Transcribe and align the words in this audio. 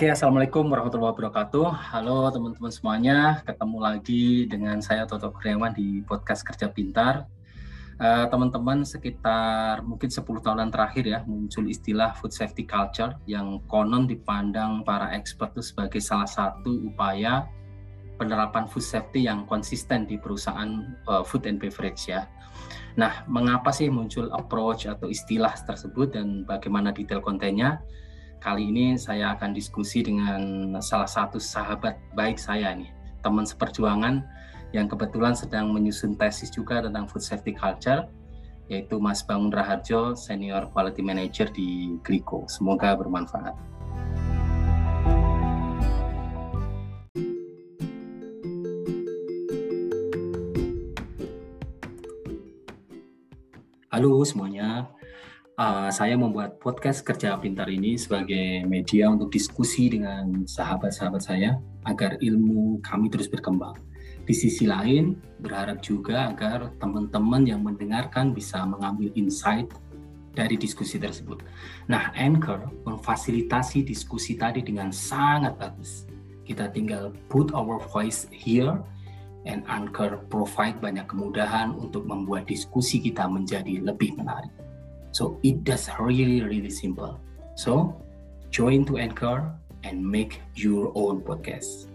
Oke, 0.00 0.08
Assalamualaikum 0.08 0.64
warahmatullahi 0.64 1.12
wabarakatuh. 1.12 1.92
Halo 1.92 2.32
teman-teman 2.32 2.72
semuanya, 2.72 3.44
ketemu 3.44 3.76
lagi 3.84 4.48
dengan 4.48 4.80
saya 4.80 5.04
Toto 5.04 5.28
Kurniawan 5.28 5.76
di 5.76 6.00
podcast 6.08 6.40
Kerja 6.40 6.72
Pintar. 6.72 7.28
Uh, 8.00 8.24
teman-teman 8.32 8.80
sekitar 8.80 9.84
mungkin 9.84 10.08
10 10.08 10.24
tahunan 10.24 10.72
terakhir 10.72 11.04
ya 11.04 11.20
muncul 11.28 11.68
istilah 11.68 12.16
food 12.16 12.32
safety 12.32 12.64
culture 12.64 13.12
yang 13.28 13.60
konon 13.68 14.08
dipandang 14.08 14.80
para 14.88 15.12
expert 15.12 15.52
itu 15.52 15.68
sebagai 15.68 16.00
salah 16.00 16.24
satu 16.24 16.80
upaya 16.88 17.44
penerapan 18.16 18.64
food 18.72 18.88
safety 18.88 19.28
yang 19.28 19.44
konsisten 19.44 20.08
di 20.08 20.16
perusahaan 20.16 20.96
uh, 21.12 21.20
food 21.20 21.44
and 21.44 21.60
beverage 21.60 22.08
ya. 22.08 22.24
Nah, 22.96 23.28
mengapa 23.28 23.68
sih 23.68 23.92
muncul 23.92 24.32
approach 24.32 24.88
atau 24.88 25.12
istilah 25.12 25.52
tersebut 25.60 26.16
dan 26.16 26.48
bagaimana 26.48 26.88
detail 26.88 27.20
kontennya? 27.20 27.84
Kali 28.40 28.72
ini 28.72 28.96
saya 28.96 29.36
akan 29.36 29.52
diskusi 29.52 30.00
dengan 30.00 30.72
salah 30.80 31.04
satu 31.04 31.36
sahabat 31.36 32.00
baik 32.16 32.40
saya 32.40 32.72
nih, 32.72 32.88
teman 33.20 33.44
seperjuangan 33.44 34.24
yang 34.72 34.88
kebetulan 34.88 35.36
sedang 35.36 35.68
menyusun 35.76 36.16
tesis 36.16 36.48
juga 36.48 36.80
tentang 36.80 37.04
food 37.04 37.20
safety 37.20 37.52
culture, 37.52 38.08
yaitu 38.72 38.96
Mas 38.96 39.20
Bangun 39.20 39.52
Raharjo, 39.52 40.16
Senior 40.16 40.72
Quality 40.72 41.04
Manager 41.04 41.52
di 41.52 42.00
Gliko. 42.00 42.48
Semoga 42.48 42.96
bermanfaat. 42.96 43.52
Halo 53.92 54.24
semuanya, 54.24 54.88
uh, 55.60 55.88
saya 55.92 56.16
membuat 56.16 56.56
podcast 56.56 57.04
kerja 57.04 57.36
pintar 57.36 57.68
ini 57.68 58.00
sebagai 58.00 58.64
media 58.64 59.12
untuk 59.12 59.28
diskusi 59.28 59.92
dengan 59.92 60.48
sahabat-sahabat 60.48 61.20
saya 61.20 61.60
agar 61.84 62.16
ilmu 62.24 62.80
kami 62.80 63.12
terus 63.12 63.28
berkembang. 63.28 63.76
Di 64.24 64.32
sisi 64.32 64.64
lain, 64.64 65.20
berharap 65.42 65.84
juga 65.84 66.32
agar 66.32 66.72
teman-teman 66.80 67.44
yang 67.44 67.60
mendengarkan 67.60 68.32
bisa 68.32 68.62
mengambil 68.64 69.12
insight 69.18 69.68
dari 70.32 70.54
diskusi 70.54 70.96
tersebut. 70.96 71.42
Nah, 71.90 72.14
Anchor 72.14 72.70
memfasilitasi 72.86 73.82
diskusi 73.82 74.38
tadi 74.38 74.62
dengan 74.62 74.94
sangat 74.94 75.58
bagus. 75.58 76.06
Kita 76.46 76.70
tinggal 76.70 77.10
put 77.26 77.50
our 77.50 77.82
voice 77.90 78.30
here 78.30 78.78
and 79.50 79.66
Anchor 79.66 80.22
provide 80.30 80.78
banyak 80.78 81.10
kemudahan 81.10 81.74
untuk 81.74 82.06
membuat 82.06 82.46
diskusi 82.46 83.02
kita 83.02 83.26
menjadi 83.26 83.82
lebih 83.82 84.14
menarik. 84.14 84.59
So 85.10 85.42
it 85.42 85.66
does 85.66 85.90
really, 85.98 86.46
really 86.46 86.70
simple. 86.70 87.18
So 87.58 87.98
join 88.54 88.86
to 88.86 88.94
Anchor 88.94 89.50
and 89.82 89.98
make 89.98 90.38
your 90.54 90.94
own 90.94 91.18
podcast. 91.26 91.90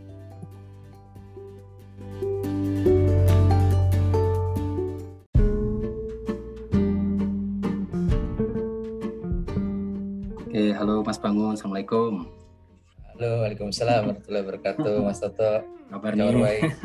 Oke, 10.44 10.76
halo 10.76 11.00
Mas 11.08 11.16
Bangun, 11.16 11.56
Assalamualaikum. 11.56 12.28
Halo, 13.16 13.48
Waalaikumsalam 13.48 14.12
warahmatullahi 14.12 14.44
wabarakatuh, 14.44 14.96
Mas 15.08 15.24
Toto. 15.24 15.64
Kabarnya 15.88 16.36
baik. 16.36 16.68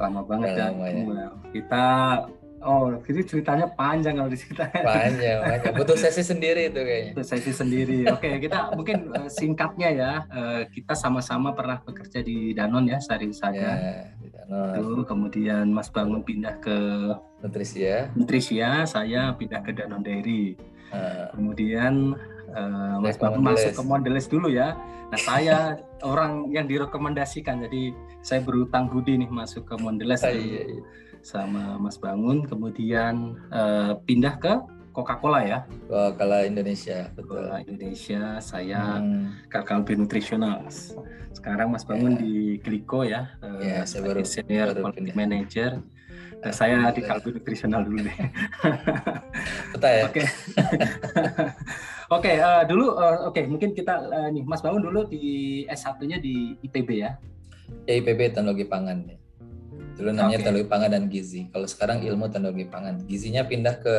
Lama 0.00 0.20
banget 0.28 0.60
ya. 0.60 0.68
Lama 0.68 0.92
ya. 0.92 1.28
Kita 1.56 1.84
Oh, 2.64 2.88
jadi 3.04 3.20
ceritanya 3.28 3.68
panjang 3.76 4.16
kalau 4.16 4.32
diceritain. 4.32 4.72
Panjang, 4.72 5.38
panjang. 5.44 5.74
Butuh 5.76 6.00
sesi 6.00 6.24
sendiri 6.24 6.72
itu 6.72 6.80
kayaknya. 6.80 7.12
Butuh 7.12 7.28
sesi 7.28 7.52
sendiri. 7.52 8.08
Oke, 8.08 8.40
kita 8.40 8.72
mungkin 8.72 9.12
uh, 9.12 9.28
singkatnya 9.28 9.88
ya. 9.92 10.12
Uh, 10.32 10.64
kita 10.72 10.96
sama-sama 10.96 11.52
pernah 11.52 11.84
bekerja 11.84 12.24
di 12.24 12.56
Danon 12.56 12.88
ya, 12.88 12.96
sehari 13.04 13.28
saja. 13.36 13.68
Ya, 13.76 14.08
di 14.16 14.32
Danon. 14.32 14.80
Lalu 14.80 15.04
kemudian 15.04 15.68
Mas 15.76 15.92
Bangun 15.92 16.24
pindah 16.24 16.56
ke 16.64 16.76
Nutrisia. 17.44 18.08
Nutrisia, 18.16 18.88
saya 18.88 19.36
pindah 19.36 19.60
ke 19.60 19.76
Danon 19.76 20.00
Dairy. 20.00 20.56
Uh, 20.88 21.28
kemudian 21.36 22.16
uh, 22.56 22.96
Mas 22.96 23.20
Bangun 23.20 23.44
masuk 23.44 23.76
ke 23.76 23.82
Mondelez 23.84 24.24
dulu 24.24 24.48
ya. 24.48 24.72
Nah, 25.12 25.20
saya 25.20 25.76
orang 26.00 26.48
yang 26.48 26.64
direkomendasikan. 26.64 27.60
Jadi 27.68 27.92
saya 28.24 28.40
berutang 28.40 28.88
budi 28.88 29.20
nih 29.20 29.28
masuk 29.28 29.68
ke 29.68 29.76
Mondelez. 29.76 30.24
Oh, 30.24 30.32
iya, 30.32 30.64
iya 30.64 30.84
sama 31.24 31.80
Mas 31.80 31.96
Bangun, 31.96 32.44
kemudian 32.44 33.40
uh, 33.48 33.96
pindah 34.04 34.36
ke 34.36 34.54
Coca-Cola 34.92 35.40
ya. 35.42 35.58
Coca-Cola 35.88 36.44
Indonesia, 36.44 37.08
betul. 37.16 37.48
Coca-Cola 37.48 37.64
Indonesia, 37.64 38.38
saya 38.44 39.00
hmm. 39.00 39.48
Kalkalbe 39.48 39.96
Nutritional. 39.96 40.68
Sekarang 41.32 41.72
Mas 41.72 41.82
Bangun 41.88 42.14
yeah. 42.14 42.22
di 42.22 42.34
Gliko 42.60 43.02
ya, 43.02 43.32
uh, 43.40 43.58
yeah, 43.58 43.82
saya 43.88 44.04
baru 44.04 44.22
senior 44.22 44.76
baru 44.76 44.92
quality 44.92 45.12
manager. 45.16 45.80
Nah, 46.44 46.52
saya 46.52 46.92
di 46.92 47.00
Kalbe 47.00 47.32
Nutritional 47.32 47.88
dulu 47.88 48.04
deh. 48.04 48.16
Betul 49.72 49.90
ya. 49.90 50.04
Oke. 50.12 50.22
Oke, 52.14 52.36
uh, 52.36 52.62
dulu 52.68 53.00
uh, 53.00 53.32
oke 53.32 53.40
okay, 53.40 53.44
mungkin 53.48 53.72
kita 53.72 53.96
uh, 54.12 54.28
nih 54.28 54.44
Mas 54.44 54.60
Bangun 54.60 54.84
dulu 54.84 55.08
di 55.08 55.64
S1-nya 55.72 56.20
di 56.20 56.52
IPB 56.60 57.00
ya. 57.00 57.16
Ya 57.88 57.96
IPB 57.96 58.36
Teknologi 58.36 58.68
Pangan 58.68 59.08
ya. 59.08 59.16
Dulu 59.94 60.10
namanya 60.10 60.38
okay. 60.38 60.38
teknologi 60.42 60.66
pangan 60.66 60.90
dan 60.90 61.04
gizi. 61.06 61.46
Kalau 61.54 61.66
sekarang 61.70 62.02
ilmu 62.02 62.26
teknologi 62.30 62.66
pangan. 62.66 62.94
Gizinya 63.06 63.42
pindah 63.46 63.78
ke 63.78 63.94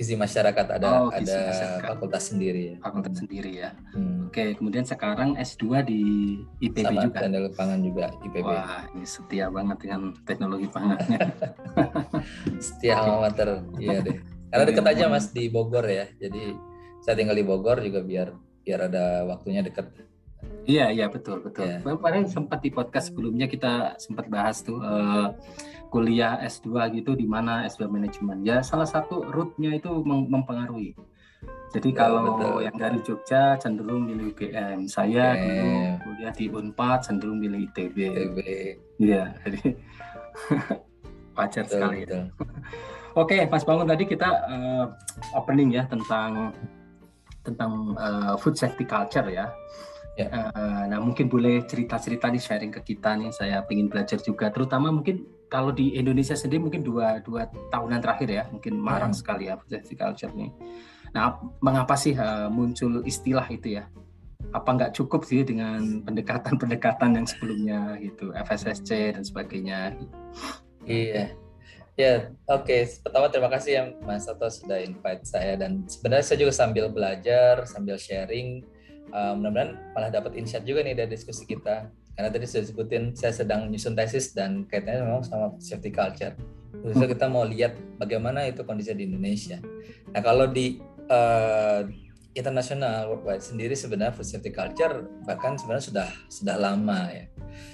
gizi 0.00 0.16
masyarakat 0.16 0.66
ada 0.80 0.88
oh, 1.04 1.12
gizi 1.12 1.28
ada 1.28 1.52
masyarakat. 1.52 1.88
fakultas 1.92 2.22
sendiri 2.32 2.60
ya. 2.72 2.76
Fakultas 2.80 3.12
hmm. 3.12 3.20
sendiri 3.20 3.52
ya. 3.52 3.70
Hmm. 3.92 4.32
Oke, 4.32 4.44
kemudian 4.56 4.84
sekarang 4.88 5.36
S2 5.36 5.64
di 5.84 6.02
IPB 6.64 6.86
Sama, 6.88 7.02
juga. 7.04 7.18
teknologi 7.20 7.54
pangan 7.58 7.80
juga 7.84 8.06
IPB. 8.24 8.46
Wah, 8.48 8.82
ini 8.96 9.04
setia 9.04 9.46
banget 9.52 9.76
dengan 9.84 10.00
teknologi 10.24 10.66
pangannya. 10.72 11.20
setia 12.64 12.94
okay. 12.96 13.12
amater. 13.12 13.48
Iya 13.76 13.98
deh. 14.00 14.16
Karena 14.50 14.64
deket 14.66 14.86
aja 14.88 15.04
Mas 15.12 15.26
di 15.30 15.44
Bogor 15.52 15.84
ya. 15.84 16.08
Jadi 16.16 16.56
saya 17.04 17.14
tinggal 17.20 17.36
di 17.36 17.44
Bogor 17.44 17.84
juga 17.84 18.00
biar 18.00 18.32
biar 18.64 18.88
ada 18.88 19.24
waktunya 19.28 19.60
deket 19.60 20.09
Iya, 20.64 20.86
iya 20.94 21.06
betul, 21.10 21.42
betul. 21.42 21.66
Yeah. 21.66 21.82
Kemarin 21.82 22.30
sempat 22.30 22.62
di 22.62 22.70
podcast 22.70 23.10
sebelumnya 23.10 23.50
kita 23.50 23.98
sempat 23.98 24.30
bahas 24.30 24.62
tuh 24.62 24.78
uh, 24.78 25.34
kuliah 25.90 26.38
S2 26.46 27.00
gitu 27.02 27.18
di 27.18 27.26
mana 27.26 27.66
S2 27.66 27.90
manajemen. 27.90 28.46
Ya 28.46 28.62
salah 28.62 28.86
satu 28.86 29.26
rootnya 29.26 29.74
itu 29.74 29.90
mempengaruhi. 30.06 30.94
Jadi 31.70 31.94
ya, 31.94 31.96
kalau 32.02 32.22
betul. 32.34 32.66
yang 32.66 32.76
dari 32.76 32.98
Jogja 33.06 33.54
cenderung 33.62 34.10
milih 34.10 34.34
UGM, 34.34 34.90
saya 34.90 35.38
yeah. 35.38 35.38
dulu 35.38 35.70
kuliah 36.02 36.32
di 36.34 36.46
Unpad 36.50 36.98
cenderung 37.06 37.38
milih 37.38 37.70
ITB. 37.70 37.96
ITB. 38.10 38.38
Iya, 38.98 39.22
jadi 39.46 39.62
wajar 41.38 41.64
betul, 41.64 41.74
sekali. 41.78 41.98
Ya. 42.04 42.22
Oke, 43.22 43.46
Mas 43.46 43.62
Bangun 43.62 43.86
tadi 43.86 44.04
kita 44.06 44.28
uh, 44.50 44.86
opening 45.34 45.78
ya 45.78 45.86
tentang 45.86 46.54
tentang 47.46 47.94
uh, 47.96 48.34
food 48.38 48.58
safety 48.58 48.82
culture 48.82 49.26
ya. 49.30 49.46
Ya. 50.18 50.26
Uh, 50.30 50.84
nah 50.90 50.98
mungkin 50.98 51.30
boleh 51.30 51.62
cerita-cerita 51.64 52.28
nih 52.28 52.42
sharing 52.42 52.72
ke 52.74 52.80
kita 52.82 53.14
nih. 53.14 53.30
Saya 53.30 53.62
ingin 53.70 53.86
belajar 53.86 54.18
juga, 54.18 54.50
terutama 54.50 54.90
mungkin 54.90 55.24
kalau 55.50 55.70
di 55.74 55.94
Indonesia 55.98 56.34
sendiri 56.34 56.62
mungkin 56.62 56.82
dua 56.82 57.22
dua 57.22 57.46
tahunan 57.70 58.00
terakhir 58.02 58.28
ya, 58.28 58.44
mungkin 58.50 58.78
marang 58.78 59.14
hmm. 59.14 59.20
sekali 59.20 59.48
ya 59.48 59.58
safety 59.66 59.96
culture 59.96 60.32
nih. 60.34 60.50
Nah 61.14 61.38
mengapa 61.62 61.94
sih 61.94 62.14
uh, 62.14 62.50
muncul 62.50 63.02
istilah 63.06 63.46
itu 63.50 63.78
ya? 63.80 63.86
Apa 64.50 64.74
nggak 64.74 64.92
cukup 64.98 65.22
sih 65.22 65.46
dengan 65.46 66.02
pendekatan-pendekatan 66.02 67.22
yang 67.22 67.26
sebelumnya 67.26 67.94
gitu, 68.02 68.34
FSSC 68.34 69.14
dan 69.14 69.22
sebagainya? 69.22 69.94
Iya. 70.86 71.38
Ya, 71.98 72.32
oke. 72.48 72.64
Okay. 72.64 72.80
Pertama 73.04 73.28
terima 73.28 73.50
kasih 73.52 73.72
ya 73.76 73.84
Mas 74.08 74.24
Soto 74.24 74.48
sudah 74.48 74.80
invite 74.80 75.20
saya 75.28 75.54
dan 75.60 75.84
sebenarnya 75.84 76.24
saya 76.24 76.38
juga 76.40 76.54
sambil 76.56 76.88
belajar, 76.88 77.68
sambil 77.68 78.00
sharing 78.00 78.64
uh, 79.12 79.34
mudah-mudahan 79.36 79.76
malah 79.94 80.10
dapat 80.10 80.38
insight 80.38 80.66
juga 80.66 80.82
nih 80.82 80.94
dari 80.96 81.10
diskusi 81.10 81.46
kita. 81.46 81.90
Karena 82.14 82.28
tadi 82.28 82.44
sudah 82.44 82.62
disebutin 82.68 83.04
saya 83.16 83.32
sedang 83.32 83.70
nyusun 83.72 83.96
tesis 83.96 84.36
dan 84.36 84.68
kaitannya 84.68 85.06
memang 85.06 85.24
sama 85.24 85.56
safety 85.62 85.88
culture. 85.88 86.36
Khususnya 86.84 87.08
kita 87.08 87.26
mau 87.26 87.44
lihat 87.44 87.76
bagaimana 87.96 88.46
itu 88.46 88.62
kondisi 88.62 88.92
di 88.92 89.08
Indonesia. 89.08 89.58
Nah 90.12 90.20
kalau 90.20 90.48
di 90.50 90.78
uh, 91.08 91.82
internasional 92.34 93.10
worldwide 93.10 93.42
sendiri 93.42 93.74
sebenarnya 93.74 94.14
food 94.14 94.28
safety 94.28 94.54
culture 94.54 95.02
bahkan 95.26 95.58
sebenarnya 95.58 95.84
sudah 95.90 96.08
sudah 96.30 96.56
lama 96.60 97.00
ya. 97.10 97.24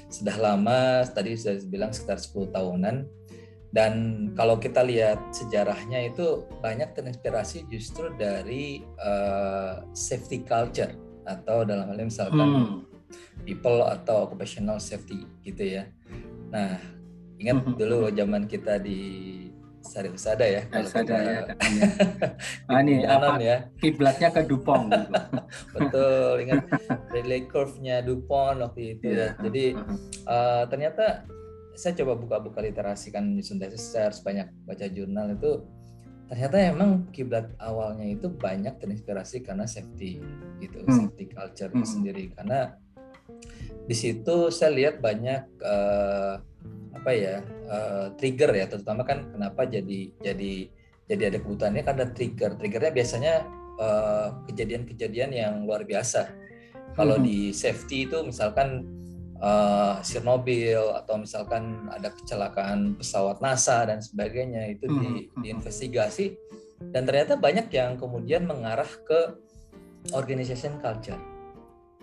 Sudah 0.08 0.36
lama 0.38 1.04
tadi 1.10 1.36
sudah 1.36 1.60
bilang 1.68 1.90
sekitar 1.92 2.22
10 2.22 2.54
tahunan. 2.54 2.96
Dan 3.76 3.92
kalau 4.32 4.56
kita 4.56 4.80
lihat 4.80 5.20
sejarahnya 5.36 6.08
itu 6.08 6.48
banyak 6.64 6.96
terinspirasi 6.96 7.68
justru 7.68 8.08
dari 8.16 8.80
uh, 8.96 9.84
safety 9.92 10.40
culture 10.40 11.06
atau 11.26 11.67
dalam 11.67 11.90
hal 11.90 11.99
ini 11.99 12.08
misalkan 12.08 12.49
hmm. 12.49 12.76
people 13.43 13.82
atau 13.82 14.31
occupational 14.31 14.78
safety 14.78 15.26
gitu 15.43 15.62
ya. 15.78 15.90
Nah, 16.55 16.78
ingat 17.43 17.67
hmm. 17.67 17.75
dulu 17.76 18.08
zaman 18.14 18.46
kita 18.46 18.78
di 18.78 19.34
harus 19.94 20.26
ada 20.26 20.43
ya 20.43 20.62
harus 20.75 20.90
ada 20.99 21.06
kita... 21.06 21.31
ya 21.31 21.40
ah, 22.75 22.78
ini 22.82 23.06
apa 23.06 23.38
ya 23.38 23.70
kiblatnya 23.78 24.34
ke 24.34 24.43
Dupont 24.43 24.90
gitu. 24.90 25.14
betul 25.78 26.34
ingat 26.43 26.67
relay 27.14 27.46
curve-nya 27.46 28.02
Dupont 28.02 28.58
waktu 28.67 28.99
itu 28.99 29.14
yeah. 29.14 29.38
ya 29.38 29.46
jadi 29.46 29.64
uh, 30.26 30.62
ternyata 30.67 31.22
saya 31.76 31.93
coba 32.02 32.17
buka-buka 32.17 32.64
literasi 32.64 33.12
kan 33.12 33.37
di 33.37 33.44
Research 33.44 34.25
banyak 34.25 34.49
baca 34.64 34.87
jurnal 34.88 35.37
itu 35.37 35.61
ternyata 36.26 36.56
emang 36.58 37.06
kiblat 37.14 37.55
awalnya 37.62 38.06
itu 38.06 38.26
banyak 38.26 38.82
terinspirasi 38.82 39.46
karena 39.46 39.64
safety 39.64 40.19
gitu 40.58 40.82
hmm. 40.82 40.90
safety 40.90 41.25
culture 41.31 41.70
hmm. 41.70 41.87
sendiri 41.87 42.34
karena 42.34 42.75
di 43.87 43.94
situ 43.94 44.50
saya 44.50 44.75
lihat 44.75 44.99
banyak 44.99 45.46
uh, 45.62 46.43
apa 46.99 47.11
ya 47.14 47.38
uh, 47.70 48.06
trigger 48.19 48.50
ya 48.58 48.67
terutama 48.67 49.06
kan 49.06 49.31
kenapa 49.31 49.70
jadi 49.70 50.11
jadi 50.19 50.55
jadi 51.06 51.23
ada 51.31 51.38
kebutuhannya 51.38 51.87
karena 51.87 52.05
trigger 52.11 52.58
triggernya 52.58 52.90
biasanya 52.90 53.34
eh, 53.79 54.29
kejadian-kejadian 54.50 55.31
uh, 55.31 55.38
yang 55.38 55.55
luar 55.62 55.87
biasa 55.87 56.34
kalau 56.99 57.14
hmm. 57.14 57.22
di 57.22 57.38
safety 57.55 58.11
itu 58.11 58.26
misalkan 58.26 58.82
uh, 59.40 60.00
Chernobyl 60.00 60.92
atau 60.96 61.20
misalkan 61.20 61.88
ada 61.92 62.12
kecelakaan 62.12 62.96
pesawat 62.96 63.40
NASA 63.40 63.84
dan 63.84 64.00
sebagainya 64.00 64.76
itu 64.76 64.86
di, 64.88 64.92
hmm, 64.92 65.16
hmm. 65.32 65.42
diinvestigasi. 65.42 66.36
Dan 66.76 67.08
ternyata 67.08 67.40
banyak 67.40 67.72
yang 67.72 67.96
kemudian 67.96 68.44
mengarah 68.44 68.88
ke 69.08 69.40
organization 70.12 70.76
culture 70.80 71.18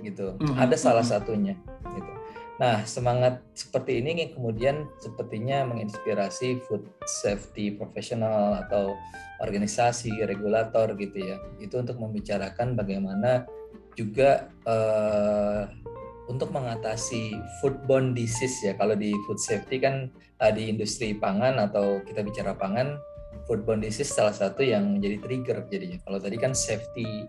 gitu. 0.01 0.35
Hmm, 0.41 0.57
ada 0.57 0.73
salah 0.73 1.05
satunya 1.05 1.53
gitu. 1.85 2.13
Nah 2.57 2.81
semangat 2.85 3.41
seperti 3.53 4.01
ini 4.01 4.33
kemudian 4.33 4.89
sepertinya 4.97 5.65
menginspirasi 5.69 6.61
food 6.65 6.85
safety 7.05 7.77
profesional 7.77 8.57
atau 8.65 8.97
organisasi 9.41 10.25
regulator 10.25 10.97
gitu 10.97 11.21
ya. 11.21 11.37
Itu 11.61 11.81
untuk 11.81 12.01
membicarakan 12.01 12.73
bagaimana 12.73 13.45
juga 13.93 14.49
uh, 14.65 15.69
untuk 16.31 16.55
mengatasi 16.55 17.35
foodborne 17.59 18.15
disease 18.15 18.63
ya. 18.63 18.73
Kalau 18.79 18.95
di 18.95 19.11
food 19.27 19.39
safety 19.39 19.79
kan 19.83 20.07
uh, 20.39 20.51
di 20.51 20.71
industri 20.71 21.15
pangan 21.15 21.59
atau 21.59 21.99
kita 22.07 22.23
bicara 22.23 22.55
pangan 22.55 22.95
foodborne 23.43 23.83
disease 23.83 24.11
salah 24.11 24.31
satu 24.31 24.63
yang 24.63 24.99
menjadi 24.99 25.17
trigger 25.19 25.57
jadinya. 25.67 25.99
Kalau 26.07 26.19
tadi 26.19 26.37
kan 26.39 26.55
safety 26.55 27.27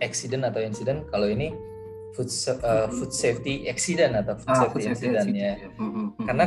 accident 0.00 0.42
atau 0.48 0.64
incident 0.64 1.06
kalau 1.12 1.28
ini 1.28 1.52
food 2.16 2.28
uh, 2.64 2.88
food 2.88 3.12
safety 3.12 3.68
accident 3.68 4.16
atau 4.16 4.36
food 4.36 4.52
ah, 4.52 4.60
safety 4.66 4.80
food 4.80 4.90
incident 4.92 5.28
safety, 5.28 5.40
ya. 5.40 5.54
-hmm. 5.80 6.06
karena 6.28 6.46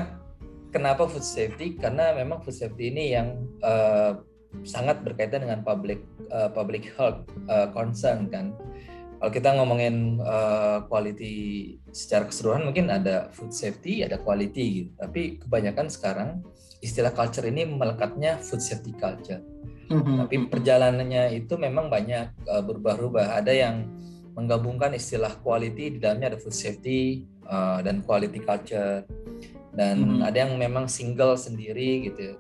kenapa 0.70 1.04
food 1.10 1.26
safety? 1.26 1.78
Karena 1.78 2.14
memang 2.14 2.42
food 2.44 2.54
safety 2.54 2.92
ini 2.94 3.16
yang 3.16 3.48
uh, 3.64 4.20
sangat 4.64 5.04
berkaitan 5.04 5.44
dengan 5.44 5.64
public 5.66 6.00
uh, 6.32 6.48
public 6.52 6.92
health 6.96 7.28
uh, 7.52 7.68
concern 7.76 8.32
kan 8.32 8.56
kalau 9.20 9.32
kita 9.32 9.50
ngomongin 9.56 10.20
uh, 10.20 10.84
quality 10.92 11.76
secara 11.96 12.28
keseluruhan 12.28 12.68
mungkin 12.68 12.92
ada 12.92 13.32
food 13.32 13.56
safety, 13.56 14.04
ada 14.04 14.20
quality 14.20 14.66
gitu. 14.84 14.92
Tapi 15.00 15.40
kebanyakan 15.40 15.88
sekarang 15.88 16.30
istilah 16.84 17.16
culture 17.16 17.48
ini 17.48 17.64
melekatnya 17.64 18.38
food 18.44 18.60
safety 18.60 18.92
culture. 18.94 19.40
Mm-hmm. 19.88 20.16
Tapi 20.26 20.36
perjalanannya 20.52 21.24
itu 21.38 21.56
memang 21.56 21.88
banyak 21.88 22.34
uh, 22.50 22.62
berubah-ubah. 22.66 23.40
Ada 23.40 23.54
yang 23.56 23.76
menggabungkan 24.36 24.92
istilah 24.92 25.32
quality 25.40 25.96
di 25.96 25.98
dalamnya 26.04 26.36
ada 26.36 26.40
food 26.42 26.54
safety 26.54 27.24
uh, 27.48 27.80
dan 27.80 28.04
quality 28.04 28.44
culture. 28.44 29.08
Dan 29.72 29.96
mm-hmm. 30.04 30.28
ada 30.28 30.38
yang 30.44 30.54
memang 30.60 30.92
single 30.92 31.40
sendiri 31.40 32.12
gitu. 32.12 32.36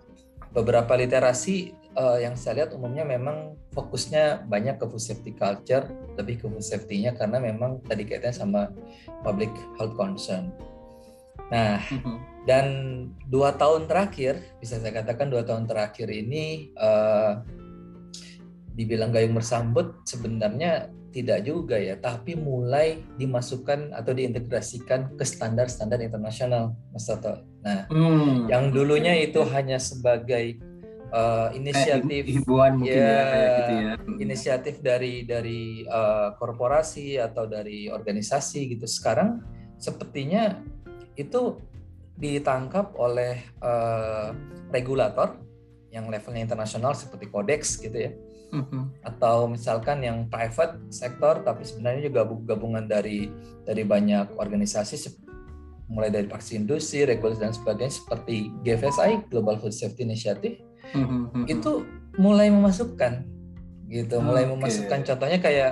Beberapa 0.51 0.95
literasi 0.99 1.71
uh, 1.95 2.17
yang 2.19 2.35
saya 2.35 2.63
lihat 2.63 2.75
umumnya 2.75 3.07
memang 3.07 3.55
fokusnya 3.71 4.47
banyak 4.47 4.79
ke 4.79 4.85
food 4.87 5.03
safety 5.03 5.31
culture, 5.35 5.87
lebih 6.19 6.43
ke 6.43 6.45
food 6.47 6.63
safety-nya 6.63 7.15
karena 7.15 7.39
memang 7.39 7.81
tadi 7.87 8.07
kaitannya 8.07 8.35
sama 8.35 8.61
public 9.23 9.51
health 9.79 9.95
concern. 9.95 10.51
Nah, 11.49 11.77
mm-hmm. 11.77 12.15
dan 12.49 12.65
dua 13.29 13.53
tahun 13.55 13.85
terakhir, 13.85 14.39
bisa 14.57 14.81
saya 14.81 14.93
katakan 15.03 15.29
dua 15.29 15.45
tahun 15.45 15.69
terakhir 15.69 16.09
ini 16.09 16.73
uh, 16.77 17.41
dibilang 18.75 19.13
gayung 19.13 19.37
bersambut 19.37 20.03
sebenarnya 20.03 20.89
tidak 21.15 21.47
juga 21.47 21.79
ya, 21.79 21.95
tapi 21.95 22.35
mulai 22.35 22.99
dimasukkan 23.15 23.95
atau 23.95 24.11
diintegrasikan 24.11 25.15
ke 25.15 25.23
standar-standar 25.23 26.03
internasional, 26.03 26.75
Mas 26.91 27.07
Toto. 27.07 27.39
Nah, 27.63 27.87
hmm. 27.87 28.51
yang 28.51 28.75
dulunya 28.75 29.15
itu 29.23 29.39
hanya 29.47 29.79
sebagai 29.79 30.59
uh, 31.11 31.49
inisiatif 31.53 32.23
hiburan 32.25 32.81
mungkin 32.81 33.01
ya, 33.01 33.21
ya, 33.21 33.49
gitu 33.59 33.73
ya. 33.73 33.93
inisiatif 34.21 34.75
dari 34.81 35.27
dari 35.27 35.85
uh, 35.85 36.33
korporasi 36.39 37.19
atau 37.21 37.45
dari 37.45 37.91
organisasi 37.91 38.77
gitu 38.77 38.87
sekarang 38.87 39.43
sepertinya 39.77 40.61
itu 41.19 41.59
ditangkap 42.15 42.95
oleh 42.95 43.43
uh, 43.59 44.31
regulator 44.71 45.35
yang 45.91 46.07
levelnya 46.07 46.43
internasional 46.47 46.95
seperti 46.95 47.27
Codex 47.27 47.79
gitu 47.79 47.95
ya 47.95 48.11
mm-hmm. 48.51 49.03
atau 49.03 49.47
misalkan 49.51 50.03
yang 50.03 50.27
private 50.31 50.79
sektor 50.91 51.43
tapi 51.43 51.63
sebenarnya 51.67 52.07
juga 52.11 52.27
gabungan 52.27 52.87
dari 52.87 53.31
dari 53.63 53.83
banyak 53.83 54.35
organisasi 54.39 54.95
mulai 55.85 56.09
dari 56.09 56.25
praksi 56.25 56.57
industri, 56.57 57.05
regulasi 57.05 57.41
dan 57.41 57.53
sebagainya 57.53 57.93
seperti 57.93 58.49
GFSI 58.65 59.29
Global 59.29 59.61
Food 59.61 59.73
Safety 59.73 60.01
Initiative 60.01 60.57
hmm. 60.93 61.45
itu 61.45 61.85
mulai 62.17 62.49
memasukkan 62.49 63.25
gitu, 63.89 64.17
mulai 64.21 64.49
okay. 64.49 64.51
memasukkan 64.57 64.99
contohnya 65.05 65.39
kayak 65.39 65.71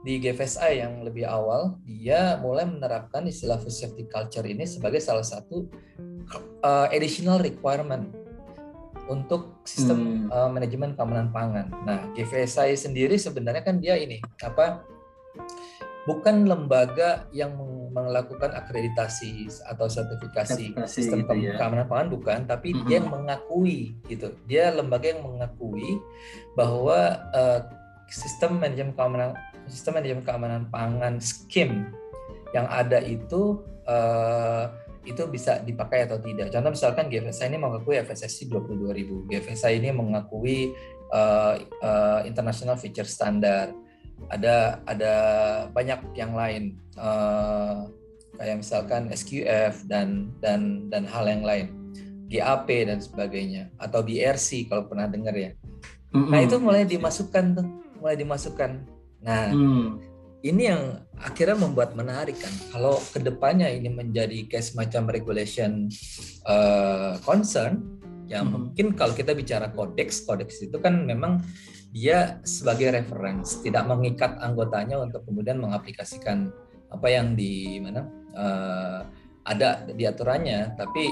di 0.00 0.16
GFSI 0.16 0.80
yang 0.80 1.04
lebih 1.04 1.28
awal 1.28 1.76
dia 1.84 2.40
mulai 2.40 2.64
menerapkan 2.64 3.20
istilah 3.28 3.60
food 3.60 3.74
safety 3.74 4.08
culture 4.08 4.48
ini 4.48 4.64
sebagai 4.64 4.96
salah 4.96 5.20
satu 5.20 5.68
uh, 6.64 6.88
additional 6.88 7.36
requirement 7.36 8.08
untuk 9.12 9.60
sistem 9.66 10.30
hmm. 10.30 10.32
uh, 10.32 10.48
manajemen 10.48 10.94
keamanan 10.94 11.34
pangan. 11.34 11.66
Nah, 11.82 12.06
GFSI 12.14 12.78
sendiri 12.78 13.18
sebenarnya 13.18 13.66
kan 13.66 13.82
dia 13.82 13.98
ini 13.98 14.22
apa 14.38 14.86
bukan 16.08 16.48
lembaga 16.48 17.28
yang 17.34 17.52
melakukan 17.90 18.54
akreditasi 18.54 19.50
atau 19.66 19.90
sertifikasi 19.90 20.72
sistem 20.86 21.26
gitu 21.26 21.34
ya. 21.50 21.58
keamanan 21.58 21.86
pangan 21.90 22.08
bukan, 22.08 22.38
tapi 22.46 22.72
mm-hmm. 22.72 22.86
dia 22.86 22.96
yang 23.02 23.08
mengakui 23.10 23.78
gitu. 24.06 24.28
Dia 24.46 24.70
lembaga 24.70 25.10
yang 25.10 25.26
mengakui 25.26 25.98
bahwa 26.54 27.18
uh, 27.34 27.60
sistem 28.06 28.62
manajemen 28.62 28.94
keamanan 28.94 29.34
sistem 29.66 29.98
manajemen 29.98 30.24
keamanan 30.26 30.62
pangan 30.70 31.18
skim 31.18 31.90
yang 32.54 32.66
ada 32.66 32.98
itu 33.02 33.62
uh, 33.86 34.70
itu 35.02 35.26
bisa 35.26 35.58
dipakai 35.64 36.06
atau 36.06 36.20
tidak. 36.20 36.52
Contoh 36.52 36.76
misalkan 36.76 37.08
GFSI 37.08 37.48
ini 37.48 37.58
mengakui 37.58 37.96
FSSC 38.04 38.52
22.000. 38.52 39.30
GFSI 39.32 39.72
ini 39.80 39.90
mengakui 39.96 40.76
uh, 41.08 41.56
uh, 41.80 42.20
International 42.28 42.76
Feature 42.76 43.08
Standard 43.08 43.72
ada 44.28 44.84
ada 44.84 45.14
banyak 45.72 46.00
yang 46.12 46.36
lain. 46.36 46.76
Uh, 47.00 47.88
kayak 48.40 48.64
misalkan 48.64 49.12
SQF 49.12 49.84
dan 49.88 50.32
dan 50.40 50.88
dan 50.92 51.04
hal 51.08 51.24
yang 51.28 51.44
lain. 51.44 51.72
GAP 52.30 52.86
dan 52.86 53.02
sebagainya. 53.02 53.68
Atau 53.76 54.06
BRC 54.06 54.70
kalau 54.70 54.86
pernah 54.86 55.10
dengar 55.10 55.34
ya. 55.34 55.52
Mm-hmm. 56.10 56.30
nah 56.30 56.40
itu 56.42 56.56
mulai 56.58 56.82
dimasukkan 56.86 57.44
tuh. 57.58 57.66
Mulai 58.02 58.16
dimasukkan. 58.18 58.70
Nah 59.22 59.50
mm. 59.50 59.86
ini 60.46 60.62
yang 60.70 61.02
akhirnya 61.18 61.58
membuat 61.58 61.98
menarik 61.98 62.38
kan. 62.38 62.54
Kalau 62.70 63.02
ke 63.12 63.18
depannya 63.18 63.66
ini 63.68 63.90
menjadi 63.90 64.46
kayak 64.46 64.66
semacam 64.66 65.10
regulation 65.10 65.90
uh, 66.46 67.18
concern 67.26 68.00
yang 68.30 68.46
mm-hmm. 68.46 68.62
mungkin 68.70 68.86
kalau 68.94 69.12
kita 69.12 69.34
bicara 69.34 69.74
kodeks 69.74 70.22
kodeks 70.22 70.62
itu 70.62 70.78
kan 70.78 71.02
memang 71.02 71.42
dia 71.90 72.38
sebagai 72.46 72.94
reference 72.94 73.58
tidak 73.66 73.86
mengikat 73.90 74.38
anggotanya 74.38 75.02
untuk 75.02 75.26
kemudian 75.26 75.58
mengaplikasikan 75.58 76.54
apa 76.90 77.06
yang 77.10 77.34
di 77.34 77.78
mana 77.82 78.06
uh, 78.34 79.00
ada 79.46 79.86
di 79.90 80.06
aturannya 80.06 80.78
tapi 80.78 81.10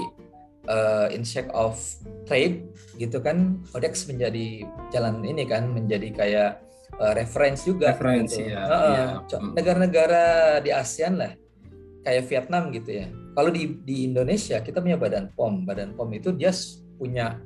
uh, 0.71 1.11
in 1.11 1.27
sake 1.27 1.51
of 1.51 1.75
trade 2.23 2.63
gitu 2.95 3.19
kan 3.19 3.59
kodeks 3.75 4.07
menjadi 4.07 4.63
jalan 4.91 5.19
ini 5.23 5.43
kan 5.43 5.67
menjadi 5.67 6.09
kayak 6.15 6.51
uh, 6.99 7.11
reference 7.15 7.67
juga 7.67 7.95
reference 7.95 8.39
gitu. 8.39 8.55
ya, 8.55 8.63
uh, 8.63 9.23
ya. 9.27 9.39
negara-negara 9.55 10.25
di 10.63 10.71
ASEAN 10.71 11.19
lah 11.19 11.31
kayak 12.07 12.23
Vietnam 12.31 12.71
gitu 12.71 13.03
ya 13.03 13.07
kalau 13.35 13.51
di 13.51 13.83
di 13.83 14.07
Indonesia 14.07 14.63
kita 14.63 14.79
punya 14.79 14.95
badan 14.95 15.31
POM 15.35 15.67
badan 15.67 15.91
POM 15.95 16.09
itu 16.15 16.31
dia 16.31 16.55
punya 16.95 17.39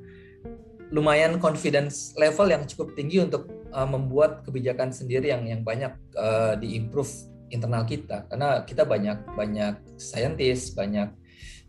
lumayan 0.93 1.41
confidence 1.41 2.13
level 2.15 2.45
yang 2.53 2.63
cukup 2.69 2.93
tinggi 2.93 3.17
untuk 3.17 3.49
uh, 3.73 3.89
membuat 3.89 4.45
kebijakan 4.45 4.93
sendiri 4.93 5.33
yang 5.33 5.43
yang 5.49 5.65
banyak 5.65 5.97
uh, 6.13 6.53
diimprove 6.53 7.09
internal 7.49 7.81
kita 7.85 8.29
karena 8.29 8.61
kita 8.61 8.85
banyak 8.85 9.25
banyak 9.33 9.81
scientist 9.97 10.77
banyak 10.77 11.09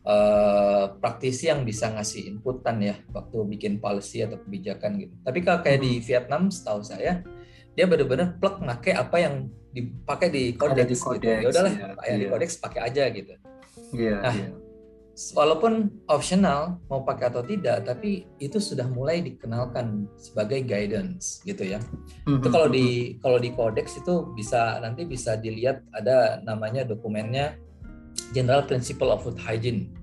uh, 0.05 0.93
praktisi 1.01 1.49
yang 1.49 1.65
bisa 1.65 1.89
ngasih 1.93 2.29
inputan 2.37 2.77
ya 2.85 2.95
waktu 3.11 3.37
bikin 3.57 3.81
policy 3.81 4.23
atau 4.23 4.39
kebijakan 4.41 5.01
gitu. 5.01 5.15
Tapi 5.25 5.39
kalau 5.41 5.61
kayak 5.65 5.81
di 5.81 5.99
hmm. 5.99 6.05
Vietnam, 6.05 6.43
setahu 6.53 6.85
saya 6.85 7.25
dia 7.75 7.85
benar-benar 7.91 8.39
plug 8.39 8.63
pakai 8.63 8.95
apa 8.95 9.17
yang 9.19 9.35
dipakai 9.75 10.31
di 10.31 10.55
kodex, 10.55 10.87
di 10.87 10.97
kodex 11.01 11.19
gitu. 11.19 11.27
Ya 11.43 11.49
udahlah, 11.51 11.73
ya, 11.75 11.89
yang 12.07 12.19
di 12.23 12.29
kodex 12.31 12.51
pakai 12.63 12.81
aja 12.87 13.05
gitu. 13.11 13.35
Yeah, 13.91 14.23
nah, 14.23 14.35
yeah. 14.35 14.64
Walaupun 15.35 15.95
optional 16.11 16.83
mau 16.91 17.07
pakai 17.07 17.31
atau 17.31 17.47
tidak, 17.47 17.87
tapi 17.87 18.27
itu 18.43 18.59
sudah 18.59 18.91
mulai 18.91 19.23
dikenalkan 19.23 20.11
sebagai 20.19 20.67
guidance 20.67 21.39
gitu 21.47 21.63
ya. 21.63 21.79
Mm-hmm. 22.27 22.39
Itu 22.43 22.49
kalau 22.51 22.69
di 22.69 22.87
hmm. 22.87 23.23
kalau 23.23 23.39
di 23.39 23.51
kodex 23.55 23.95
itu 23.95 24.35
bisa 24.35 24.83
nanti 24.83 25.07
bisa 25.07 25.39
dilihat 25.39 25.87
ada 25.95 26.43
namanya 26.43 26.83
dokumennya 26.83 27.55
General 28.35 28.67
Principle 28.67 29.15
of 29.15 29.23
Food 29.23 29.39
Hygiene. 29.39 29.95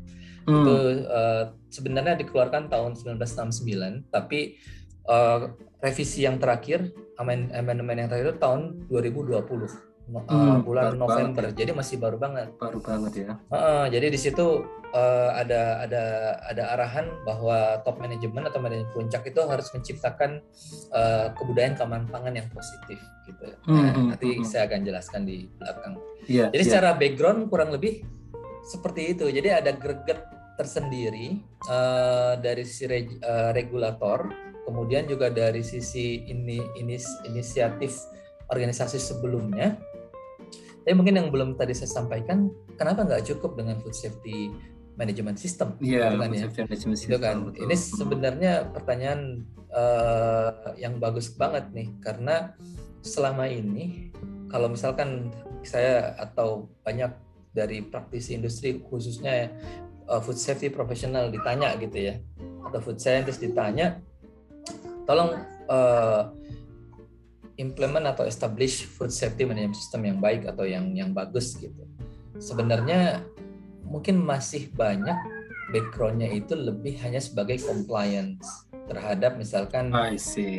Mm. 0.47 0.55
Itu 0.63 0.75
uh, 1.11 1.43
sebenarnya 1.69 2.15
dikeluarkan 2.23 2.71
tahun 2.71 2.95
1969, 2.97 4.09
tapi 4.09 4.57
uh, 5.11 5.51
revisi 5.83 6.23
yang 6.23 6.39
terakhir 6.39 6.91
amandemen 7.19 8.05
yang 8.05 8.09
terakhir 8.09 8.33
itu 8.33 8.39
tahun 8.41 8.61
2020 8.89 9.90
uh, 10.13 10.21
hmm, 10.27 10.67
bulan 10.67 10.95
November 10.99 11.49
ya. 11.49 11.63
jadi 11.63 11.71
masih 11.71 11.95
baru 11.97 12.17
banget 12.19 12.51
baru 12.59 12.79
banget 12.83 13.13
ya 13.25 13.31
uh, 13.51 13.85
jadi 13.87 14.07
di 14.11 14.19
situ 14.19 14.65
uh, 14.91 15.29
ada 15.33 15.87
ada 15.87 16.03
ada 16.45 16.63
arahan 16.77 17.07
bahwa 17.23 17.79
top 17.87 17.97
manajemen 18.03 18.43
atau 18.47 18.59
manajemen 18.59 18.91
puncak 18.91 19.23
itu 19.27 19.41
harus 19.43 19.67
menciptakan 19.71 20.43
uh, 20.91 21.31
kebudayaan 21.35 21.75
keamanan 21.79 22.07
pangan 22.11 22.33
yang 22.35 22.47
positif 22.51 22.99
gitu 23.27 23.47
hmm, 23.67 23.75
nah, 23.75 23.91
hmm, 23.95 24.07
nanti 24.15 24.29
hmm. 24.37 24.45
saya 24.47 24.67
akan 24.67 24.81
jelaskan 24.83 25.21
di 25.23 25.47
belakang 25.55 25.93
yeah, 26.27 26.47
jadi 26.51 26.63
yeah. 26.63 26.69
secara 26.69 26.89
background 26.99 27.47
kurang 27.47 27.71
lebih 27.71 28.03
seperti 28.67 29.17
itu 29.17 29.25
jadi 29.31 29.63
ada 29.63 29.71
greget 29.73 30.21
tersendiri 30.59 31.41
uh, 31.65 32.37
dari 32.37 32.61
sisi 32.61 32.85
reg, 32.85 33.07
uh, 33.23 33.49
regulator 33.55 34.29
kemudian 34.65 35.09
juga 35.09 35.33
dari 35.33 35.65
sisi 35.65 36.21
ini, 36.29 36.61
ini 36.77 36.95
inisiatif 37.25 37.97
organisasi 38.51 38.99
sebelumnya. 38.99 39.79
Tapi 40.81 40.93
mungkin 40.97 41.13
yang 41.17 41.29
belum 41.29 41.55
tadi 41.61 41.77
saya 41.77 41.89
sampaikan, 41.89 42.49
kenapa 42.73 43.05
nggak 43.05 43.29
cukup 43.29 43.53
dengan 43.53 43.77
food 43.81 43.93
safety 43.93 44.49
management 44.97 45.37
system? 45.37 45.77
Iya, 45.77 46.13
gitu 46.13 46.17
kan, 46.17 46.29
ya? 46.33 46.47
management 46.65 46.97
system. 46.97 47.11
Itu 47.13 47.17
kan. 47.21 47.35
Betul. 47.45 47.61
Ini 47.69 47.75
sebenarnya 47.77 48.53
pertanyaan 48.73 49.21
uh, 49.69 50.73
yang 50.81 50.97
bagus 50.97 51.29
banget 51.37 51.69
nih, 51.71 51.87
karena 52.01 52.57
selama 53.05 53.45
ini 53.45 54.09
kalau 54.49 54.69
misalkan 54.73 55.29
saya 55.61 56.17
atau 56.17 56.69
banyak 56.81 57.13
dari 57.53 57.85
praktisi 57.85 58.33
industri 58.33 58.81
khususnya 58.81 59.53
uh, 60.09 60.17
food 60.17 60.37
safety 60.37 60.73
profesional 60.73 61.29
ditanya 61.29 61.77
gitu 61.77 62.09
ya, 62.11 62.15
atau 62.65 62.81
food 62.81 62.97
scientist 62.97 63.37
ditanya, 63.37 64.01
tolong 65.05 65.37
uh, 65.69 66.33
implement 67.61 68.09
atau 68.09 68.25
establish 68.25 68.89
food 68.89 69.13
safety 69.13 69.45
management 69.45 69.77
system 69.77 70.01
yang 70.09 70.17
baik 70.17 70.49
atau 70.49 70.65
yang 70.65 70.89
yang 70.97 71.13
bagus 71.13 71.53
gitu. 71.61 71.85
Sebenarnya 72.41 73.21
mungkin 73.85 74.17
masih 74.25 74.73
banyak 74.73 75.15
backgroundnya 75.71 76.27
itu 76.33 76.57
lebih 76.57 76.99
hanya 76.99 77.21
sebagai 77.23 77.61
compliance 77.63 78.67
terhadap 78.91 79.39
misalkan 79.39 79.87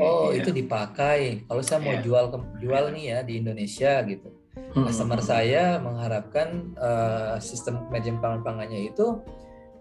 oh 0.00 0.32
yeah. 0.32 0.40
itu 0.40 0.50
dipakai 0.56 1.44
kalau 1.44 1.60
saya 1.60 1.84
mau 1.84 1.92
yeah. 1.92 2.04
jual 2.04 2.24
jual 2.64 2.84
nih 2.96 3.04
ya 3.12 3.18
di 3.20 3.44
Indonesia 3.44 4.00
gitu 4.08 4.32
hmm. 4.72 4.88
customer 4.88 5.20
saya 5.20 5.76
mengharapkan 5.84 6.72
uh, 6.80 7.36
sistem 7.44 7.84
manajemen 7.92 8.24
pangan 8.24 8.40
pangannya 8.40 8.88
itu 8.88 9.20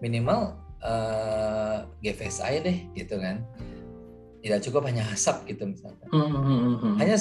minimal 0.04 0.60
uh, 0.84 1.88
GFSI 2.04 2.52
deh 2.60 2.78
gitu 2.92 3.16
kan 3.16 3.40
tidak 4.42 4.58
cukup 4.66 4.90
hanya 4.90 5.06
asap 5.14 5.54
gitu 5.54 5.70
misalkan. 5.70 6.08
Mm-hmm. 6.10 6.98
Hanya 6.98 7.16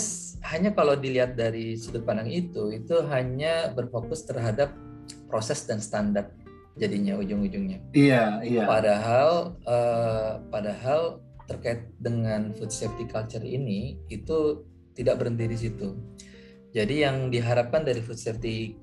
hanya 0.50 0.70
kalau 0.74 0.98
dilihat 0.98 1.38
dari 1.38 1.78
sudut 1.78 2.01
pandang 2.01 2.34
itu 2.34 2.74
itu 2.74 2.98
hanya 3.13 3.70
berfokus 3.78 4.25
terhadap 4.25 4.74
proses 5.30 5.63
dan 5.70 5.78
standar 5.78 6.34
jadinya 6.82 7.16
ujung-ujungnya. 7.22 7.80
Iya, 7.94 8.42
iya. 8.42 8.66
Padahal 8.66 9.56
uh, 9.70 10.42
padahal 10.50 11.22
terkait 11.46 11.94
dengan 12.01 12.56
food 12.58 12.74
safety 12.74 13.06
culture 13.06 13.44
ini 13.46 14.01
itu 14.10 14.66
tidak 14.98 15.22
berhenti 15.22 15.46
di 15.46 15.58
situ. 15.58 15.94
Jadi 16.72 17.06
yang 17.06 17.30
diharapkan 17.30 17.86
dari 17.86 18.01
food 18.01 18.18
safety 18.18 18.74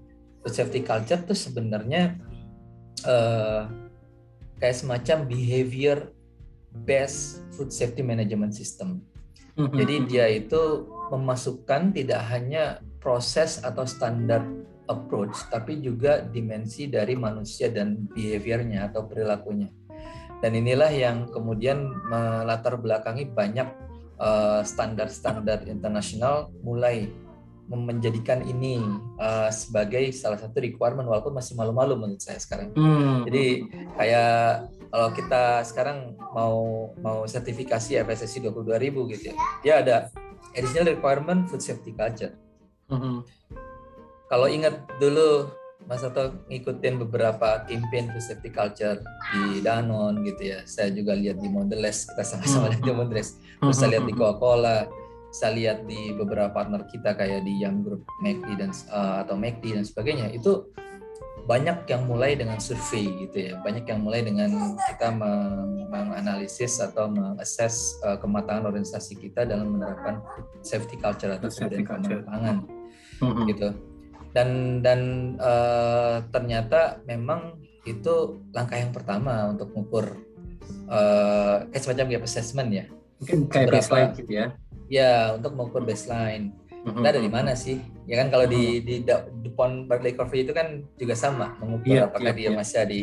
food 0.45 0.55
safety 0.55 0.87
culture 0.87 1.19
itu 1.19 1.35
sebenarnya 1.35 2.21
uh, 3.03 3.67
kayak 4.63 4.77
semacam 4.77 5.27
behavior 5.27 5.99
best 6.85 7.45
food 7.55 7.73
safety 7.73 8.05
management 8.05 8.53
system. 8.55 9.03
Mm-hmm. 9.59 9.77
Jadi 9.79 9.95
dia 10.07 10.27
itu 10.31 10.87
memasukkan 11.11 11.91
tidak 11.97 12.23
hanya 12.31 12.79
proses 13.03 13.63
atau 13.65 13.89
standar 13.89 14.45
approach, 14.89 15.37
tapi 15.53 15.81
juga 15.83 16.25
dimensi 16.25 16.89
dari 16.89 17.15
manusia 17.19 17.69
dan 17.69 18.09
behaviornya 18.13 18.89
atau 18.93 19.05
perilakunya. 19.05 19.69
Dan 20.39 20.55
inilah 20.55 20.89
yang 20.95 21.27
kemudian 21.35 21.91
melatar 22.07 22.79
belakangi 22.79 23.27
banyak 23.27 23.69
uh, 24.23 24.63
standar-standar 24.63 25.67
internasional 25.67 26.55
mulai 26.63 27.11
menjadikan 27.69 28.41
ini 28.49 28.81
uh, 29.21 29.53
sebagai 29.53 30.09
salah 30.17 30.41
satu 30.41 30.65
requirement 30.65 31.05
walaupun 31.05 31.37
masih 31.37 31.53
malu-malu 31.53 32.01
menurut 32.01 32.23
saya 32.23 32.41
sekarang. 32.41 32.73
Hmm. 32.73 33.29
Jadi 33.29 33.69
kayak 33.93 34.73
kalau 34.89 35.09
kita 35.13 35.63
sekarang 35.65 36.17
mau 36.33 36.91
mau 37.01 37.25
sertifikasi 37.29 38.01
FSSC 38.03 38.45
22.000 38.49 39.13
gitu 39.13 39.25
ya, 39.31 39.35
dia 39.65 39.75
ada 39.85 39.97
additional 40.57 40.97
requirement 40.97 41.47
food 41.49 41.61
safety 41.61 41.93
culture. 41.93 42.33
Hmm. 42.89 43.25
Kalau 44.29 44.49
ingat 44.49 44.85
dulu 45.01 45.49
Mas 45.89 46.05
Ato 46.05 46.45
ngikutin 46.53 47.01
beberapa 47.09 47.65
campaign 47.65 48.13
food 48.13 48.25
safety 48.25 48.53
culture 48.53 49.01
di 49.33 49.65
Danone 49.65 50.21
gitu 50.25 50.53
ya. 50.53 50.61
Saya 50.69 50.93
juga 50.93 51.17
lihat 51.17 51.41
di 51.41 51.49
Mondelez, 51.49 52.09
kita 52.09 52.25
sama-sama 52.25 52.69
lihat 52.73 52.85
di 52.85 52.93
Mondelez. 52.93 53.41
Terus 53.61 53.77
saya 53.77 53.97
lihat 53.97 54.05
di 54.05 54.15
Coca-Cola 54.17 54.89
saya 55.29 55.53
lihat 55.53 55.85
di 55.85 56.17
beberapa 56.17 56.49
partner 56.49 56.89
kita 56.89 57.13
kayak 57.13 57.45
di 57.45 57.61
Yum 57.61 57.85
Group, 57.85 58.09
McD 58.25 58.49
dan 58.57 58.73
uh, 58.89 59.21
atau 59.25 59.37
McD 59.37 59.77
dan 59.77 59.85
sebagainya 59.85 60.33
itu 60.33 60.73
banyak 61.49 61.89
yang 61.89 62.05
mulai 62.05 62.37
dengan 62.37 62.61
survei 62.61 63.09
gitu 63.25 63.37
ya 63.49 63.53
banyak 63.65 63.89
yang 63.89 64.05
mulai 64.05 64.21
dengan 64.21 64.77
kita 64.93 65.09
menganalisis 65.89 66.77
atau 66.85 67.09
mengakses 67.09 67.97
uh, 68.05 68.21
kematangan 68.21 68.69
organisasi 68.69 69.17
kita 69.17 69.49
dalam 69.49 69.81
menerapkan 69.81 70.21
safety 70.61 71.01
culture 71.01 71.33
atau 71.33 71.49
safety 71.49 71.81
culture. 71.89 72.21
pangan 72.29 72.69
mm-hmm. 73.25 73.49
gitu 73.49 73.69
dan 74.37 74.81
dan 74.85 75.01
uh, 75.41 76.21
ternyata 76.29 77.01
memang 77.09 77.57
itu 77.89 78.45
langkah 78.53 78.77
yang 78.77 78.93
pertama 78.93 79.49
untuk 79.49 79.73
mengukur 79.73 80.21
uh, 80.93 81.65
kayak 81.73 81.81
semacam 81.81 82.05
gap 82.13 82.25
assessment 82.29 82.69
ya 82.77 82.85
mungkin 83.25 83.49
kayak 83.49 83.73
baseline 83.73 84.13
gitu 84.21 84.33
ya 84.37 84.47
ya 84.93 85.13
untuk 85.33 85.57
mengukur 85.57 85.81
baseline 85.81 86.53
mm-hmm. 86.69 86.93
kita 87.01 87.09
dari 87.09 87.31
mana 87.33 87.57
sih 87.57 87.81
ya 88.09 88.25
kan 88.25 88.33
kalau 88.33 88.49
di 88.49 88.81
di 88.81 89.05
Dupont 89.45 89.85
Barclay 89.85 90.17
Curve 90.17 90.49
itu 90.49 90.53
kan 90.57 90.81
juga 90.97 91.13
sama 91.13 91.55
mengukur 91.61 91.93
yeah, 91.93 92.09
apakah 92.09 92.33
yeah, 92.33 92.39
dia 92.41 92.49
yeah. 92.49 92.57
masih 92.57 92.83
di 92.89 93.03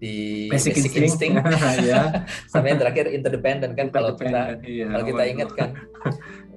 di 0.00 0.48
basic, 0.48 0.80
basic 0.80 0.96
instinct, 0.96 1.38
instinct. 1.44 1.84
ya. 1.92 2.24
sampai 2.48 2.74
yang 2.74 2.80
terakhir 2.80 3.04
interdependent 3.12 3.72
kan 3.76 3.92
kalau 3.92 4.16
kita 4.16 4.58
iya, 4.64 4.88
kalau 4.90 5.04
kita 5.06 5.22
ingat 5.28 5.50
kan. 5.54 5.70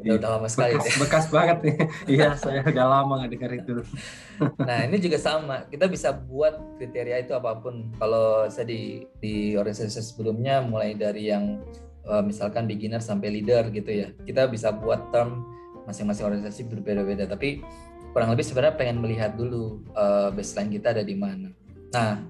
Udah, 0.03 0.19
udah 0.19 0.29
lama 0.35 0.51
sekali 0.51 0.75
bekas, 0.75 0.99
bekas 0.99 1.25
banget 1.31 1.57
nih. 1.63 1.77
Iya 2.11 2.35
saya 2.35 2.59
udah 2.59 2.87
lama 2.91 3.23
nggak 3.23 3.31
dengar 3.39 3.51
itu. 3.55 3.87
Nah 4.59 4.83
ini 4.83 4.99
juga 4.99 5.15
sama. 5.15 5.63
Kita 5.71 5.87
bisa 5.87 6.11
buat 6.11 6.59
kriteria 6.75 7.23
itu 7.23 7.31
apa 7.31 7.55
pun. 7.63 7.87
Kalau 7.95 8.43
saya 8.51 8.67
di 8.67 9.07
di 9.23 9.55
organisasi 9.55 10.03
sebelumnya 10.03 10.59
mulai 10.59 10.91
dari 10.99 11.31
yang 11.31 11.55
uh, 12.03 12.19
misalkan 12.19 12.67
beginner 12.67 12.99
sampai 12.99 13.31
leader 13.31 13.71
gitu 13.71 13.95
ya. 13.95 14.11
Kita 14.27 14.51
bisa 14.51 14.75
buat 14.75 15.07
term 15.15 15.47
masing-masing 15.85 16.25
organisasi 16.25 16.67
berbeda-beda 16.67 17.27
tapi 17.27 17.63
kurang 18.13 18.29
lebih 18.31 18.45
sebenarnya 18.45 18.75
pengen 18.77 19.01
melihat 19.01 19.33
dulu 19.33 19.83
uh, 19.97 20.29
baseline 20.31 20.71
kita 20.71 20.93
ada 20.95 21.03
di 21.03 21.15
mana 21.17 21.49
nah 21.93 22.21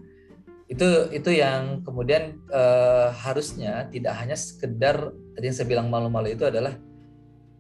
itu 0.71 1.11
itu 1.11 1.29
yang 1.29 1.83
kemudian 1.83 2.39
uh, 2.49 3.11
harusnya 3.13 3.87
tidak 3.91 4.15
hanya 4.17 4.33
sekedar 4.33 5.11
tadi 5.37 5.45
yang 5.51 5.55
saya 5.55 5.67
bilang 5.69 5.87
malu-malu 5.91 6.33
itu 6.33 6.47
adalah 6.47 6.73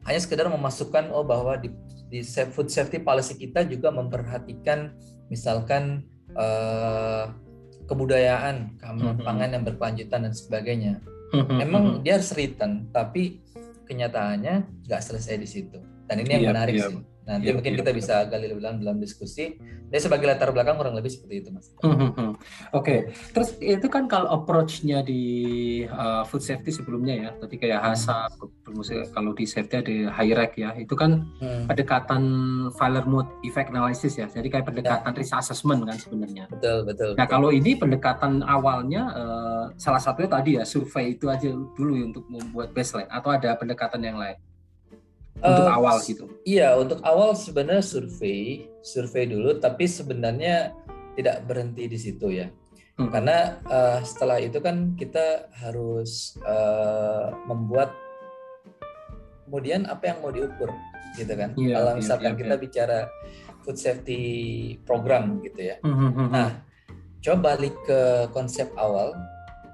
hanya 0.07 0.19
sekedar 0.19 0.49
memasukkan 0.49 1.11
oh 1.11 1.23
bahwa 1.23 1.55
di, 1.59 1.71
di 2.09 2.23
food 2.25 2.71
safety 2.71 2.99
policy 2.99 3.37
kita 3.37 3.67
juga 3.67 3.91
memperhatikan 3.91 4.95
misalkan 5.27 6.07
uh, 6.35 7.31
kebudayaan 7.87 8.79
keamanan 8.79 9.19
mm-hmm. 9.19 9.27
pangan 9.27 9.49
yang 9.51 9.63
berkelanjutan 9.67 10.19
dan 10.27 10.33
sebagainya 10.33 11.03
Mm-hmm. 11.33 11.59
Emang 11.65 11.83
dia 12.05 12.21
harus 12.21 12.29
written, 12.37 12.93
tapi 12.93 13.41
kenyataannya 13.93 14.55
nggak 14.89 15.01
selesai 15.05 15.37
di 15.37 15.47
situ. 15.47 15.77
Dan 16.09 16.25
ini 16.25 16.41
yang 16.41 16.43
yeah, 16.49 16.53
menarik 16.57 16.75
yeah. 16.75 16.89
sih. 16.89 17.12
Nanti 17.23 17.47
ya, 17.49 17.53
mungkin 17.55 17.73
ya, 17.73 17.77
kita 17.79 17.91
ya. 17.91 17.95
bisa 17.95 18.15
gali 18.27 18.45
lebih 18.51 18.61
dalam 18.63 18.77
dalam 18.83 18.97
diskusi. 18.99 19.55
Jadi 19.93 20.09
sebagai 20.09 20.25
latar 20.25 20.49
belakang 20.49 20.75
kurang 20.75 20.97
lebih 20.97 21.13
seperti 21.13 21.45
itu, 21.45 21.49
Mas. 21.53 21.69
Hmm, 21.85 21.93
hmm. 21.93 22.11
Oke, 22.17 22.33
okay. 22.73 22.99
terus 23.29 23.53
itu 23.61 23.85
kan 23.93 24.09
kalau 24.09 24.41
approach-nya 24.41 25.05
di 25.05 25.23
uh, 25.85 26.25
food 26.25 26.41
safety 26.41 26.73
sebelumnya 26.73 27.13
ya, 27.13 27.29
tadi 27.37 27.61
kayak 27.61 27.77
HASA, 27.77 28.25
hmm. 28.33 29.13
kalau 29.13 29.37
di 29.37 29.45
safety 29.45 29.75
ada 29.85 29.95
high 30.17 30.33
rec 30.33 30.57
ya, 30.57 30.73
itu 30.73 30.97
kan 30.97 31.29
hmm. 31.37 31.69
pendekatan 31.69 32.23
failure 32.73 33.05
mode 33.05 33.29
effect 33.45 33.69
analysis 33.69 34.17
ya, 34.17 34.25
jadi 34.25 34.49
kayak 34.49 34.65
pendekatan 34.73 35.13
ya. 35.13 35.17
risk 35.21 35.37
assessment 35.37 35.85
kan 35.85 35.97
sebenarnya. 36.01 36.49
Betul, 36.49 36.89
betul. 36.89 37.13
Nah 37.13 37.29
betul. 37.29 37.33
kalau 37.37 37.49
ini 37.53 37.77
pendekatan 37.77 38.41
awalnya 38.41 39.13
uh, 39.13 39.65
salah 39.77 40.01
satunya 40.01 40.29
tadi 40.33 40.49
ya 40.57 40.65
survei 40.65 41.13
itu 41.13 41.29
aja 41.29 41.53
dulu 41.53 41.93
untuk 42.01 42.25
membuat 42.33 42.73
baseline 42.73 43.07
atau 43.13 43.29
ada 43.29 43.53
pendekatan 43.53 44.01
yang 44.01 44.17
lain? 44.17 44.41
Untuk 45.43 45.67
uh, 45.67 45.75
awal 45.75 45.95
gitu. 45.99 46.23
Iya, 46.47 46.79
untuk 46.79 46.99
awal 47.03 47.35
sebenarnya 47.35 47.83
survei, 47.83 48.71
survei 48.79 49.27
dulu, 49.27 49.59
tapi 49.59 49.85
sebenarnya 49.85 50.71
tidak 51.19 51.43
berhenti 51.45 51.83
di 51.85 51.99
situ 51.99 52.31
ya. 52.31 52.47
Hmm. 52.95 53.09
Karena 53.11 53.59
uh, 53.67 53.99
setelah 54.05 54.39
itu 54.39 54.63
kan 54.63 54.95
kita 54.95 55.51
harus 55.59 56.39
uh, 56.45 57.35
membuat 57.49 57.91
kemudian 59.43 59.85
apa 59.85 60.13
yang 60.13 60.17
mau 60.23 60.31
diukur 60.31 60.71
gitu 61.19 61.33
kan. 61.35 61.53
Yeah, 61.59 61.77
Kalau 61.77 61.91
iya, 61.93 61.97
misalkan 61.99 62.23
yeah, 62.23 62.31
yeah, 62.31 62.41
kita 62.41 62.55
yeah. 62.55 62.63
bicara 62.63 62.99
food 63.61 63.77
safety 63.77 64.21
program 64.87 65.43
gitu 65.43 65.75
ya. 65.75 65.75
Hmm, 65.83 65.93
hmm, 65.93 66.11
hmm, 66.15 66.27
nah, 66.31 66.49
coba 67.23 67.55
balik 67.55 67.75
ke 67.85 68.31
konsep 68.31 68.71
awal 68.79 69.15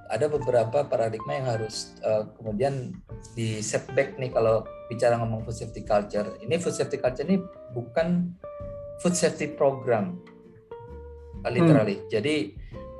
ada 0.09 0.25
beberapa 0.25 0.81
paradigma 0.89 1.38
yang 1.38 1.47
harus 1.47 1.93
uh, 2.01 2.25
kemudian 2.41 2.97
di 3.38 3.61
setback 3.61 4.17
nih 4.17 4.33
kalau 4.33 4.65
bicara 4.89 5.22
ngomong 5.22 5.46
food 5.46 5.55
safety 5.55 5.86
culture. 5.86 6.36
Ini 6.41 6.58
food 6.58 6.74
safety 6.74 6.98
culture 6.98 7.24
ini 7.24 7.38
bukan 7.72 8.34
food 9.00 9.13
safety 9.13 9.53
program, 9.53 10.17
literally. 11.46 12.01
Hmm. 12.01 12.08
Jadi 12.10 12.36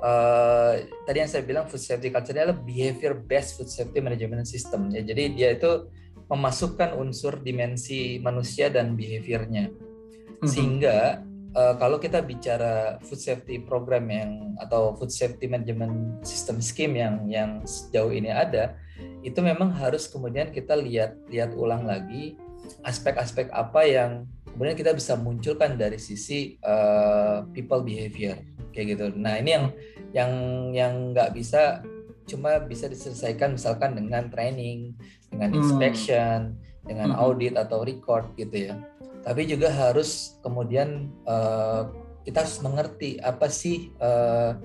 uh, 0.00 0.80
tadi 1.04 1.16
yang 1.18 1.30
saya 1.30 1.42
bilang 1.42 1.66
food 1.66 1.82
safety 1.82 2.14
culture 2.14 2.32
adalah 2.32 2.56
behavior 2.56 3.18
based 3.18 3.58
food 3.58 3.68
safety 3.68 3.98
management 3.98 4.46
system. 4.46 4.88
Ya, 4.94 5.02
jadi 5.02 5.34
dia 5.34 5.48
itu 5.58 5.90
memasukkan 6.30 6.94
unsur 6.94 7.42
dimensi 7.42 8.22
manusia 8.22 8.70
dan 8.70 8.94
behaviornya, 8.94 9.66
hmm. 9.66 10.46
sehingga 10.46 11.26
uh, 11.58 11.74
kalau 11.74 11.98
kita 11.98 12.22
bicara 12.22 13.02
food 13.02 13.18
safety 13.18 13.58
program 13.58 14.06
yang 14.06 14.54
atau 14.62 14.94
food 14.94 15.10
safety 15.10 15.50
management 15.50 16.22
system 16.22 16.62
scheme 16.62 16.94
yang 16.94 17.26
yang 17.26 17.50
sejauh 17.66 18.14
ini 18.14 18.30
ada 18.30 18.78
itu 19.20 19.38
memang 19.40 19.72
harus 19.72 20.08
kemudian 20.08 20.48
kita 20.50 20.76
lihat 20.76 21.16
lihat 21.28 21.52
ulang 21.56 21.84
lagi 21.84 22.36
aspek-aspek 22.84 23.50
apa 23.50 23.82
yang 23.84 24.10
kemudian 24.52 24.76
kita 24.76 24.92
bisa 24.92 25.16
munculkan 25.16 25.76
dari 25.76 25.96
sisi 25.96 26.56
uh, 26.64 27.44
people 27.52 27.84
behavior 27.84 28.38
kayak 28.70 28.96
gitu. 28.96 29.12
Nah 29.16 29.40
ini 29.40 29.50
yang 29.56 29.66
yang 30.10 30.32
yang 30.72 30.94
nggak 31.12 31.34
bisa 31.36 31.82
cuma 32.30 32.62
bisa 32.62 32.86
diselesaikan 32.86 33.58
misalkan 33.58 33.98
dengan 33.98 34.30
training, 34.30 34.94
dengan 35.28 35.50
hmm. 35.50 35.58
inspection, 35.58 36.38
hmm. 36.54 36.86
dengan 36.86 37.10
audit 37.18 37.58
atau 37.58 37.82
record 37.82 38.30
gitu 38.38 38.70
ya 38.70 38.78
tapi 39.20 39.44
juga 39.44 39.68
harus 39.68 40.40
kemudian 40.40 41.12
uh, 41.28 41.88
kita 42.24 42.44
harus 42.44 42.58
mengerti 42.64 43.20
apa 43.20 43.52
sih 43.52 43.92
uh, 44.00 44.56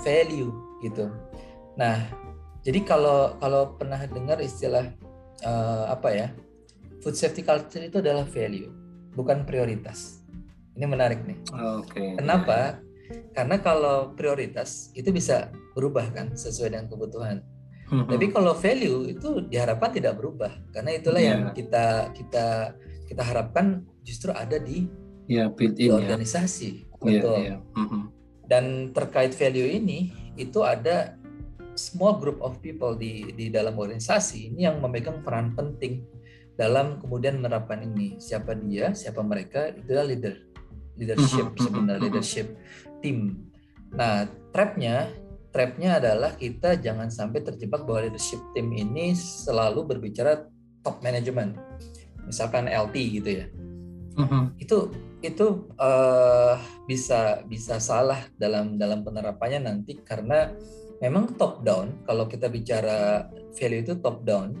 value 0.00 0.52
gitu. 0.80 1.12
Nah, 1.76 2.08
jadi 2.68 2.84
kalau 2.84 3.40
kalau 3.40 3.80
pernah 3.80 3.96
dengar 4.04 4.44
istilah 4.44 4.92
uh, 5.40 5.88
apa 5.88 6.08
ya, 6.12 6.28
food 7.00 7.16
safety 7.16 7.40
culture 7.40 7.80
itu 7.80 8.04
adalah 8.04 8.28
value, 8.28 8.68
bukan 9.16 9.48
prioritas. 9.48 10.20
Ini 10.76 10.84
menarik 10.84 11.24
nih. 11.24 11.40
Oke. 11.80 11.96
Okay. 11.96 12.08
Kenapa? 12.20 12.76
Karena 13.32 13.56
kalau 13.64 14.12
prioritas 14.12 14.92
itu 14.92 15.08
bisa 15.08 15.48
berubah 15.72 16.12
kan 16.12 16.36
sesuai 16.36 16.76
dengan 16.76 16.92
kebutuhan. 16.92 17.40
Hmm. 17.88 18.04
Tapi 18.04 18.28
kalau 18.36 18.52
value 18.52 19.16
itu 19.16 19.48
diharapkan 19.48 19.88
tidak 19.96 20.20
berubah 20.20 20.52
karena 20.76 20.92
itulah 20.92 21.24
yeah. 21.24 21.32
yang 21.32 21.42
kita 21.56 22.12
kita 22.12 22.76
kita 23.08 23.22
harapkan 23.24 23.88
justru 24.04 24.28
ada 24.28 24.60
di, 24.60 24.84
ya, 25.24 25.48
di 25.56 25.88
ya. 25.88 25.96
organisasi 25.96 26.84
ya. 26.84 27.00
betul 27.00 27.36
yeah, 27.40 27.56
yeah. 27.56 27.60
Mm-hmm. 27.80 28.02
dan 28.44 28.64
terkait 28.92 29.32
value 29.32 29.64
ini 29.64 30.12
itu 30.36 30.60
ada 30.60 31.17
small 31.78 32.18
group 32.18 32.42
of 32.42 32.58
people 32.58 32.98
di 32.98 33.30
di 33.38 33.48
dalam 33.48 33.78
organisasi 33.78 34.52
ini 34.52 34.66
yang 34.66 34.82
memegang 34.82 35.22
peran 35.22 35.54
penting 35.54 36.02
dalam 36.58 36.98
kemudian 36.98 37.38
menerapkan 37.38 37.78
ini 37.86 38.18
siapa 38.18 38.58
dia 38.58 38.90
siapa 38.90 39.22
mereka 39.22 39.70
itulah 39.70 40.02
leader 40.02 40.34
leadership 40.98 41.54
mm-hmm. 41.54 41.62
sebenarnya 41.62 41.94
mm-hmm. 41.94 42.06
leadership 42.10 42.46
tim 42.98 43.46
nah 43.94 44.26
trapnya 44.50 45.08
trapnya 45.54 46.02
adalah 46.02 46.34
kita 46.34 46.76
jangan 46.82 47.08
sampai 47.08 47.46
terjebak 47.46 47.86
bahwa 47.86 48.10
leadership 48.10 48.42
tim 48.52 48.74
ini 48.74 49.14
selalu 49.14 49.86
berbicara 49.86 50.50
top 50.82 51.00
management 51.00 51.56
misalkan 52.26 52.68
LT 52.68 52.96
gitu 53.22 53.30
ya 53.40 53.46
uh-huh. 54.18 54.52
itu 54.60 54.92
itu 55.18 55.66
uh, 55.80 56.54
bisa 56.86 57.42
bisa 57.48 57.82
salah 57.82 58.22
dalam 58.38 58.78
dalam 58.78 59.02
penerapannya 59.02 59.66
nanti 59.66 59.98
karena 60.02 60.52
memang 60.98 61.34
top 61.38 61.62
down 61.62 61.94
kalau 62.06 62.26
kita 62.26 62.50
bicara 62.50 63.30
value 63.54 63.82
itu 63.86 63.94
top 64.02 64.22
down 64.26 64.58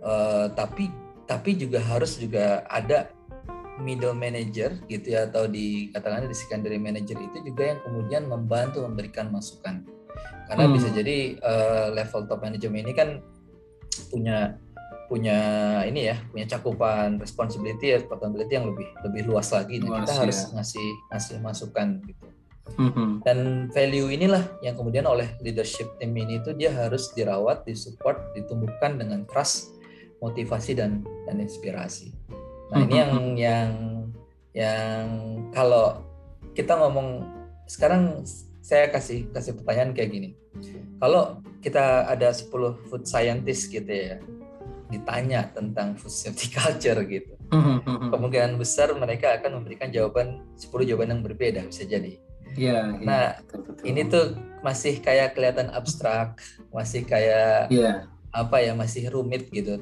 uh, 0.00 0.48
tapi 0.52 0.88
tapi 1.26 1.58
juga 1.58 1.82
harus 1.82 2.16
juga 2.16 2.64
ada 2.70 3.10
middle 3.82 4.16
manager 4.16 4.72
gitu 4.88 5.12
ya 5.12 5.28
atau 5.28 5.44
di 5.44 5.92
katakanlah 5.92 6.30
di 6.30 6.38
secondary 6.38 6.80
manager 6.80 7.18
itu 7.20 7.52
juga 7.52 7.76
yang 7.76 7.80
kemudian 7.84 8.22
membantu 8.24 8.80
memberikan 8.88 9.28
masukan 9.28 9.84
karena 10.48 10.64
hmm. 10.64 10.72
bisa 10.72 10.88
jadi 10.94 11.36
uh, 11.44 11.86
level 11.92 12.24
top 12.24 12.40
manajemen 12.40 12.86
ini 12.88 12.94
kan 12.96 13.20
punya 14.08 14.56
punya 15.06 15.38
ini 15.86 16.10
ya 16.10 16.16
punya 16.32 16.46
cakupan 16.50 17.22
responsibility 17.22 17.94
responsibility 17.94 18.58
yang 18.58 18.66
lebih 18.66 18.88
lebih 19.06 19.22
luas 19.30 19.54
lagi 19.54 19.78
luas, 19.78 20.02
kita 20.02 20.12
ya. 20.12 20.20
harus 20.26 20.38
ngasih 20.50 20.88
ngasih 21.14 21.36
masukan 21.44 21.88
gitu 22.10 22.26
mm-hmm. 22.74 23.22
dan 23.22 23.70
value 23.70 24.10
inilah 24.10 24.42
yang 24.60 24.74
kemudian 24.74 25.06
oleh 25.06 25.30
leadership 25.38 25.86
team 26.02 26.16
ini 26.18 26.42
itu 26.42 26.50
dia 26.58 26.74
harus 26.74 27.14
dirawat 27.14 27.62
disupport 27.62 28.34
ditumbuhkan 28.34 28.98
dengan 28.98 29.22
trust 29.30 29.78
motivasi 30.18 30.74
dan 30.74 31.06
dan 31.30 31.38
inspirasi 31.38 32.10
nah 32.74 32.82
mm-hmm. 32.82 32.86
ini 32.90 32.94
yang 32.94 33.12
yang 33.38 33.70
yang 34.56 35.06
kalau 35.54 36.02
kita 36.56 36.74
ngomong 36.74 37.22
sekarang 37.70 38.24
saya 38.64 38.90
kasih 38.90 39.30
kasih 39.30 39.54
pertanyaan 39.54 39.94
kayak 39.94 40.10
gini 40.10 40.30
kalau 40.98 41.44
kita 41.60 42.08
ada 42.08 42.32
10 42.32 42.48
food 42.88 43.04
scientist 43.04 43.68
gitu 43.68 43.90
ya 43.90 44.16
ditanya 44.86 45.50
tentang 45.50 45.98
food 45.98 46.14
safety 46.14 46.50
culture 46.56 46.98
gitu. 47.06 47.34
Hmm, 47.50 47.82
hmm, 47.82 47.82
hmm. 47.82 48.10
Kemungkinan 48.10 48.52
besar 48.58 48.90
mereka 48.94 49.38
akan 49.38 49.62
memberikan 49.62 49.90
jawaban 49.90 50.42
10 50.58 50.86
jawaban 50.86 51.18
yang 51.18 51.22
berbeda 51.22 51.66
bisa 51.66 51.86
jadi. 51.86 52.18
Iya. 52.56 52.96
nah, 53.04 53.36
betul, 53.38 53.60
betul. 53.68 53.84
ini 53.86 54.00
tuh 54.08 54.24
masih 54.64 54.98
kayak 54.98 55.36
kelihatan 55.36 55.70
abstrak, 55.70 56.40
masih 56.74 57.06
kayak 57.06 57.70
yeah. 57.70 58.08
apa 58.34 58.64
ya, 58.64 58.72
masih 58.74 59.12
rumit 59.12 59.46
gitu. 59.52 59.78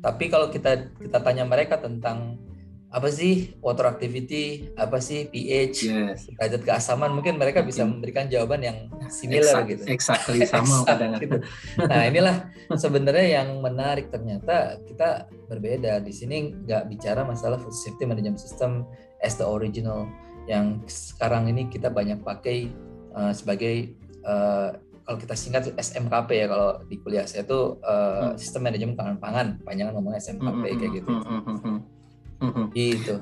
Tapi 0.00 0.30
kalau 0.30 0.48
kita 0.48 0.88
kita 0.96 1.18
tanya 1.20 1.44
mereka 1.44 1.76
tentang 1.76 2.38
apa 2.86 3.12
sih 3.12 3.52
water 3.60 3.90
activity, 3.90 4.72
apa 4.78 5.02
sih 5.02 5.26
pH, 5.28 5.76
yes. 5.84 6.30
derajat 6.38 6.62
keasaman, 6.64 7.12
mungkin 7.12 7.36
mereka 7.36 7.60
bisa 7.60 7.82
memberikan 7.82 8.30
jawaban 8.30 8.62
yang 8.62 8.88
similar 9.10 9.66
exact, 9.66 9.68
gitu. 9.68 9.84
Exactly 9.90 10.38
sama 10.46 10.86
kadang 10.86 11.18
gitu. 11.18 11.42
Nah 11.82 12.06
inilah 12.06 12.48
sebenarnya 12.72 13.42
yang 13.42 13.58
menarik 13.60 14.08
ternyata 14.08 14.80
kita 14.86 15.28
berbeda 15.50 16.00
di 16.00 16.12
sini 16.14 16.56
nggak 16.62 16.86
bicara 16.88 17.26
masalah 17.26 17.58
food 17.58 17.74
safety 17.74 18.06
management 18.06 18.38
system 18.38 18.86
as 19.20 19.34
the 19.34 19.44
original 19.44 20.06
yang 20.46 20.82
sekarang 20.86 21.50
ini 21.50 21.66
kita 21.66 21.90
banyak 21.90 22.22
pakai 22.22 22.70
uh, 23.14 23.34
sebagai 23.34 23.94
uh, 24.22 24.78
kalau 25.06 25.18
kita 25.22 25.34
singkat 25.38 25.70
SMKP 25.78 26.30
ya 26.34 26.46
kalau 26.50 26.82
di 26.82 26.98
kuliah 26.98 27.26
saya 27.30 27.46
itu 27.46 27.78
uh, 27.82 28.34
hmm. 28.34 28.42
sistem 28.42 28.66
manajemen 28.66 28.98
pangan 28.98 29.16
pangan 29.22 29.46
panjangan 29.62 29.92
ngomongnya 29.94 30.18
SMKP 30.18 30.42
hmm, 30.42 30.58
hmm 30.58 30.78
kayak 30.78 30.90
hmm, 30.90 30.98
gitu. 30.98 31.10
Hmm, 31.10 32.50
hmm. 32.50 32.66
Gitu. 32.74 33.14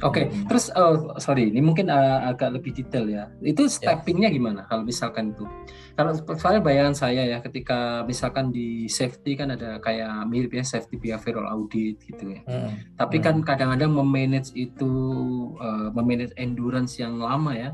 Oke, 0.00 0.24
okay. 0.24 0.24
Terus 0.48 0.72
uh, 0.72 1.12
sorry, 1.20 1.52
ini 1.52 1.60
mungkin 1.60 1.92
uh, 1.92 2.32
agak 2.32 2.56
lebih 2.56 2.72
detail 2.72 3.04
ya. 3.04 3.28
Itu 3.44 3.68
ya. 3.68 3.72
steppingnya 3.72 4.32
gimana? 4.32 4.64
Kalau 4.64 4.80
misalkan 4.80 5.36
itu, 5.36 5.44
kalau 5.92 6.16
soalnya 6.40 6.64
bayangan 6.64 6.96
saya 6.96 7.28
ya, 7.28 7.44
ketika 7.44 8.00
misalkan 8.08 8.48
di 8.48 8.88
safety 8.88 9.36
kan 9.36 9.52
ada 9.52 9.76
kayak 9.76 10.24
mirip 10.24 10.56
ya 10.56 10.64
safety 10.64 10.96
behavioral 10.96 11.44
audit 11.52 12.00
gitu 12.00 12.32
ya. 12.32 12.40
Hmm. 12.48 12.80
Tapi 12.96 13.20
kan 13.20 13.44
hmm. 13.44 13.44
kan 13.44 13.56
kadang-kadang 13.60 13.92
memanage 13.92 14.56
itu, 14.56 14.92
uh, 15.60 15.92
memanage 15.92 16.32
endurance 16.40 16.96
yang 16.96 17.20
lama 17.20 17.52
ya, 17.52 17.70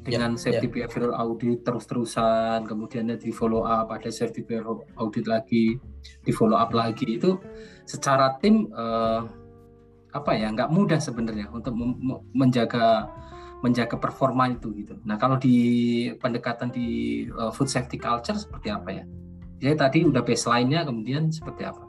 dengan 0.00 0.40
ya, 0.40 0.40
safety 0.40 0.64
yeah. 0.64 0.88
behavioral 0.88 1.12
audit 1.12 1.60
terus-terusan, 1.60 2.64
kemudian 2.64 3.12
di 3.20 3.28
follow 3.36 3.68
up, 3.68 3.92
ada 3.92 4.08
safety 4.08 4.40
behavioral 4.40 4.80
audit 4.96 5.28
lagi, 5.28 5.76
di 6.24 6.32
follow 6.32 6.56
up 6.56 6.72
lagi 6.72 7.20
itu 7.20 7.36
secara 7.84 8.40
tim. 8.40 8.72
Uh, 8.72 9.39
apa 10.10 10.34
ya 10.34 10.50
nggak 10.50 10.70
mudah 10.70 10.98
sebenarnya 10.98 11.50
untuk 11.50 11.74
menjaga 12.34 13.10
menjaga 13.60 13.96
performa 14.00 14.48
itu 14.48 14.72
gitu. 14.72 14.96
Nah 15.04 15.20
kalau 15.20 15.36
di 15.36 16.08
pendekatan 16.16 16.72
di 16.72 17.28
uh, 17.36 17.52
food 17.52 17.68
safety 17.68 18.00
culture 18.00 18.36
seperti 18.36 18.72
apa 18.72 18.90
ya? 18.90 19.04
Jadi 19.60 19.74
tadi 19.76 19.98
udah 20.08 20.24
baseline-nya 20.24 20.88
kemudian 20.88 21.28
seperti 21.28 21.68
apa? 21.68 21.84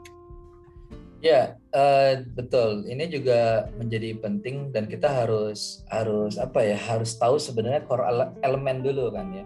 Ya 1.24 1.56
uh, 1.72 2.20
betul. 2.36 2.84
Ini 2.84 3.08
juga 3.08 3.72
menjadi 3.80 4.20
penting 4.20 4.68
dan 4.74 4.84
kita 4.84 5.08
harus 5.08 5.80
harus 5.88 6.36
apa 6.36 6.60
ya 6.60 6.76
harus 6.76 7.16
tahu 7.16 7.40
sebenarnya 7.40 7.88
core 7.88 8.04
elemen 8.44 8.84
dulu 8.84 9.08
kan 9.14 9.32
ya. 9.32 9.44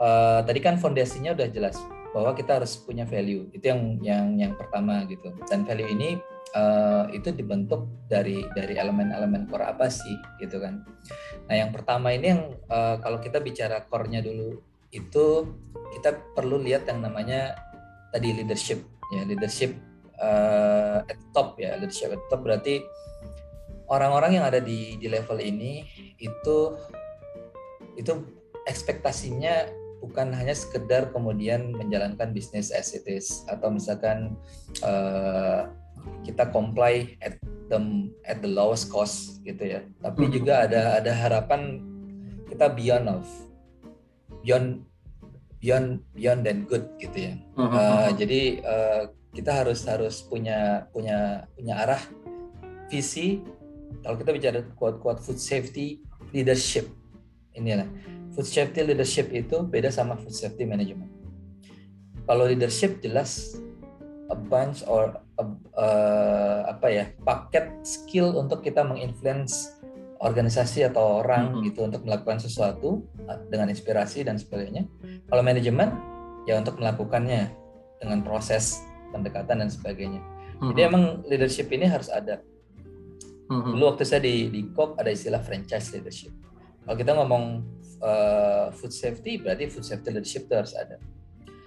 Uh, 0.00 0.40
tadi 0.48 0.62
kan 0.64 0.80
fondasinya 0.80 1.36
udah 1.36 1.52
jelas 1.52 1.76
bahwa 2.12 2.36
kita 2.36 2.60
harus 2.60 2.76
punya 2.76 3.08
value 3.08 3.48
itu 3.56 3.64
yang 3.64 3.98
yang 4.04 4.26
yang 4.36 4.52
pertama 4.54 5.02
gitu 5.08 5.32
dan 5.48 5.64
value 5.64 5.88
ini 5.88 6.20
uh, 6.54 7.04
itu 7.12 7.32
dibentuk 7.32 7.88
dari 8.08 8.44
dari 8.52 8.76
elemen-elemen 8.76 9.48
core 9.48 9.66
apa 9.66 9.88
sih 9.88 10.16
gitu 10.40 10.60
kan. 10.60 10.84
Nah 11.48 11.54
yang 11.56 11.70
pertama 11.72 12.12
ini 12.12 12.26
yang 12.32 12.42
uh, 12.68 13.00
kalau 13.00 13.18
kita 13.18 13.40
bicara 13.40 13.84
core-nya 13.88 14.20
dulu 14.24 14.60
itu 14.92 15.26
kita 15.98 16.16
perlu 16.36 16.60
lihat 16.60 16.88
yang 16.88 17.00
namanya 17.00 17.56
tadi 18.12 18.36
leadership 18.36 18.84
ya 19.12 19.24
leadership 19.24 19.72
uh, 20.20 21.00
at 21.04 21.20
top 21.32 21.56
ya 21.56 21.76
leadership 21.80 22.12
at 22.12 22.22
top. 22.28 22.44
Berarti 22.44 22.84
orang-orang 23.88 24.40
yang 24.40 24.44
ada 24.48 24.60
di 24.60 24.96
di 25.00 25.08
level 25.08 25.40
ini 25.40 25.84
itu 26.20 26.76
itu 27.96 28.12
ekspektasinya 28.64 29.82
bukan 30.02 30.34
hanya 30.34 30.52
sekedar 30.56 31.14
kemudian 31.14 31.70
menjalankan 31.78 32.34
bisnis 32.34 32.74
as 32.74 32.90
it 32.90 33.06
is 33.06 33.46
atau 33.46 33.70
misalkan 33.70 34.34
uh, 34.82 35.70
kita 36.22 36.50
comply 36.54 37.18
at 37.22 37.38
the 37.72 37.78
at 38.28 38.44
the 38.44 38.50
lowest 38.50 38.92
cost 38.92 39.40
gitu 39.42 39.78
ya. 39.78 39.80
Tapi 40.04 40.28
hmm. 40.28 40.32
juga 40.32 40.66
ada 40.68 41.00
ada 41.00 41.12
harapan 41.12 41.80
kita 42.46 42.68
beyond 42.72 43.06
of 43.08 43.26
beyond 44.44 44.84
beyond 45.62 46.02
beyond 46.12 46.40
dan 46.44 46.68
good 46.68 46.84
gitu 46.98 47.32
ya. 47.32 47.34
Uh, 47.56 47.64
uh, 47.64 48.06
jadi 48.12 48.60
uh, 48.60 49.02
kita 49.32 49.64
harus 49.64 49.80
harus 49.88 50.20
punya 50.26 50.84
punya 50.92 51.48
punya 51.56 51.80
arah 51.80 52.02
visi. 52.92 53.40
Kalau 54.02 54.18
kita 54.18 54.30
bicara 54.34 54.58
quote 54.76 55.22
food 55.22 55.38
safety 55.38 56.02
leadership 56.34 56.90
inilah. 57.56 57.88
Food 58.32 58.48
safety 58.48 58.80
leadership 58.84 59.28
itu 59.32 59.64
beda 59.64 59.88
sama 59.92 60.16
food 60.18 60.34
safety 60.34 60.64
management. 60.64 61.08
Kalau 62.24 62.48
leadership 62.48 63.00
jelas 63.04 63.56
a 64.30 64.36
bunch 64.36 64.86
or 64.86 65.18
a, 65.40 65.44
uh, 65.74 66.60
apa 66.70 66.86
ya 66.88 67.04
paket 67.26 67.72
skill 67.82 68.38
untuk 68.38 68.62
kita 68.62 68.86
menginfluence 68.86 69.82
organisasi 70.22 70.86
atau 70.86 71.20
orang 71.24 71.50
mm 71.50 71.54
-hmm. 71.58 71.64
gitu 71.66 71.80
untuk 71.82 72.02
melakukan 72.06 72.38
sesuatu 72.38 73.02
dengan 73.50 73.66
inspirasi 73.66 74.22
dan 74.22 74.38
sebagainya. 74.38 74.86
Kalau 75.26 75.42
manajemen 75.42 75.90
ya 76.46 76.62
untuk 76.62 76.78
melakukannya 76.78 77.50
dengan 77.98 78.22
proses 78.22 78.78
pendekatan 79.10 79.66
dan 79.66 79.70
sebagainya. 79.70 80.22
Mm 80.22 80.30
-hmm. 80.58 80.68
Jadi 80.72 80.80
emang 80.86 81.04
leadership 81.26 81.68
ini 81.74 81.90
harus 81.90 82.06
ada. 82.06 82.38
Mm 83.50 83.58
-hmm. 83.58 83.72
Dulu 83.74 83.84
waktu 83.94 84.04
saya 84.06 84.22
di 84.22 84.46
di 84.46 84.70
COP 84.70 84.94
ada 84.94 85.10
istilah 85.10 85.42
franchise 85.42 85.90
leadership. 85.90 86.30
Kalau 86.86 86.96
kita 86.98 87.12
ngomong 87.18 87.44
uh, 87.98 88.70
food 88.78 88.94
safety 88.94 89.42
berarti 89.42 89.70
food 89.70 89.86
safety 89.86 90.14
leadership 90.14 90.46
itu 90.46 90.54
harus 90.54 90.74
ada. 90.78 91.02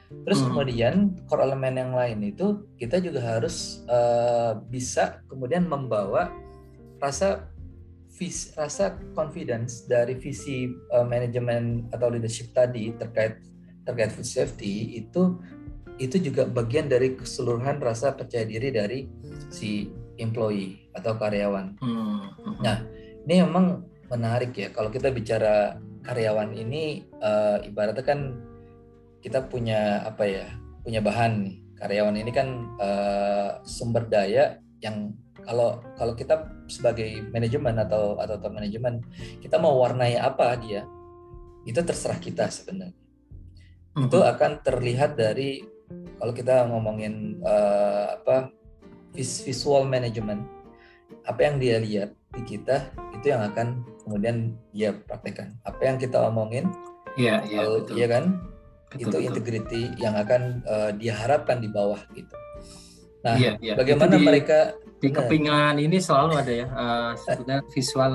Terus 0.09 0.39
hmm. 0.41 0.47
kemudian 0.49 0.95
core 1.25 1.43
elemen 1.49 1.75
yang 1.81 1.93
lain 1.97 2.19
itu 2.21 2.69
kita 2.77 3.01
juga 3.01 3.21
harus 3.21 3.81
uh, 3.89 4.57
bisa 4.69 5.21
kemudian 5.25 5.65
membawa 5.65 6.29
rasa 7.01 7.49
vis, 8.13 8.53
rasa 8.53 8.95
confidence 9.17 9.89
dari 9.89 10.15
visi 10.15 10.69
uh, 10.93 11.03
manajemen 11.03 11.89
atau 11.91 12.13
leadership 12.13 12.53
tadi 12.53 12.93
terkait 12.95 13.41
terkait 13.85 14.09
food 14.13 14.25
safety 14.25 15.01
itu 15.01 15.37
itu 15.95 16.19
juga 16.19 16.43
bagian 16.43 16.91
dari 16.91 17.15
keseluruhan 17.15 17.79
rasa 17.79 18.11
percaya 18.13 18.43
diri 18.43 18.69
dari 18.69 19.07
si 19.47 19.87
employee 20.19 20.91
atau 20.95 21.15
karyawan. 21.15 21.75
Hmm. 21.79 22.59
Nah, 22.59 22.83
ini 23.27 23.43
memang 23.43 23.83
menarik 24.11 24.51
ya 24.55 24.69
kalau 24.75 24.91
kita 24.91 25.09
bicara 25.11 25.79
karyawan 26.03 26.53
ini 26.53 27.07
uh, 27.23 27.63
ibaratnya 27.63 28.05
kan 28.05 28.19
kita 29.25 29.49
punya 29.49 30.05
apa 30.05 30.21
ya 30.29 30.45
punya 30.85 31.01
bahan. 31.01 31.49
Nih 31.49 31.57
karyawan 31.81 32.21
ini 32.21 32.29
kan 32.29 32.47
uh, 32.77 33.57
sumber 33.65 34.05
daya 34.05 34.61
yang 34.85 35.17
kalau 35.41 35.81
kalau 35.97 36.13
kita 36.13 36.45
sebagai 36.69 37.25
manajemen 37.33 37.73
atau 37.81 38.21
atau 38.21 38.37
top 38.37 38.53
manajemen 38.53 39.01
kita 39.41 39.57
mau 39.57 39.81
warnai 39.81 40.17
apa 40.17 40.53
dia 40.61 40.85
itu 41.65 41.81
terserah 41.81 42.21
kita 42.21 42.45
sebenarnya. 42.53 42.93
Mm-hmm. 43.95 44.11
itu 44.11 44.19
akan 44.21 44.51
terlihat 44.59 45.15
dari 45.17 45.63
kalau 46.19 46.33
kita 46.35 46.67
ngomongin 46.67 47.39
uh, 47.41 48.19
apa 48.21 48.51
visual 49.15 49.87
management 49.87 50.43
apa 51.23 51.39
yang 51.41 51.55
dia 51.57 51.77
lihat 51.79 52.09
di 52.35 52.43
kita 52.43 52.91
itu 53.15 53.31
yang 53.31 53.41
akan 53.41 53.81
kemudian 54.05 54.53
dia 54.69 54.93
praktekkan. 54.93 55.57
Apa 55.65 55.81
yang 55.81 55.97
kita 55.97 56.29
omongin 56.29 56.69
iya 57.17 57.41
iya 57.47 57.63
iya 57.95 58.07
kan 58.11 58.54
betul, 58.95 59.03
itu 59.03 59.09
betul. 59.11 59.27
integrity 59.27 59.81
yang 59.99 60.15
akan 60.15 60.41
uh, 60.65 60.91
diharapkan 60.95 61.59
di 61.59 61.69
bawah 61.69 61.99
gitu. 62.15 62.35
Nah 63.25 63.35
ya, 63.41 63.57
ya. 63.59 63.73
bagaimana 63.75 64.15
di, 64.15 64.23
mereka 64.23 64.77
di 65.01 65.09
kepingan 65.09 65.81
ini 65.81 65.97
selalu 65.97 66.33
ada 66.39 66.53
ya 66.53 66.67
uh, 66.71 67.11
sebenarnya 67.17 67.61
visual 67.73 68.13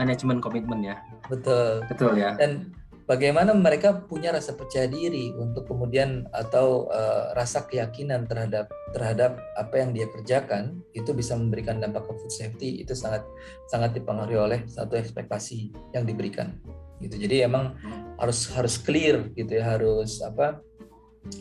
manajemen 0.00 0.38
komitmen 0.40 0.80
ya. 0.84 0.96
Betul. 1.26 1.82
Betul 1.90 2.20
ya. 2.20 2.38
Dan 2.38 2.70
bagaimana 3.06 3.54
mereka 3.54 4.06
punya 4.06 4.34
rasa 4.34 4.54
percaya 4.54 4.90
diri 4.90 5.30
untuk 5.34 5.66
kemudian 5.66 6.26
atau 6.34 6.90
uh, 6.90 7.32
rasa 7.32 7.64
keyakinan 7.66 8.26
terhadap 8.26 8.70
terhadap 8.92 9.38
apa 9.54 9.74
yang 9.78 9.90
dia 9.94 10.06
kerjakan 10.10 10.82
itu 10.92 11.14
bisa 11.14 11.38
memberikan 11.38 11.78
dampak 11.78 12.06
ke 12.06 12.12
food 12.18 12.32
safety 12.34 12.82
itu 12.82 12.92
sangat 12.94 13.22
sangat 13.70 13.94
dipengaruhi 13.94 14.38
oleh 14.38 14.60
satu 14.66 14.98
ekspektasi 14.98 15.70
yang 15.94 16.02
diberikan 16.06 16.58
gitu 17.02 17.14
jadi 17.20 17.48
emang 17.48 17.76
harus 18.16 18.48
harus 18.56 18.80
clear 18.80 19.28
gitu 19.36 19.60
ya 19.60 19.76
harus 19.76 20.24
apa 20.24 20.60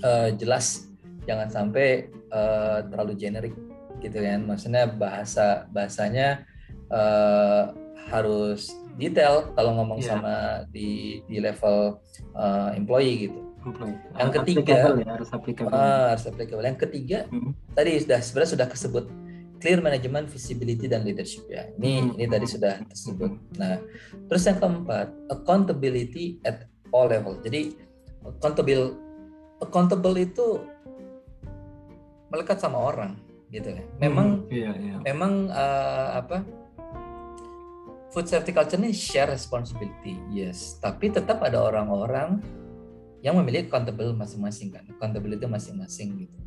uh, 0.03 0.29
jelas 0.35 0.91
jangan 1.23 1.47
sampai 1.47 2.11
uh, 2.33 2.83
terlalu 2.91 3.13
generik 3.15 3.55
gitu 4.03 4.19
kan 4.19 4.43
maksudnya 4.43 4.85
bahasa 4.91 5.65
bahasanya 5.71 6.43
uh, 6.91 7.71
harus 8.11 8.75
detail 8.95 9.51
kalau 9.55 9.75
ngomong 9.81 9.99
yeah. 9.99 10.09
sama 10.15 10.35
di 10.71 11.19
di 11.27 11.37
level 11.43 11.99
uh, 12.35 12.71
employee 12.75 13.27
gitu. 13.27 13.39
Employee. 13.65 13.97
Yang 14.13 14.31
ketiga 14.41 14.77
ya, 14.93 15.05
harus 15.17 15.29
applicable. 15.33 15.73
Uh, 15.73 16.05
harus 16.13 16.25
applicable. 16.29 16.63
Yang 16.63 16.79
ketiga 16.87 17.19
hmm. 17.27 17.51
tadi 17.73 17.91
sudah 17.97 18.19
sebenarnya 18.21 18.51
sudah 18.55 18.67
kesebut 18.69 19.05
clear 19.65 19.81
management, 19.81 20.29
visibility 20.29 20.85
dan 20.85 21.01
leadership 21.01 21.49
ya. 21.49 21.65
Ini 21.81 22.05
hmm. 22.05 22.21
ini 22.21 22.25
tadi 22.29 22.45
sudah 22.45 22.85
tersebut. 22.85 23.33
Nah, 23.57 23.81
terus 24.29 24.45
yang 24.45 24.61
keempat 24.61 25.09
accountability 25.33 26.37
at 26.45 26.69
all 26.93 27.09
level. 27.09 27.41
Jadi 27.41 27.73
accountable 28.21 28.93
accountable 29.57 30.13
itu 30.21 30.61
melekat 32.29 32.61
sama 32.61 32.77
orang 32.77 33.17
gitu 33.49 33.73
ya. 33.73 33.81
Memang 33.97 34.45
hmm, 34.45 34.53
iya, 34.53 34.71
iya. 34.77 34.95
memang 35.01 35.49
uh, 35.49 36.21
apa 36.21 36.45
food 38.13 38.29
safety 38.29 38.53
culture 38.53 38.77
ini 38.77 38.93
share 38.93 39.33
responsibility, 39.33 40.21
yes. 40.29 40.77
Tapi 40.77 41.09
tetap 41.09 41.41
ada 41.41 41.65
orang-orang 41.65 42.37
yang 43.25 43.33
memiliki 43.41 43.65
accountable 43.65 44.13
masing-masing 44.13 44.69
kan, 44.69 44.85
accountability 44.93 45.49
masing-masing 45.49 46.29
gitu. 46.29 46.44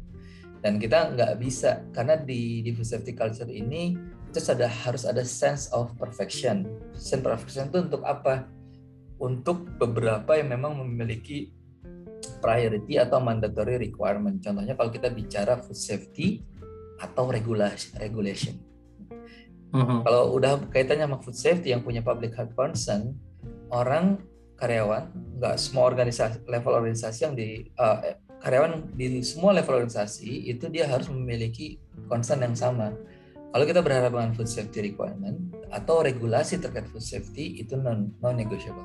Dan 0.59 0.83
kita 0.83 1.14
nggak 1.14 1.38
bisa 1.38 1.87
karena 1.94 2.18
di 2.18 2.66
food 2.75 2.88
safety 2.88 3.14
culture 3.14 3.47
ini 3.47 3.94
itu 4.29 4.38
ada 4.51 4.68
harus 4.68 5.09
ada 5.09 5.23
sense 5.25 5.71
of 5.71 5.94
perfection. 5.97 6.66
Sense 6.92 7.23
of 7.23 7.31
perfection 7.38 7.71
itu 7.71 7.79
untuk 7.87 8.03
apa? 8.05 8.44
Untuk 9.18 9.66
beberapa 9.79 10.38
yang 10.38 10.55
memang 10.55 10.79
memiliki 10.79 11.51
priority 12.38 12.99
atau 12.99 13.18
mandatory 13.18 13.79
requirement. 13.79 14.38
Contohnya 14.38 14.79
kalau 14.79 14.90
kita 14.94 15.11
bicara 15.11 15.59
food 15.59 15.79
safety 15.79 16.42
atau 16.99 17.31
regulation 17.31 18.59
hmm 19.71 20.03
Kalau 20.05 20.33
udah 20.35 20.64
kaitannya 20.73 21.05
sama 21.07 21.18
food 21.21 21.37
safety 21.37 21.71
yang 21.77 21.85
punya 21.85 22.01
public 22.01 22.33
health 22.35 22.57
concern, 22.57 23.14
orang 23.68 24.18
karyawan 24.59 25.12
nggak 25.38 25.55
semua 25.61 25.87
organisasi 25.87 26.42
level 26.51 26.75
organisasi 26.75 27.18
yang 27.29 27.35
di 27.38 27.68
uh, 27.79 28.16
karyawan 28.38 28.94
di 28.94 29.22
semua 29.27 29.55
level 29.55 29.83
organisasi 29.83 30.46
itu 30.51 30.70
dia 30.70 30.87
harus 30.87 31.11
memiliki 31.11 31.79
concern 32.07 32.42
yang 32.42 32.55
sama. 32.55 32.94
Kalau 33.48 33.64
kita 33.64 33.81
berharap 33.81 34.12
dengan 34.12 34.33
food 34.37 34.46
safety 34.46 34.92
requirement 34.92 35.40
atau 35.72 36.05
regulasi 36.05 36.61
terkait 36.61 36.87
food 36.92 37.03
safety 37.03 37.59
itu 37.59 37.74
non 37.74 38.12
non 38.20 38.37
negotiable. 38.37 38.85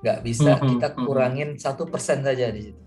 Nggak 0.00 0.18
bisa 0.24 0.56
kita 0.58 0.96
kurangin 0.96 1.60
satu 1.60 1.84
persen 1.86 2.24
saja 2.24 2.48
di 2.50 2.72
situ. 2.72 2.82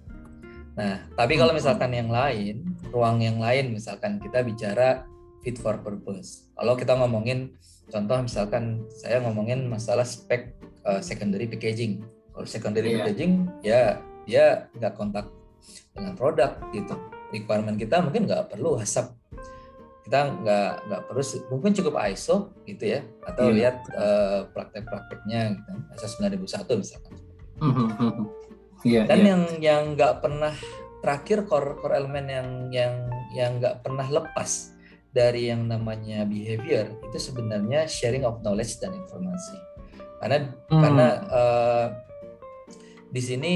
Nah, 0.80 1.12
tapi 1.14 1.36
kalau 1.36 1.52
misalkan 1.52 1.92
yang 1.92 2.08
lain, 2.08 2.64
ruang 2.90 3.20
yang 3.20 3.38
lain, 3.38 3.76
misalkan 3.76 4.16
kita 4.18 4.40
bicara 4.42 5.04
fit 5.44 5.60
for 5.60 5.80
purpose. 5.84 6.50
Kalau 6.56 6.74
kita 6.80 6.96
ngomongin 6.96 7.56
contoh 7.90 8.18
misalkan 8.24 8.84
saya 8.92 9.20
ngomongin 9.24 9.68
masalah 9.68 10.08
spek 10.08 10.56
uh, 10.88 11.00
secondary 11.04 11.48
packaging. 11.48 12.04
Kalau 12.34 12.48
secondary 12.48 12.96
yeah. 12.96 12.98
packaging 13.04 13.32
ya 13.62 13.82
dia 14.26 14.46
nggak 14.78 14.94
kontak 14.96 15.26
dengan 15.94 16.14
produk 16.16 16.60
gitu. 16.72 16.96
Requirement 17.30 17.78
kita 17.78 18.02
mungkin 18.02 18.26
nggak 18.26 18.56
perlu 18.56 18.82
asap 18.82 19.14
kita 20.10 20.42
nggak 20.42 20.72
nggak 20.90 21.02
perlu 21.06 21.22
mungkin 21.54 21.72
cukup 21.78 21.94
ISO 22.10 22.58
gitu 22.66 22.98
ya 22.98 23.06
atau 23.30 23.46
yeah. 23.46 23.54
lihat 23.54 23.78
uh, 23.94 24.50
praktek-prakteknya 24.58 25.54
gitu 25.54 25.72
ISO 25.94 26.08
9001 26.18 26.82
misalkan. 26.82 27.14
Yeah, 28.82 29.06
Dan 29.06 29.18
yeah. 29.22 29.28
yang 29.30 29.42
yang 29.62 29.84
nggak 29.94 30.24
pernah 30.26 30.56
terakhir 31.06 31.46
core 31.46 31.78
core 31.78 31.96
elemen 32.00 32.26
yang 32.26 32.48
yang 32.74 32.94
yang 33.38 33.52
nggak 33.62 33.86
pernah 33.86 34.08
lepas 34.10 34.74
dari 35.14 35.50
yang 35.50 35.70
namanya 35.70 36.26
behavior 36.26 36.90
itu 37.10 37.18
sebenarnya 37.18 37.86
sharing 37.86 38.26
of 38.26 38.42
knowledge 38.42 38.78
dan 38.78 38.94
informasi 38.94 39.58
karena 40.22 40.38
hmm. 40.70 40.82
karena 40.82 41.08
uh, 41.30 41.88
di 43.10 43.22
sini 43.24 43.54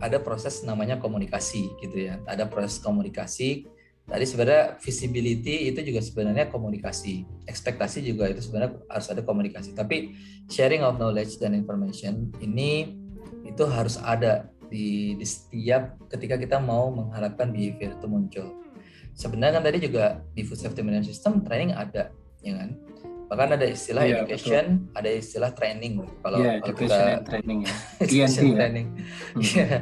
ada 0.00 0.18
proses 0.18 0.64
namanya 0.64 0.96
komunikasi 0.96 1.76
gitu 1.78 2.08
ya. 2.10 2.18
Ada 2.24 2.48
proses 2.48 2.80
komunikasi. 2.80 3.68
Tadi 4.10 4.24
sebenarnya 4.26 4.80
visibility 4.82 5.70
itu 5.70 5.86
juga 5.86 6.02
sebenarnya 6.02 6.50
komunikasi. 6.50 7.22
Ekspektasi 7.46 8.02
juga 8.02 8.26
itu 8.26 8.42
sebenarnya 8.42 8.80
harus 8.90 9.06
ada 9.12 9.22
komunikasi. 9.22 9.76
Tapi 9.76 10.16
sharing 10.50 10.82
of 10.82 10.98
knowledge 10.98 11.38
dan 11.38 11.54
information 11.54 12.32
ini 12.42 12.96
itu 13.46 13.62
harus 13.70 14.00
ada 14.02 14.50
di, 14.66 15.14
di 15.14 15.26
setiap 15.26 15.94
ketika 16.10 16.40
kita 16.40 16.58
mau 16.58 16.90
mengharapkan 16.90 17.54
behavior 17.54 17.94
itu 17.94 18.06
muncul. 18.10 18.46
Sebenarnya 19.14 19.60
kan 19.60 19.64
tadi 19.68 19.78
juga 19.84 20.04
di 20.32 20.42
food 20.42 20.58
safety 20.58 20.80
management 20.80 21.12
system 21.12 21.44
training 21.44 21.76
ada 21.76 22.10
ya 22.40 22.56
kan 22.56 22.72
bahkan 23.30 23.54
ada 23.54 23.62
istilah 23.62 24.02
yeah, 24.02 24.18
education 24.18 24.90
betul. 24.90 24.98
ada 24.98 25.10
istilah 25.14 25.50
training 25.54 25.92
kalau 26.18 26.38
yeah, 26.42 26.58
kalau 26.58 26.74
kita 26.74 26.96
and 26.98 27.26
training 27.30 27.58
ya 27.62 27.72
education 28.02 28.42
ya. 28.42 28.56
training 28.58 28.86
hmm. 29.38 29.42
yeah. 29.54 29.78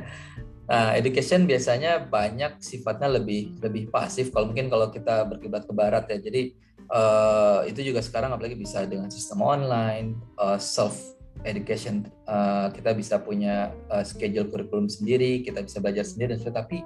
nah 0.69 0.93
education 0.93 1.41
biasanya 1.49 2.05
banyak 2.05 2.61
sifatnya 2.61 3.09
lebih 3.09 3.57
lebih 3.65 3.89
pasif 3.89 4.29
kalau 4.37 4.53
mungkin 4.53 4.69
kalau 4.69 4.93
kita 4.93 5.25
berkiblat 5.25 5.65
ke 5.65 5.73
barat 5.73 6.05
ya 6.13 6.21
jadi 6.21 6.53
uh, 6.93 7.65
itu 7.65 7.81
juga 7.89 8.05
sekarang 8.05 8.37
apalagi 8.37 8.53
bisa 8.53 8.85
dengan 8.85 9.09
sistem 9.09 9.41
online 9.41 10.21
uh, 10.37 10.61
self 10.61 11.17
education 11.49 12.05
uh, 12.29 12.69
kita 12.69 12.93
bisa 12.93 13.17
punya 13.17 13.73
uh, 13.89 14.05
schedule 14.05 14.53
kurikulum 14.53 14.93
sendiri 14.93 15.41
kita 15.41 15.65
bisa 15.65 15.81
belajar 15.81 16.05
sendiri 16.05 16.37
dan 16.37 16.53
tapi 16.53 16.85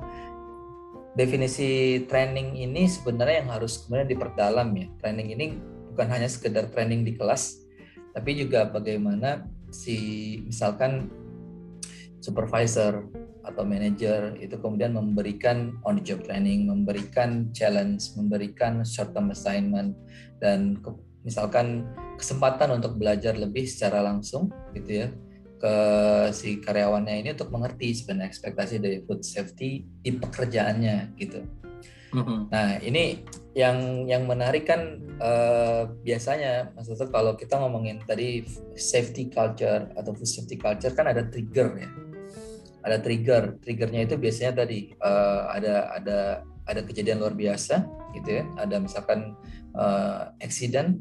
definisi 1.13 2.03
training 2.09 2.57
ini 2.57 2.89
sebenarnya 2.89 3.45
yang 3.45 3.51
harus 3.53 3.85
kemudian 3.85 4.09
diperdalam 4.09 4.69
ya. 4.73 4.87
Training 5.01 5.29
ini 5.37 5.47
bukan 5.93 6.09
hanya 6.09 6.29
sekedar 6.29 6.73
training 6.73 7.05
di 7.05 7.15
kelas, 7.15 7.63
tapi 8.17 8.37
juga 8.37 8.69
bagaimana 8.69 9.45
si 9.73 9.97
misalkan 10.45 11.13
supervisor 12.25 13.09
atau 13.43 13.67
manager 13.67 14.39
itu 14.39 14.55
kemudian 14.55 14.95
memberikan 14.95 15.75
on 15.83 15.99
the 15.99 16.05
job 16.05 16.23
training, 16.23 16.71
memberikan 16.71 17.51
challenge, 17.51 18.15
memberikan 18.15 18.87
short 18.87 19.11
term 19.13 19.35
assignment 19.35 19.99
dan 20.39 20.79
ke, 20.79 20.95
misalkan 21.27 21.87
kesempatan 22.15 22.79
untuk 22.79 22.97
belajar 22.97 23.35
lebih 23.35 23.67
secara 23.67 23.99
langsung 24.07 24.51
gitu 24.79 25.07
ya 25.07 25.09
ke 25.63 25.75
si 26.35 26.59
karyawannya 26.59 27.23
ini 27.23 27.29
untuk 27.39 27.55
mengerti 27.55 27.95
sebenarnya 27.95 28.31
ekspektasi 28.35 28.83
dari 28.83 28.99
food 29.07 29.23
safety 29.23 29.87
di 30.03 30.11
pekerjaannya 30.19 31.15
gitu. 31.19 31.47
Mm-hmm. 32.15 32.39
Nah 32.51 32.83
ini 32.83 33.23
yang 33.53 34.09
yang 34.09 34.25
menarik 34.25 34.65
kan 34.65 35.05
uh, 35.21 35.85
biasanya 36.01 36.73
Mas 36.73 36.89
kalau 37.13 37.37
kita 37.37 37.61
ngomongin 37.61 38.01
tadi 38.09 38.49
safety 38.73 39.29
culture 39.29 39.93
atau 39.93 40.17
food 40.17 40.29
safety 40.29 40.57
culture 40.57 40.93
kan 40.97 41.09
ada 41.09 41.29
trigger 41.29 41.69
ya. 41.77 41.91
Ada 42.83 42.99
trigger, 42.99 43.63
triggernya 43.63 44.11
itu 44.11 44.19
biasanya 44.19 44.65
tadi 44.65 44.91
uh, 44.99 45.53
ada 45.53 45.95
ada 45.95 46.19
ada 46.67 46.81
kejadian 46.83 47.21
luar 47.23 47.37
biasa 47.37 47.85
gitu 48.17 48.43
ya. 48.43 48.45
Ada 48.57 48.81
misalkan 48.81 49.37
uh, 49.77 50.33
accident 50.41 50.99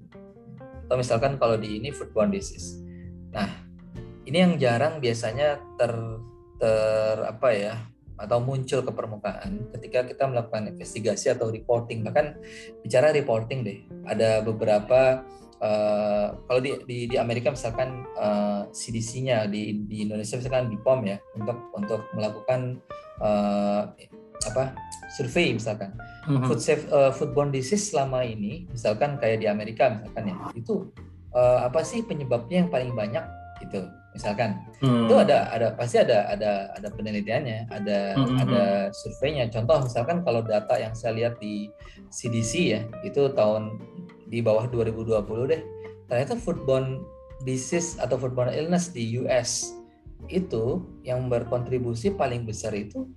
atau 0.86 1.00
misalkan 1.00 1.40
kalau 1.40 1.56
di 1.56 1.80
ini 1.80 1.90
foodborne 1.96 2.36
disease. 2.36 2.84
Nah 3.32 3.48
ini 4.28 4.38
yang 4.44 4.60
jarang 4.60 5.00
biasanya 5.00 5.58
ter 5.80 5.96
ter 6.60 7.18
apa 7.26 7.50
ya 7.56 7.74
atau 8.22 8.38
muncul 8.40 8.86
ke 8.86 8.92
permukaan 8.94 9.68
ketika 9.74 10.06
kita 10.06 10.24
melakukan 10.30 10.70
investigasi 10.70 11.34
atau 11.34 11.50
reporting. 11.50 12.06
Bahkan 12.06 12.26
bicara 12.86 13.10
reporting 13.10 13.66
deh 13.66 13.80
ada 14.06 14.46
beberapa 14.46 15.26
uh, 15.62 16.38
kalau 16.46 16.62
di, 16.62 16.78
di 16.86 16.98
di 17.10 17.18
Amerika 17.18 17.50
misalkan 17.50 18.06
uh, 18.18 18.66
eh, 18.66 18.74
CDC-nya 18.74 19.50
di 19.50 19.86
di 19.90 20.06
Indonesia 20.06 20.38
misalkan 20.38 20.70
di 20.70 20.78
POM 20.78 21.00
ya 21.06 21.18
untuk 21.38 21.58
untuk 21.74 22.02
melakukan 22.14 22.78
uh, 23.22 23.90
apa 24.42 24.64
survei 25.18 25.58
misalkan. 25.58 25.94
Mm-hmm. 26.22 26.46
food 26.46 26.62
safe 26.62 26.86
uh, 26.94 27.10
foodborne 27.10 27.50
disease 27.50 27.90
selama 27.90 28.22
ini 28.22 28.70
misalkan 28.70 29.18
kayak 29.18 29.42
di 29.42 29.50
Amerika 29.50 29.90
misalkan 29.90 30.30
ya 30.30 30.36
itu 30.54 30.94
uh, 31.34 31.66
apa 31.66 31.82
sih 31.82 32.06
penyebabnya 32.06 32.62
yang 32.62 32.70
paling 32.70 32.94
banyak 32.94 33.26
gitu 33.62 33.86
misalkan 34.12 34.60
hmm. 34.84 35.08
itu 35.08 35.16
ada 35.16 35.48
ada 35.56 35.68
pasti 35.80 36.04
ada 36.04 36.28
ada 36.28 36.76
ada 36.76 36.88
penelitiannya 36.92 37.72
ada 37.72 38.00
hmm. 38.20 38.38
ada 38.44 38.64
surveinya 38.92 39.48
contoh 39.48 39.88
misalkan 39.88 40.20
kalau 40.28 40.44
data 40.44 40.76
yang 40.76 40.92
saya 40.92 41.16
lihat 41.16 41.40
di 41.40 41.72
CDC 42.12 42.52
ya 42.76 42.82
itu 43.08 43.32
tahun 43.32 43.80
di 44.28 44.44
bawah 44.44 44.68
2020 44.68 45.16
deh 45.52 45.62
ternyata 46.12 46.36
foodborne 46.36 47.00
disease 47.48 47.96
atau 48.04 48.20
foodborne 48.20 48.52
illness 48.52 48.92
di 48.92 49.16
US 49.24 49.72
itu 50.28 50.84
yang 51.08 51.32
berkontribusi 51.32 52.14
paling 52.14 52.44
besar 52.44 52.76
itu 52.76 53.08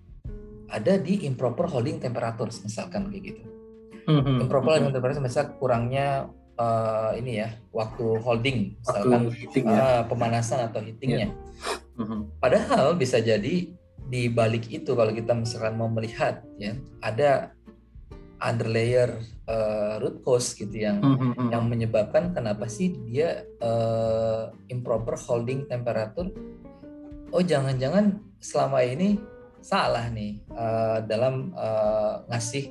ada 0.70 0.96
di 0.96 1.26
improper 1.26 1.66
holding 1.66 1.98
temperature 1.98 2.48
misalkan 2.62 3.10
kayak 3.10 3.34
gitu 3.34 3.42
hmm. 4.06 4.46
improper 4.46 4.78
holding 4.78 4.94
temperature 4.94 5.20
misalnya 5.20 5.50
kurangnya 5.58 6.08
uh, 6.58 7.12
ini 7.18 7.42
ya 7.42 7.48
waktu 7.70 8.04
holding 8.22 8.78
misalkan 8.78 9.30
heating, 9.34 9.66
uh, 9.66 9.74
ya. 9.74 9.86
Pemanasan 10.06 10.70
atau 10.70 10.80
heatingnya. 10.82 11.30
Yeah. 11.30 12.00
Uh-huh. 12.00 12.26
Padahal 12.42 12.98
bisa 12.98 13.22
jadi 13.22 13.70
di 14.04 14.22
balik 14.28 14.68
itu 14.68 14.92
kalau 14.92 15.12
kita 15.14 15.32
misalkan 15.32 15.80
mau 15.80 15.88
melihat 15.88 16.44
ya 16.60 16.76
ada 17.00 17.56
underlayer 18.42 19.16
uh, 19.48 19.96
root 20.02 20.20
cause 20.20 20.52
gitu 20.52 20.74
yang 20.74 21.00
uh-huh. 21.00 21.48
yang 21.48 21.64
menyebabkan 21.70 22.36
kenapa 22.36 22.68
sih 22.68 22.92
dia 23.08 23.46
uh, 23.62 24.52
improper 24.68 25.16
holding 25.16 25.64
temperature. 25.70 26.28
Oh 27.34 27.42
jangan-jangan 27.42 28.20
selama 28.38 28.84
ini 28.84 29.18
salah 29.64 30.12
nih 30.12 30.44
uh, 30.52 31.00
dalam 31.08 31.56
uh, 31.56 32.20
ngasih 32.28 32.70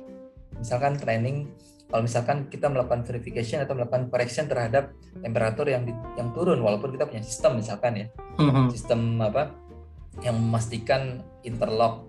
misalkan 0.54 0.94
training 0.94 1.50
kalau 1.88 2.02
misalkan 2.04 2.48
kita 2.48 2.66
melakukan 2.72 3.04
verification 3.04 3.62
atau 3.62 3.76
melakukan 3.76 4.08
correction 4.08 4.48
terhadap 4.48 4.90
temperatur 5.20 5.68
yang 5.68 5.84
di, 5.84 5.92
yang 6.16 6.32
turun 6.32 6.58
walaupun 6.58 6.90
kita 6.90 7.06
punya 7.06 7.22
sistem 7.22 7.60
misalkan 7.60 7.92
ya 7.94 8.06
mm-hmm. 8.40 8.66
sistem 8.72 9.20
apa 9.20 9.52
yang 10.22 10.38
memastikan 10.38 11.22
interlock 11.44 12.06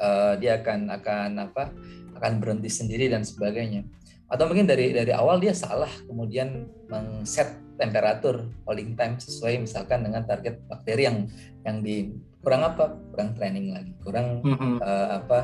uh, 0.00 0.34
dia 0.36 0.60
akan 0.60 0.90
akan 0.90 1.30
apa 1.38 1.72
akan 2.18 2.32
berhenti 2.42 2.68
sendiri 2.68 3.08
dan 3.08 3.22
sebagainya 3.22 3.86
atau 4.32 4.48
mungkin 4.48 4.64
dari 4.64 4.96
dari 4.96 5.12
awal 5.12 5.36
dia 5.38 5.52
salah 5.52 5.90
kemudian 6.08 6.64
mengset 6.88 7.52
temperatur 7.76 8.48
holding 8.64 8.96
time 8.96 9.20
sesuai 9.20 9.60
misalkan 9.60 10.04
dengan 10.04 10.24
target 10.24 10.60
bakteri 10.68 11.08
yang 11.08 11.18
yang 11.64 11.84
di 11.84 12.10
kurang 12.40 12.64
apa 12.64 12.96
kurang 13.12 13.36
training 13.36 13.72
lagi 13.72 13.92
kurang 14.02 14.40
mm-hmm. 14.40 14.80
uh, 14.80 15.08
apa 15.20 15.38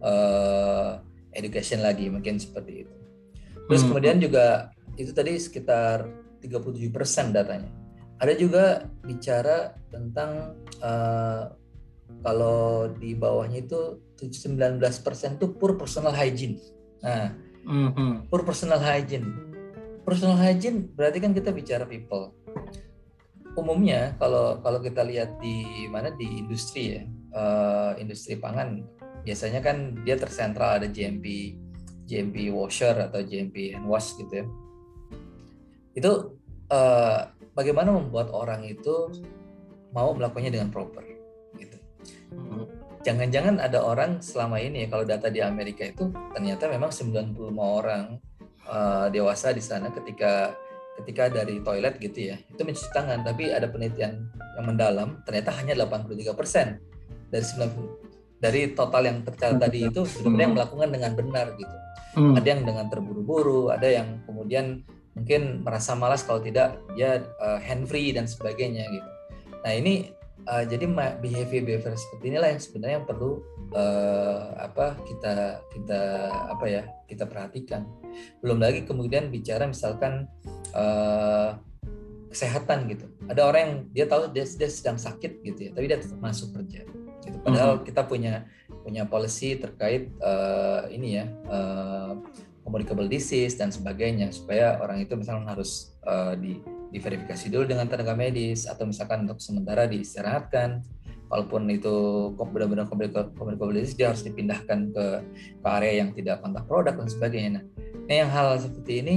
uh, 0.00 0.90
education 1.32 1.80
lagi 1.80 2.08
mungkin 2.08 2.36
seperti 2.36 2.84
itu 2.84 3.01
Terus 3.68 3.82
hmm. 3.82 3.88
kemudian 3.90 4.16
juga 4.18 4.72
itu 4.96 5.12
tadi 5.14 5.38
sekitar 5.38 6.04
37% 6.42 6.90
datanya. 7.32 7.70
Ada 8.22 8.34
juga 8.38 8.86
bicara 9.02 9.74
tentang 9.90 10.58
uh, 10.82 11.50
kalau 12.22 12.90
di 12.94 13.18
bawahnya 13.18 13.66
itu 13.66 13.98
19% 14.22 14.78
itu 15.38 15.46
poor 15.58 15.74
personal 15.74 16.14
hygiene. 16.14 16.60
Nah, 17.02 17.34
mm-hmm. 17.66 18.30
poor 18.30 18.46
personal 18.46 18.78
hygiene. 18.78 19.26
Personal 20.06 20.38
hygiene 20.38 20.86
berarti 20.94 21.18
kan 21.18 21.34
kita 21.34 21.50
bicara 21.50 21.82
people. 21.82 22.30
Umumnya 23.58 24.14
kalau 24.22 24.62
kalau 24.62 24.78
kita 24.78 25.02
lihat 25.02 25.42
di 25.42 25.86
mana 25.90 26.14
di 26.14 26.24
industri 26.38 26.98
ya, 26.98 27.02
uh, 27.34 27.92
industri 27.98 28.38
pangan 28.38 28.86
biasanya 29.22 29.62
kan 29.62 29.98
dia 30.02 30.18
tersentral 30.18 30.78
ada 30.82 30.86
GMP 30.90 31.58
GMP 32.12 32.52
washer 32.52 32.92
atau 32.92 33.24
GMP 33.24 33.72
hand 33.72 33.88
wash 33.88 34.12
gitu 34.20 34.44
ya. 34.44 34.46
Itu 35.96 36.36
uh, 36.68 37.32
bagaimana 37.56 37.88
membuat 37.88 38.28
orang 38.36 38.68
itu 38.68 39.08
mau 39.96 40.12
melakukannya 40.12 40.52
dengan 40.52 40.68
proper 40.68 41.00
gitu. 41.56 41.76
Jangan-jangan 43.02 43.64
ada 43.64 43.80
orang 43.80 44.20
selama 44.20 44.60
ini 44.60 44.84
ya 44.84 44.88
kalau 44.92 45.08
data 45.08 45.32
di 45.32 45.40
Amerika 45.40 45.88
itu 45.88 46.12
ternyata 46.36 46.68
memang 46.68 46.92
95 46.92 47.32
orang 47.56 48.20
uh, 48.68 49.08
dewasa 49.08 49.56
di 49.56 49.64
sana 49.64 49.88
ketika 49.88 50.52
ketika 51.00 51.32
dari 51.32 51.64
toilet 51.64 51.96
gitu 51.96 52.32
ya 52.32 52.36
itu 52.36 52.60
mencuci 52.60 52.92
tangan. 52.92 53.24
Tapi 53.24 53.56
ada 53.56 53.72
penelitian 53.72 54.28
yang 54.60 54.64
mendalam 54.68 55.24
ternyata 55.24 55.48
hanya 55.56 55.72
83 55.88 56.36
persen 56.36 56.76
dari 57.32 57.44
90 57.44 58.11
dari 58.42 58.74
total 58.74 59.06
yang 59.06 59.18
tercatat 59.22 59.62
tadi 59.62 59.86
itu 59.86 60.02
sebenarnya 60.02 60.44
yang 60.50 60.54
melakukan 60.58 60.90
dengan 60.90 61.12
benar 61.14 61.46
gitu. 61.54 61.76
Hmm. 62.12 62.36
ada 62.36 62.44
yang 62.44 62.60
dengan 62.68 62.92
terburu-buru 62.92 63.72
ada 63.72 63.88
yang 63.88 64.20
kemudian 64.28 64.84
mungkin 65.16 65.64
merasa 65.64 65.96
malas 65.96 66.20
kalau 66.20 66.44
tidak 66.44 66.76
dia 66.92 67.24
uh, 67.40 67.56
hand 67.56 67.88
free 67.88 68.12
dan 68.12 68.28
sebagainya 68.28 68.84
gitu. 68.92 69.10
Nah 69.64 69.72
ini 69.72 70.12
uh, 70.44 70.60
jadi 70.60 70.84
behavior 71.24 71.64
behavior 71.64 71.96
seperti 71.96 72.24
inilah 72.28 72.52
yang 72.52 72.60
sebenarnya 72.60 72.96
yang 73.00 73.08
perlu 73.08 73.40
uh, 73.72 74.60
apa 74.60 75.00
kita 75.08 75.64
kita 75.72 76.00
apa 76.52 76.64
ya 76.68 76.82
kita 77.08 77.24
perhatikan. 77.24 77.88
Belum 78.44 78.60
lagi 78.60 78.84
kemudian 78.84 79.32
bicara 79.32 79.64
misalkan 79.64 80.28
uh, 80.76 81.56
kesehatan 82.28 82.92
gitu. 82.92 83.08
Ada 83.24 83.40
orang 83.40 83.60
yang 83.64 83.74
dia 83.92 84.04
tahu 84.04 84.32
dia, 84.36 84.44
dia 84.44 84.68
sedang 84.68 85.00
sakit 85.00 85.40
gitu 85.44 85.60
ya 85.68 85.70
tapi 85.72 85.88
dia 85.88 85.96
tetap 85.96 86.20
masuk 86.20 86.52
kerja 86.60 86.84
gitu. 87.24 87.38
Padahal 87.42 87.78
mm-hmm. 87.78 87.88
kita 87.88 88.02
punya 88.06 88.34
punya 88.82 89.02
policy 89.06 89.54
terkait 89.58 90.10
uh, 90.18 90.90
ini 90.90 91.22
ya 91.22 91.26
uh, 91.46 92.18
communicable 92.66 93.06
disease 93.06 93.54
dan 93.54 93.70
sebagainya. 93.70 94.30
Supaya 94.34 94.78
orang 94.82 95.02
itu 95.02 95.14
misalnya 95.14 95.54
harus 95.54 95.94
uh, 96.06 96.34
di 96.34 96.58
diverifikasi 96.92 97.48
dulu 97.48 97.64
dengan 97.64 97.88
tenaga 97.88 98.12
medis 98.12 98.68
atau 98.68 98.84
misalkan 98.84 99.24
untuk 99.24 99.40
sementara 99.40 99.88
diistirahatkan. 99.88 100.84
Walaupun 101.32 101.64
itu 101.72 102.28
benar-benar 102.36 102.92
communicable 102.92 103.72
disease 103.72 103.96
dia 103.96 104.12
harus 104.12 104.20
dipindahkan 104.20 104.92
ke, 104.92 105.06
ke 105.64 105.68
area 105.80 106.04
yang 106.04 106.12
tidak 106.12 106.44
kontak 106.44 106.68
produk 106.68 106.92
dan 106.92 107.08
sebagainya. 107.08 107.50
Nah, 107.56 107.64
nah 108.04 108.14
yang 108.20 108.28
hal 108.28 108.60
seperti 108.60 109.00
ini 109.00 109.16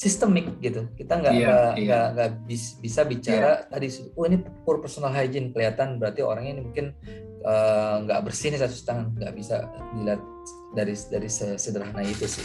sistemik 0.00 0.56
gitu 0.64 0.88
kita 0.96 1.20
nggak 1.20 1.34
yeah, 1.36 1.76
nggak 1.76 1.84
yeah. 1.84 2.04
nggak 2.16 2.30
bisa 2.80 3.04
bicara 3.04 3.60
yeah. 3.60 3.68
tadi 3.68 3.92
oh 4.16 4.24
ini 4.24 4.40
poor 4.64 4.80
personal 4.80 5.12
hygiene 5.12 5.52
kelihatan 5.52 6.00
berarti 6.00 6.24
orangnya 6.24 6.56
ini 6.56 6.62
mungkin 6.64 6.86
Eh, 7.40 7.96
nggak 8.04 8.20
uh, 8.20 8.24
bersih 8.28 8.52
nih 8.52 8.60
satu 8.60 8.76
tangan 8.84 9.16
nggak 9.16 9.32
bisa 9.32 9.64
dilihat 9.96 10.20
dari 10.76 10.92
dari 11.08 11.28
sederhana 11.56 12.04
itu 12.04 12.28
sih. 12.28 12.44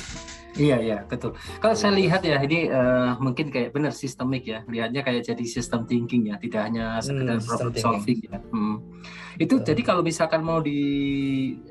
Iya 0.55 0.79
iya 0.79 0.97
betul. 1.03 1.35
Kalau 1.59 1.75
saya 1.75 1.99
lihat 1.99 2.23
ya 2.23 2.39
ini 2.39 2.71
uh, 2.71 3.19
mungkin 3.19 3.51
kayak 3.51 3.75
benar 3.75 3.91
sistemik 3.91 4.47
ya, 4.47 4.63
lihatnya 4.71 5.03
kayak 5.03 5.27
jadi 5.27 5.43
sistem 5.43 5.83
thinking 5.83 6.31
ya, 6.31 6.39
tidak 6.39 6.71
hanya 6.71 7.03
sekedar 7.03 7.43
hmm, 7.43 7.43
problem 7.43 7.75
solving 7.75 8.23
ya. 8.23 8.39
Hmm. 8.55 8.79
Itu 9.35 9.59
jadi 9.59 9.83
kalau 9.83 9.99
misalkan 9.99 10.47
mau 10.47 10.63
di 10.63 10.79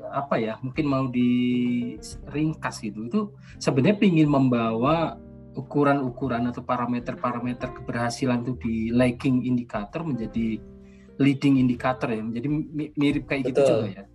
apa 0.05 0.37
ya, 0.37 0.61
mungkin 0.61 0.85
mau 0.85 1.09
di 1.09 1.33
ringkas 2.29 2.77
gitu, 2.85 3.09
itu 3.09 3.21
sebenarnya 3.57 4.05
ingin 4.05 4.29
membawa 4.29 5.17
ukuran-ukuran 5.55 6.51
atau 6.51 6.61
parameter-parameter 6.61 7.71
keberhasilan 7.81 8.43
itu 8.43 8.53
di 8.59 8.75
lagging 8.91 9.47
indikator 9.47 10.03
menjadi 10.03 10.59
leading 11.15 11.55
indicator 11.57 12.11
ya. 12.11 12.21
Jadi 12.21 12.47
mirip 12.95 13.23
kayak 13.25 13.49
gitu 13.49 13.63
betul. 13.63 13.65
gitu 13.65 13.73
juga 13.79 13.89
ya. 13.89 14.05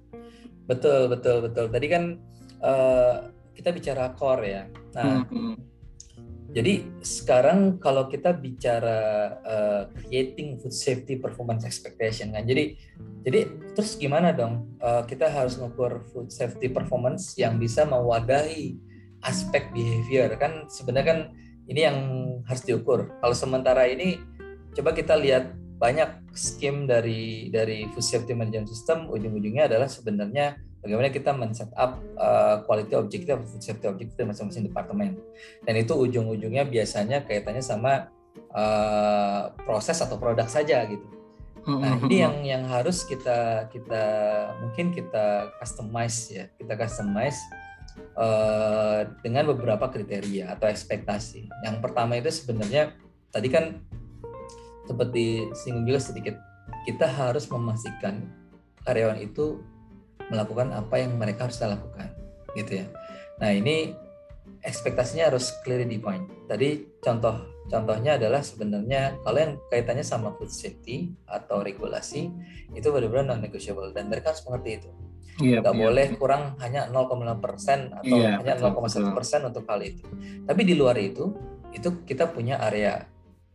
Betul 0.69 1.01
betul 1.09 1.37
betul. 1.49 1.67
Tadi 1.73 1.87
kan 1.89 2.05
uh, 2.61 3.15
kita 3.57 3.69
bicara 3.73 4.13
core 4.15 4.45
ya. 4.47 4.63
Nah 4.95 5.25
hmm. 5.27 5.57
jadi 6.51 6.85
sekarang 7.01 7.81
kalau 7.81 8.11
kita 8.11 8.37
bicara 8.37 8.99
uh, 9.41 9.83
creating 9.97 10.61
food 10.61 10.77
safety 10.77 11.17
performance 11.17 11.65
expectation 11.65 12.37
kan. 12.37 12.45
Jadi 12.45 12.77
jadi 13.25 13.49
terus 13.73 13.97
gimana 13.97 14.33
dong 14.37 14.77
uh, 14.85 15.09
kita 15.09 15.29
harus 15.33 15.57
mengukur 15.57 16.05
food 16.13 16.29
safety 16.29 16.69
performance 16.69 17.33
yang 17.41 17.57
bisa 17.57 17.89
mewadahi 17.89 18.90
aspek 19.25 19.69
behavior. 19.73 20.33
Kan 20.37 20.67
sebenarnya 20.69 21.07
kan 21.07 21.21
ini 21.71 21.81
yang 21.87 21.99
harus 22.45 22.63
diukur. 22.67 23.09
Kalau 23.23 23.37
sementara 23.37 23.87
ini 23.87 24.19
coba 24.75 24.91
kita 24.95 25.15
lihat 25.15 25.55
banyak 25.81 26.29
skim 26.37 26.85
dari 26.85 27.49
dari 27.49 27.89
food 27.95 28.05
safety 28.05 28.37
management 28.37 28.69
system. 28.69 29.09
Ujung-ujungnya 29.09 29.71
adalah 29.71 29.89
sebenarnya 29.89 30.61
bagaimana 30.85 31.09
kita 31.09 31.33
men-set 31.33 31.73
up 31.77 32.01
uh, 32.21 32.61
quality 32.69 32.93
objective 32.97 33.41
food 33.49 33.65
safety 33.65 33.87
objective 33.89 34.29
masing-masing 34.29 34.69
departemen. 34.69 35.17
Dan 35.65 35.75
itu 35.81 35.97
ujung-ujungnya 35.97 36.69
biasanya 36.69 37.25
kaitannya 37.25 37.65
sama 37.65 38.13
uh, 38.53 39.57
proses 39.65 39.97
atau 40.05 40.21
produk 40.21 40.49
saja 40.49 40.85
gitu. 40.85 41.07
Nah 41.61 42.01
ini 42.09 42.25
yang 42.25 42.37
yang 42.41 42.65
harus 42.65 43.05
kita 43.05 43.69
kita 43.69 44.05
mungkin 44.65 44.97
kita 44.97 45.53
customize 45.61 46.33
ya. 46.33 46.45
Kita 46.57 46.73
customize 46.77 47.37
uh, 48.17 49.07
dengan 49.25 49.51
beberapa 49.51 49.89
kriteria 49.89 50.57
atau 50.57 50.67
ekspektasi. 50.69 51.49
Yang 51.67 51.77
pertama 51.83 52.17
itu 52.17 52.31
sebenarnya 52.33 52.95
tadi 53.31 53.49
kan 53.49 53.81
seperti 54.87 55.47
singgung 55.55 55.87
juga 55.87 56.03
sedikit 56.03 56.35
kita 56.85 57.07
harus 57.07 57.47
memastikan 57.47 58.27
karyawan 58.83 59.21
itu 59.23 59.63
melakukan 60.31 60.75
apa 60.75 61.03
yang 61.03 61.15
mereka 61.19 61.47
harus 61.47 61.61
lakukan 61.63 62.11
gitu 62.59 62.83
ya. 62.83 62.87
Nah 63.39 63.51
ini 63.55 63.95
ekspektasinya 64.67 65.31
harus 65.31 65.55
clearly 65.63 65.87
defined. 65.87 66.27
Tadi 66.51 66.99
contoh 66.99 67.51
contohnya 67.71 68.19
adalah 68.19 68.43
sebenarnya 68.43 69.23
kalau 69.23 69.39
yang 69.39 69.55
kaitannya 69.71 70.03
sama 70.03 70.35
food 70.35 70.51
safety 70.51 71.15
atau 71.31 71.63
regulasi 71.63 72.27
itu 72.75 72.87
benar-benar 72.91 73.37
non 73.37 73.41
negotiable 73.41 73.95
dan 73.95 74.11
mereka 74.11 74.35
harus 74.35 74.43
mengerti 74.43 74.83
itu 74.83 74.91
Iya, 75.41 75.59
nggak 75.65 75.75
iya, 75.75 75.83
boleh 75.83 76.07
kurang 76.21 76.43
hanya 76.61 76.87
0,5 76.93 77.41
persen 77.41 77.91
atau 77.97 78.17
iya, 78.17 78.37
hanya 78.39 78.55
0,1 78.61 79.17
persen 79.17 79.41
untuk 79.49 79.65
hal 79.67 79.81
itu. 79.81 80.05
Tapi 80.45 80.63
di 80.63 80.75
luar 80.77 80.97
itu, 81.01 81.33
itu 81.73 82.05
kita 82.05 82.29
punya 82.29 82.61
area 82.61 83.09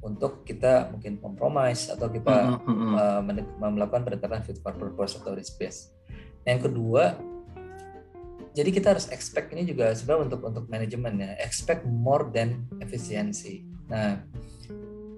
untuk 0.06 0.46
kita 0.46 0.94
mungkin 0.94 1.18
kompromis 1.18 1.90
atau 1.90 2.06
kita 2.14 2.54
mm 2.54 2.58
-hmm. 2.62 2.94
uh, 2.94 3.70
melakukan 3.74 4.06
pendekatan 4.06 4.46
fit 4.46 4.62
for 4.62 4.78
purpose 4.78 5.18
atau 5.18 5.34
risk 5.34 5.58
based. 5.58 5.98
Yang 6.46 6.70
kedua, 6.70 7.18
jadi 8.54 8.70
kita 8.70 8.94
harus 8.94 9.10
expect 9.10 9.50
ini 9.52 9.66
juga 9.66 9.92
sebenarnya 9.98 10.30
untuk 10.30 10.42
untuk 10.46 10.66
manajemen 10.70 11.18
ya, 11.18 11.34
expect 11.42 11.84
more 11.90 12.30
than 12.30 12.70
efisiensi. 12.78 13.66
Nah, 13.90 14.22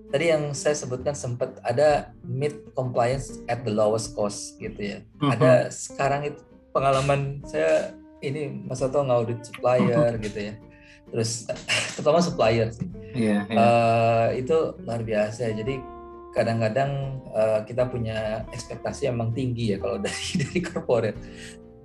tadi 0.07 0.31
yang 0.31 0.55
saya 0.55 0.73
sebutkan 0.79 1.11
sempat 1.11 1.59
ada 1.67 2.15
meet 2.23 2.71
compliance 2.71 3.43
at 3.51 3.67
the 3.67 3.73
lowest 3.75 4.15
cost 4.15 4.55
gitu 4.55 4.79
ya. 4.79 4.99
Mm 5.03 5.19
-hmm. 5.19 5.33
Ada 5.35 5.51
sekarang 5.67 6.31
itu 6.31 6.46
pengalaman 6.77 7.41
saya 7.49 7.97
ini 8.21 8.69
Mas 8.69 8.85
Oto 8.85 9.01
ngaudit 9.01 9.41
supplier 9.41 10.13
gitu 10.25 10.53
ya 10.53 10.53
terus 11.09 11.49
terutama 11.97 12.21
supplier 12.21 12.69
sih 12.69 12.85
yeah, 13.17 13.49
yeah. 13.49 13.57
Uh, 13.57 14.27
itu 14.37 14.77
luar 14.85 15.01
biasa 15.01 15.49
jadi 15.57 15.81
kadang-kadang 16.37 17.23
uh, 17.33 17.65
kita 17.65 17.89
punya 17.89 18.45
ekspektasi 18.53 19.09
emang 19.09 19.33
tinggi 19.33 19.73
ya 19.73 19.77
kalau 19.81 19.97
dari 20.05 20.37
dari 20.37 20.59
corporate 20.61 21.17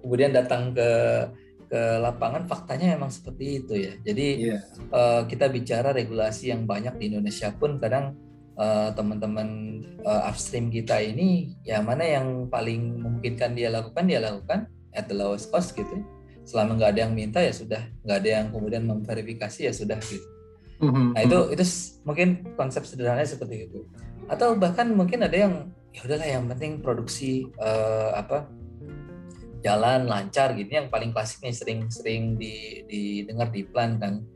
kemudian 0.04 0.36
datang 0.36 0.76
ke 0.76 0.90
ke 1.72 1.80
lapangan 2.04 2.44
faktanya 2.44 2.92
emang 3.00 3.08
seperti 3.08 3.64
itu 3.64 3.74
ya 3.80 3.92
jadi 4.04 4.26
yeah. 4.36 4.60
Iya. 4.60 4.92
uh, 4.92 5.22
kita 5.24 5.48
bicara 5.48 5.96
regulasi 5.96 6.52
yang 6.52 6.68
banyak 6.68 7.00
di 7.00 7.04
Indonesia 7.08 7.48
pun 7.56 7.80
kadang 7.80 8.12
uh, 8.60 8.92
teman-teman 8.92 9.80
uh, 10.04 10.28
upstream 10.28 10.68
kita 10.68 11.00
ini 11.00 11.56
ya 11.64 11.80
mana 11.80 12.04
yang 12.04 12.52
paling 12.52 13.00
memungkinkan 13.00 13.56
dia 13.56 13.72
lakukan 13.72 14.04
dia 14.04 14.20
lakukan 14.20 14.68
at 14.92 15.08
the 15.08 15.16
lowest 15.16 15.48
cost 15.52 15.74
gitu. 15.74 16.04
Selama 16.42 16.78
nggak 16.78 16.90
ada 16.96 17.00
yang 17.08 17.12
minta 17.14 17.38
ya 17.38 17.52
sudah. 17.54 17.82
Nggak 18.04 18.16
ada 18.24 18.28
yang 18.28 18.46
kemudian 18.50 18.82
memverifikasi 18.86 19.60
ya 19.68 19.72
sudah 19.72 19.98
gitu. 20.02 20.28
Mm-hmm. 20.82 21.14
nah 21.14 21.22
itu 21.22 21.38
itu 21.54 21.64
mungkin 22.02 22.28
konsep 22.58 22.82
sederhananya 22.82 23.30
seperti 23.30 23.70
itu. 23.70 23.86
Atau 24.26 24.58
bahkan 24.58 24.90
mungkin 24.90 25.22
ada 25.22 25.36
yang 25.38 25.70
ya 25.94 26.02
udahlah 26.02 26.26
yang 26.26 26.50
penting 26.50 26.82
produksi 26.82 27.46
uh, 27.62 28.18
apa 28.18 28.50
jalan 29.62 30.10
lancar 30.10 30.58
gitu. 30.58 30.66
Yang 30.74 30.90
paling 30.90 31.14
klasik 31.14 31.38
nih 31.46 31.54
sering-sering 31.54 32.34
di, 32.34 32.82
didengar 32.90 33.54
di 33.54 33.62
plan 33.62 33.96
kan. 34.02 34.26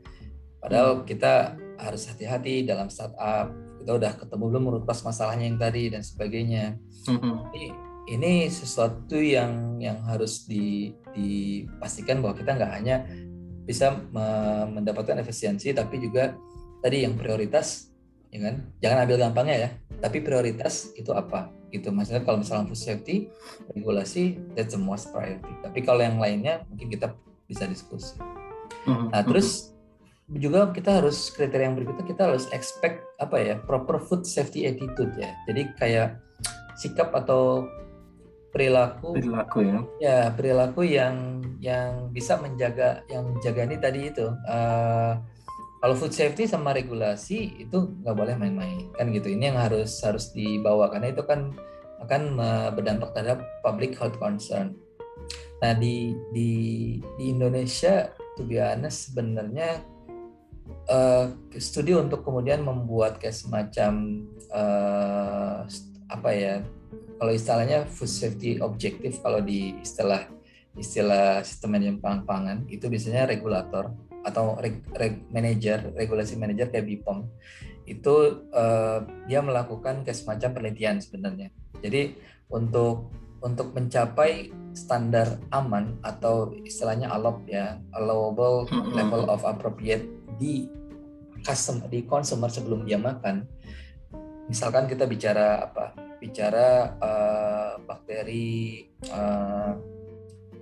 Padahal 0.63 1.03
mm. 1.03 1.05
kita 1.05 1.59
harus 1.77 2.07
hati-hati 2.07 2.63
dalam 2.63 2.87
startup. 2.87 3.51
Kita 3.83 3.91
udah 3.99 4.15
ketemu 4.15 4.43
belum 4.47 4.63
menurut 4.63 4.85
masalahnya 4.87 5.51
yang 5.51 5.59
tadi 5.59 5.91
dan 5.91 5.99
sebagainya. 5.99 6.79
Mm-hmm. 7.11 7.35
Jadi, 7.51 7.67
ini 8.07 8.47
sesuatu 8.47 9.19
yang 9.19 9.77
yang 9.83 9.99
harus 10.07 10.47
di, 10.47 10.95
dipastikan 11.11 12.23
bahwa 12.23 12.39
kita 12.39 12.55
nggak 12.55 12.73
hanya 12.79 13.03
bisa 13.67 13.99
mendapatkan 14.71 15.19
efisiensi 15.19 15.75
tapi 15.75 15.99
juga 15.99 16.39
tadi 16.79 17.03
yang 17.03 17.19
prioritas 17.19 17.91
ya 18.31 18.47
kan? 18.47 18.55
Jangan 18.79 18.97
ambil 19.03 19.17
gampangnya 19.27 19.57
ya 19.67 19.69
tapi 19.99 20.23
prioritas 20.23 20.95
itu 20.95 21.11
apa? 21.11 21.51
Gitu. 21.67 21.91
Maksudnya 21.91 22.23
kalau 22.23 22.39
misalnya 22.39 22.71
food 22.71 22.79
safety 22.79 23.27
regulasi 23.75 24.39
that's 24.55 24.71
the 24.71 24.79
most 24.79 25.11
priority. 25.11 25.51
Tapi 25.59 25.83
kalau 25.83 25.99
yang 25.99 26.15
lainnya 26.15 26.63
mungkin 26.71 26.87
kita 26.87 27.11
bisa 27.47 27.67
diskusi. 27.67 28.15
Mm-hmm. 28.87 29.11
nah 29.11 29.19
terus 29.19 29.75
juga 30.31 30.71
kita 30.71 31.03
harus 31.03 31.27
kriteria 31.31 31.71
yang 31.71 31.75
berikutnya 31.75 32.07
kita 32.07 32.31
harus 32.31 32.47
expect 32.55 33.03
apa 33.19 33.35
ya 33.39 33.55
proper 33.63 33.99
food 33.99 34.23
safety 34.23 34.63
attitude 34.63 35.11
ya. 35.19 35.35
Jadi 35.47 35.71
kayak 35.75 36.19
sikap 36.79 37.11
atau 37.11 37.67
perilaku. 38.57 39.13
Perilaku 39.13 39.57
ya. 39.61 39.79
Ya 40.01 40.19
perilaku 40.33 40.81
yang 40.81 41.45
yang 41.61 42.09
bisa 42.09 42.41
menjaga 42.41 43.05
yang 43.05 43.29
menjaga 43.37 43.61
ini 43.69 43.77
tadi 43.77 43.99
itu 44.09 44.25
uh, 44.49 45.13
kalau 45.77 45.93
food 45.93 46.13
safety 46.13 46.49
sama 46.49 46.73
regulasi 46.73 47.61
itu 47.61 47.77
nggak 48.01 48.17
boleh 48.17 48.33
main-main 48.33 48.89
kan 48.97 49.13
gitu. 49.13 49.29
Ini 49.29 49.53
yang 49.53 49.61
harus 49.61 50.01
harus 50.01 50.33
dibawa 50.33 50.89
karena 50.89 51.13
itu 51.13 51.21
kan 51.21 51.53
akan 52.01 52.37
berdampak 52.73 53.13
terhadap 53.13 53.45
public 53.61 53.93
health 53.97 54.17
concern. 54.17 54.73
Nah 55.61 55.73
di 55.77 56.13
di 56.33 56.49
di 57.17 57.25
Indonesia 57.29 58.09
to 58.37 58.45
be 58.45 58.61
honest 58.61 59.09
sebenarnya 59.13 59.81
uh, 60.89 61.33
studi 61.57 61.97
untuk 61.97 62.21
kemudian 62.21 62.61
membuat 62.61 63.17
kayak 63.17 63.33
semacam 63.33 63.93
uh, 64.53 65.65
apa 66.07 66.29
ya 66.33 66.53
kalau 67.17 67.33
istilahnya 67.33 67.87
food 67.89 68.11
safety 68.11 68.61
objektif 68.61 69.19
kalau 69.19 69.41
di 69.41 69.75
istilah 69.81 70.29
istilah 70.77 71.41
sistem 71.41 71.75
manajemen 71.77 72.21
pangan 72.23 72.63
itu 72.69 72.85
biasanya 72.85 73.25
regulator 73.25 73.91
atau 74.21 74.59
reg, 74.59 74.83
reg, 74.93 75.23
manager 75.31 75.93
regulasi 75.97 76.37
manager 76.37 76.69
kayak 76.69 76.85
BPOM 76.85 77.25
itu 77.87 78.43
uh, 78.51 78.99
dia 79.25 79.39
melakukan 79.39 80.03
kayak 80.03 80.19
semacam 80.19 80.49
penelitian 80.59 80.99
sebenarnya. 80.99 81.49
Jadi 81.79 82.19
untuk 82.51 83.07
untuk 83.39 83.71
mencapai 83.71 84.51
standar 84.75 85.39
aman 85.55 85.95
atau 86.03 86.53
istilahnya 86.67 87.09
ALOP 87.09 87.47
ya 87.47 87.79
allowable 87.95 88.67
level 88.93 89.25
of 89.31 89.41
appropriate 89.47 90.05
di 90.37 90.67
customer 91.41 91.87
di 91.87 92.03
consumer 92.03 92.51
sebelum 92.51 92.83
dia 92.83 92.99
makan 92.99 93.47
misalkan 94.47 94.87
kita 94.87 95.03
bicara 95.05 95.67
apa 95.67 95.93
bicara 96.17 96.97
uh, 96.97 97.73
bakteri 97.83 98.87
uh, 99.11 99.77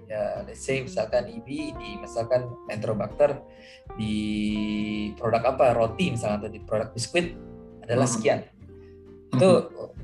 ya 0.05 0.45
let's 0.45 0.61
say 0.61 0.83
misalkan 0.85 1.25
EB 1.29 1.47
di 1.73 1.89
misalkan 1.97 2.45
Enterobacter 2.69 3.41
di 3.97 4.15
produk 5.17 5.55
apa 5.55 5.73
roti 5.73 6.13
misalnya 6.13 6.45
atau 6.45 6.51
di 6.51 6.59
produk 6.61 6.89
biskuit 6.93 7.33
adalah 7.85 8.05
hmm. 8.05 8.13
sekian 8.13 8.39
hmm. 8.45 9.37
itu 9.37 9.49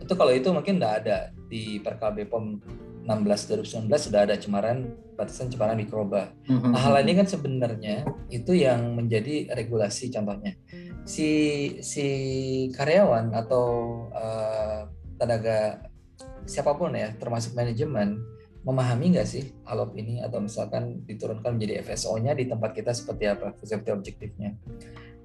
itu 0.01 0.13
kalau 0.17 0.34
itu 0.34 0.49
mungkin 0.49 0.82
nggak 0.82 0.95
ada 1.05 1.17
di 1.51 1.77
Perkab 1.84 2.17
POM 2.32 2.63
16 3.01 3.65
2019 3.65 3.89
sudah 3.97 4.29
ada 4.29 4.38
cemaran 4.38 4.93
batasan 5.17 5.49
cemaran 5.49 5.77
mikroba. 5.77 6.34
Hmm. 6.45 6.73
Nah, 6.73 6.82
hal 6.82 7.01
ini 7.01 7.17
kan 7.17 7.27
sebenarnya 7.29 8.05
itu 8.29 8.53
yang 8.53 8.93
menjadi 8.93 9.49
regulasi 9.53 10.13
contohnya 10.13 10.53
si 11.05 11.29
si 11.81 12.07
karyawan 12.73 13.33
atau 13.33 13.65
uh, 14.13 14.85
tenaga 15.17 15.85
siapa 16.45 16.73
pun 16.73 16.93
ya, 16.93 17.13
termasuk 17.17 17.53
manajemen, 17.53 18.21
memahami 18.61 19.17
nggak 19.17 19.27
sih 19.29 19.53
alop 19.65 19.97
ini 19.97 20.21
atau 20.21 20.41
misalkan 20.41 21.01
diturunkan 21.05 21.57
menjadi 21.57 21.81
FSO-nya 21.81 22.37
di 22.37 22.45
tempat 22.45 22.77
kita 22.77 22.93
seperti 22.93 23.29
apa 23.29 23.57
safety 23.65 23.89
objektifnya. 23.89 24.53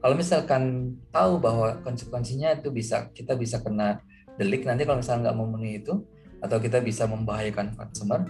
Kalau 0.01 0.15
misalkan 0.17 0.95
tahu 1.13 1.41
bahwa 1.41 1.81
konsekuensinya 1.85 2.57
itu 2.57 2.69
bisa 2.73 3.09
kita 3.13 3.37
bisa 3.37 3.61
kena 3.61 4.01
delik 4.37 4.69
nanti 4.69 4.85
kalau 4.85 5.01
misalnya 5.01 5.33
nggak 5.33 5.39
memenuhi 5.41 5.73
itu 5.81 5.95
atau 6.41 6.61
kita 6.61 6.85
bisa 6.85 7.09
membahayakan 7.09 7.73
customer 7.73 8.29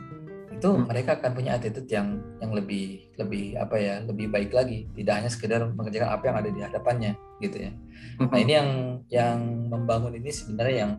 itu 0.56 0.68
hmm. 0.72 0.88
mereka 0.88 1.20
akan 1.20 1.30
punya 1.36 1.60
attitude 1.60 1.88
yang 1.92 2.16
yang 2.40 2.52
lebih 2.56 3.12
lebih 3.20 3.60
apa 3.60 3.76
ya 3.76 3.94
lebih 4.00 4.32
baik 4.32 4.56
lagi 4.56 4.88
tidak 4.96 5.14
hanya 5.20 5.30
sekedar 5.30 5.60
mengerjakan 5.68 6.10
apa 6.16 6.24
yang 6.24 6.36
ada 6.40 6.50
di 6.50 6.60
hadapannya 6.64 7.12
gitu 7.44 7.56
ya 7.68 7.70
nah 8.16 8.32
hmm. 8.32 8.44
ini 8.44 8.52
yang 8.52 8.70
yang 9.12 9.38
membangun 9.68 10.16
ini 10.16 10.32
sebenarnya 10.32 10.76
yang 10.80 10.92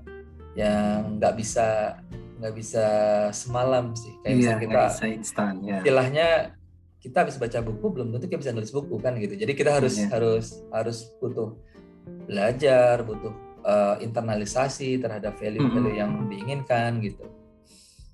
yang 0.53 1.17
nggak 1.17 1.33
bisa 1.37 1.97
nggak 2.37 2.53
bisa 2.53 2.85
semalam 3.33 3.97
sih 3.97 4.13
kayak 4.21 4.29
iya, 4.29 4.37
misalnya 4.37 4.61
kita 4.61 4.81
bisa 4.85 5.05
instan, 5.09 5.53
ya. 5.65 5.77
istilahnya 5.81 6.27
kita 7.01 7.17
habis 7.25 7.37
baca 7.41 7.59
buku 7.65 7.85
belum 7.97 8.07
tentu 8.13 8.25
kita 8.29 8.39
bisa 8.45 8.53
nulis 8.53 8.73
buku 8.73 8.95
kan 9.01 9.17
gitu 9.17 9.33
jadi 9.33 9.53
kita 9.57 9.71
harus 9.81 9.97
yeah. 9.97 10.09
harus 10.13 10.61
harus 10.69 10.97
butuh 11.17 11.57
belajar 12.29 13.01
butuh 13.01 13.33
uh, 13.65 13.97
internalisasi 14.05 15.01
terhadap 15.01 15.33
value-value 15.41 15.81
mm 15.81 15.93
-hmm. 15.97 16.01
yang 16.01 16.11
diinginkan 16.29 17.01
gitu 17.01 17.25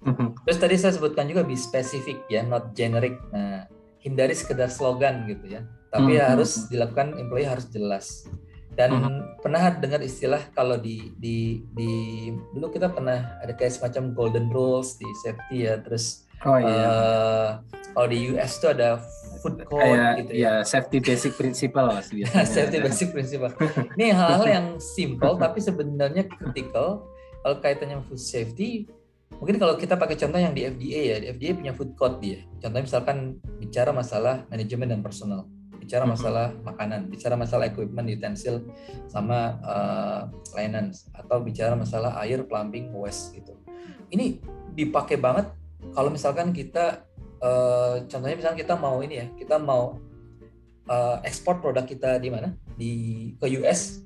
mm 0.03 0.13
-hmm. 0.13 0.27
terus 0.45 0.59
tadi 0.59 0.75
saya 0.75 0.93
sebutkan 0.95 1.25
juga 1.25 1.47
be 1.47 1.55
spesifik 1.55 2.21
ya 2.27 2.43
not 2.43 2.75
generic 2.75 3.17
nah 3.31 3.65
hindari 4.03 4.35
sekedar 4.35 4.67
slogan 4.67 5.25
gitu 5.25 5.59
ya 5.59 5.61
tapi 5.89 6.15
mm 6.15 6.19
-hmm. 6.19 6.29
harus 6.35 6.51
dilakukan 6.67 7.15
employee 7.17 7.47
harus 7.47 7.67
jelas 7.71 8.27
dan 8.73 8.89
hmm. 8.89 9.21
pernah 9.41 9.69
dengar 9.77 10.01
istilah 10.01 10.41
kalau 10.57 10.77
di 10.81 11.13
di 11.21 11.61
di 11.77 11.91
dulu 12.57 12.73
kita 12.73 12.89
pernah 12.89 13.37
ada 13.41 13.53
kayak 13.53 13.77
semacam 13.77 14.17
golden 14.17 14.47
rules 14.49 14.97
di 14.97 15.05
safety 15.21 15.69
ya 15.69 15.77
terus 15.77 16.25
oh, 16.41 16.57
iya. 16.57 16.73
uh, 16.73 17.49
kalau 17.93 18.07
di 18.09 18.33
US 18.33 18.57
tuh 18.57 18.73
ada 18.73 18.97
food 19.45 19.61
code 19.69 19.77
kayak, 19.77 20.25
gitu 20.25 20.31
ya. 20.33 20.41
ya 20.41 20.53
safety 20.65 20.97
basic 20.97 21.37
principle 21.37 21.89
safety 22.57 22.77
basic 22.81 23.13
principle 23.13 23.53
ini 23.93 24.09
hal-hal 24.09 24.47
yang 24.49 24.67
simple 24.81 25.37
tapi 25.37 25.61
sebenarnya 25.61 26.25
critical 26.25 27.05
kalau 27.45 27.55
kaitannya 27.61 28.01
food 28.09 28.21
safety 28.21 28.89
mungkin 29.37 29.57
kalau 29.61 29.77
kita 29.77 29.95
pakai 29.97 30.17
contoh 30.19 30.39
yang 30.39 30.53
di 30.53 30.67
FDA 30.67 31.01
ya 31.01 31.15
di 31.21 31.27
FDA 31.33 31.51
punya 31.55 31.73
food 31.73 31.93
code 31.97 32.17
dia 32.21 32.45
contohnya 32.61 32.85
misalkan 32.85 33.17
bicara 33.61 33.89
masalah 33.93 34.45
manajemen 34.49 34.91
dan 34.91 35.01
personal 35.01 35.45
bicara 35.83 36.07
masalah 36.07 36.55
makanan, 36.63 37.11
bicara 37.11 37.35
masalah 37.35 37.67
equipment, 37.67 38.07
utensil, 38.07 38.63
sama 39.11 39.59
uh, 39.67 40.31
layanan, 40.55 40.95
atau 41.11 41.43
bicara 41.43 41.75
masalah 41.75 42.15
air, 42.23 42.47
plumbing, 42.47 42.95
waste 42.95 43.35
gitu. 43.35 43.59
Ini 44.07 44.39
dipakai 44.71 45.19
banget 45.19 45.51
kalau 45.91 46.07
misalkan 46.07 46.55
kita, 46.55 47.03
uh, 47.43 48.07
contohnya 48.07 48.39
misalnya 48.39 48.63
kita 48.63 48.79
mau 48.79 49.03
ini 49.03 49.15
ya, 49.19 49.27
kita 49.35 49.59
mau 49.59 49.99
uh, 50.87 51.19
ekspor 51.27 51.59
produk 51.59 51.83
kita 51.83 52.15
di 52.23 52.31
mana? 52.31 52.55
Di 52.79 52.91
ke 53.35 53.51
US. 53.59 53.99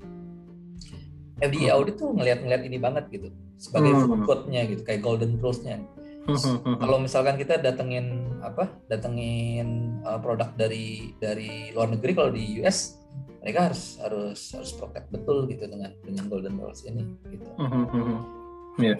FDA 1.38 1.70
audit 1.70 2.02
tuh 2.02 2.10
ngeliat-ngeliat 2.10 2.66
ini 2.66 2.82
banget 2.82 3.06
gitu, 3.14 3.30
sebagai 3.58 3.92
food 4.06 4.22
code-nya 4.24 4.62
gitu, 4.70 4.82
kayak 4.86 5.02
golden 5.02 5.36
rules-nya 5.42 5.82
kalau 6.82 6.98
misalkan 7.00 7.40
kita 7.40 7.56
datengin 7.56 8.28
apa 8.44 8.68
datengin 8.92 9.98
uh, 10.04 10.20
produk 10.20 10.52
dari 10.60 11.16
dari 11.16 11.72
luar 11.72 11.88
negeri 11.88 12.12
kalau 12.12 12.30
di 12.32 12.60
US 12.60 13.00
mereka 13.40 13.72
harus 13.72 13.96
harus 14.02 14.40
harus 14.52 14.70
protect 14.76 15.08
betul 15.08 15.48
gitu 15.48 15.64
dengan 15.64 15.94
dengan 16.04 16.28
golden 16.28 16.60
rules 16.60 16.84
ini 16.84 17.16
gitu. 17.32 17.48
Ya, 18.78 18.94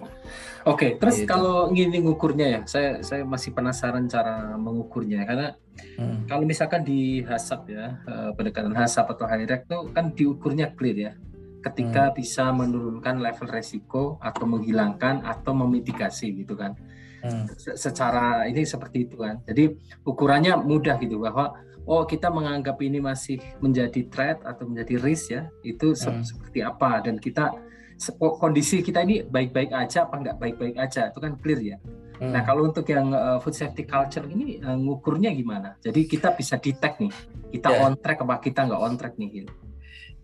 oke. 0.67 0.75
Okay, 0.75 0.89
terus 0.99 1.23
gitu. 1.23 1.31
kalau 1.31 1.71
gini 1.71 2.03
ngukurnya 2.03 2.47
ya, 2.51 2.59
saya 2.67 2.99
saya 2.99 3.23
masih 3.23 3.55
penasaran 3.55 4.11
cara 4.11 4.59
mengukurnya 4.59 5.23
karena 5.23 5.55
hmm. 5.95 6.27
kalau 6.27 6.43
misalkan 6.43 6.83
di 6.83 7.23
hasap 7.23 7.71
ya 7.71 7.95
uh, 8.03 8.35
pendekatan 8.35 8.75
hasap 8.75 9.07
atau 9.07 9.23
high 9.23 9.47
itu 9.47 9.79
kan 9.95 10.11
diukurnya 10.11 10.75
clear 10.75 10.97
ya, 10.99 11.11
ketika 11.59 12.09
hmm. 12.09 12.15
bisa 12.15 12.45
menurunkan 12.55 13.19
level 13.19 13.47
resiko 13.51 14.15
atau 14.23 14.47
menghilangkan 14.47 15.27
atau 15.27 15.51
memitigasi 15.51 16.31
gitu 16.43 16.55
kan 16.55 16.75
hmm. 17.23 17.75
secara 17.75 18.47
ini 18.47 18.63
seperti 18.63 19.07
itu 19.09 19.19
kan. 19.19 19.43
Jadi 19.43 19.75
ukurannya 20.07 20.55
mudah 20.59 20.95
gitu 21.03 21.19
bahwa 21.19 21.55
oh 21.83 22.07
kita 22.07 22.31
menganggap 22.31 22.79
ini 22.79 23.03
masih 23.03 23.41
menjadi 23.59 24.07
threat 24.07 24.39
atau 24.45 24.69
menjadi 24.69 24.95
risk 25.01 25.35
ya 25.35 25.51
itu 25.65 25.91
hmm. 25.95 26.23
seperti 26.23 26.59
apa 26.63 27.03
dan 27.03 27.19
kita 27.19 27.51
kondisi 28.39 28.79
kita 28.79 29.03
ini 29.03 29.27
baik-baik 29.27 29.75
aja 29.75 30.07
apa 30.07 30.15
nggak 30.23 30.37
baik-baik 30.39 30.75
aja 30.79 31.11
itu 31.11 31.19
kan 31.19 31.35
clear 31.35 31.59
ya. 31.59 31.77
Hmm. 32.19 32.35
Nah 32.35 32.43
kalau 32.43 32.67
untuk 32.67 32.87
yang 32.87 33.11
uh, 33.11 33.39
food 33.43 33.55
safety 33.55 33.83
culture 33.83 34.23
ini 34.23 34.59
uh, 34.63 34.75
ngukurnya 34.75 35.31
gimana? 35.35 35.75
Jadi 35.83 36.07
kita 36.07 36.31
bisa 36.35 36.55
detect 36.55 37.03
nih 37.03 37.11
kita 37.49 37.69
yeah. 37.73 37.83
on 37.83 37.93
track 37.99 38.21
apa 38.23 38.35
kita 38.39 38.69
nggak 38.69 38.81
on 38.81 38.95
track 38.95 39.15
nih 39.17 39.43
gitu 39.43 39.51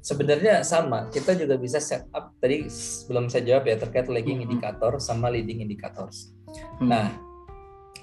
sebenarnya 0.05 0.61
sama 0.61 1.09
kita 1.09 1.33
juga 1.33 1.57
bisa 1.57 1.81
set 1.81 2.05
up 2.13 2.37
tadi 2.37 2.69
sebelum 2.69 3.25
saya 3.25 3.41
jawab 3.41 3.65
ya 3.65 3.81
terkait 3.81 4.05
lagging 4.05 4.37
hmm. 4.37 4.45
indikator 4.45 5.01
sama 5.01 5.33
leading 5.33 5.65
indicators. 5.65 6.29
Hmm. 6.77 6.93
nah 6.93 7.09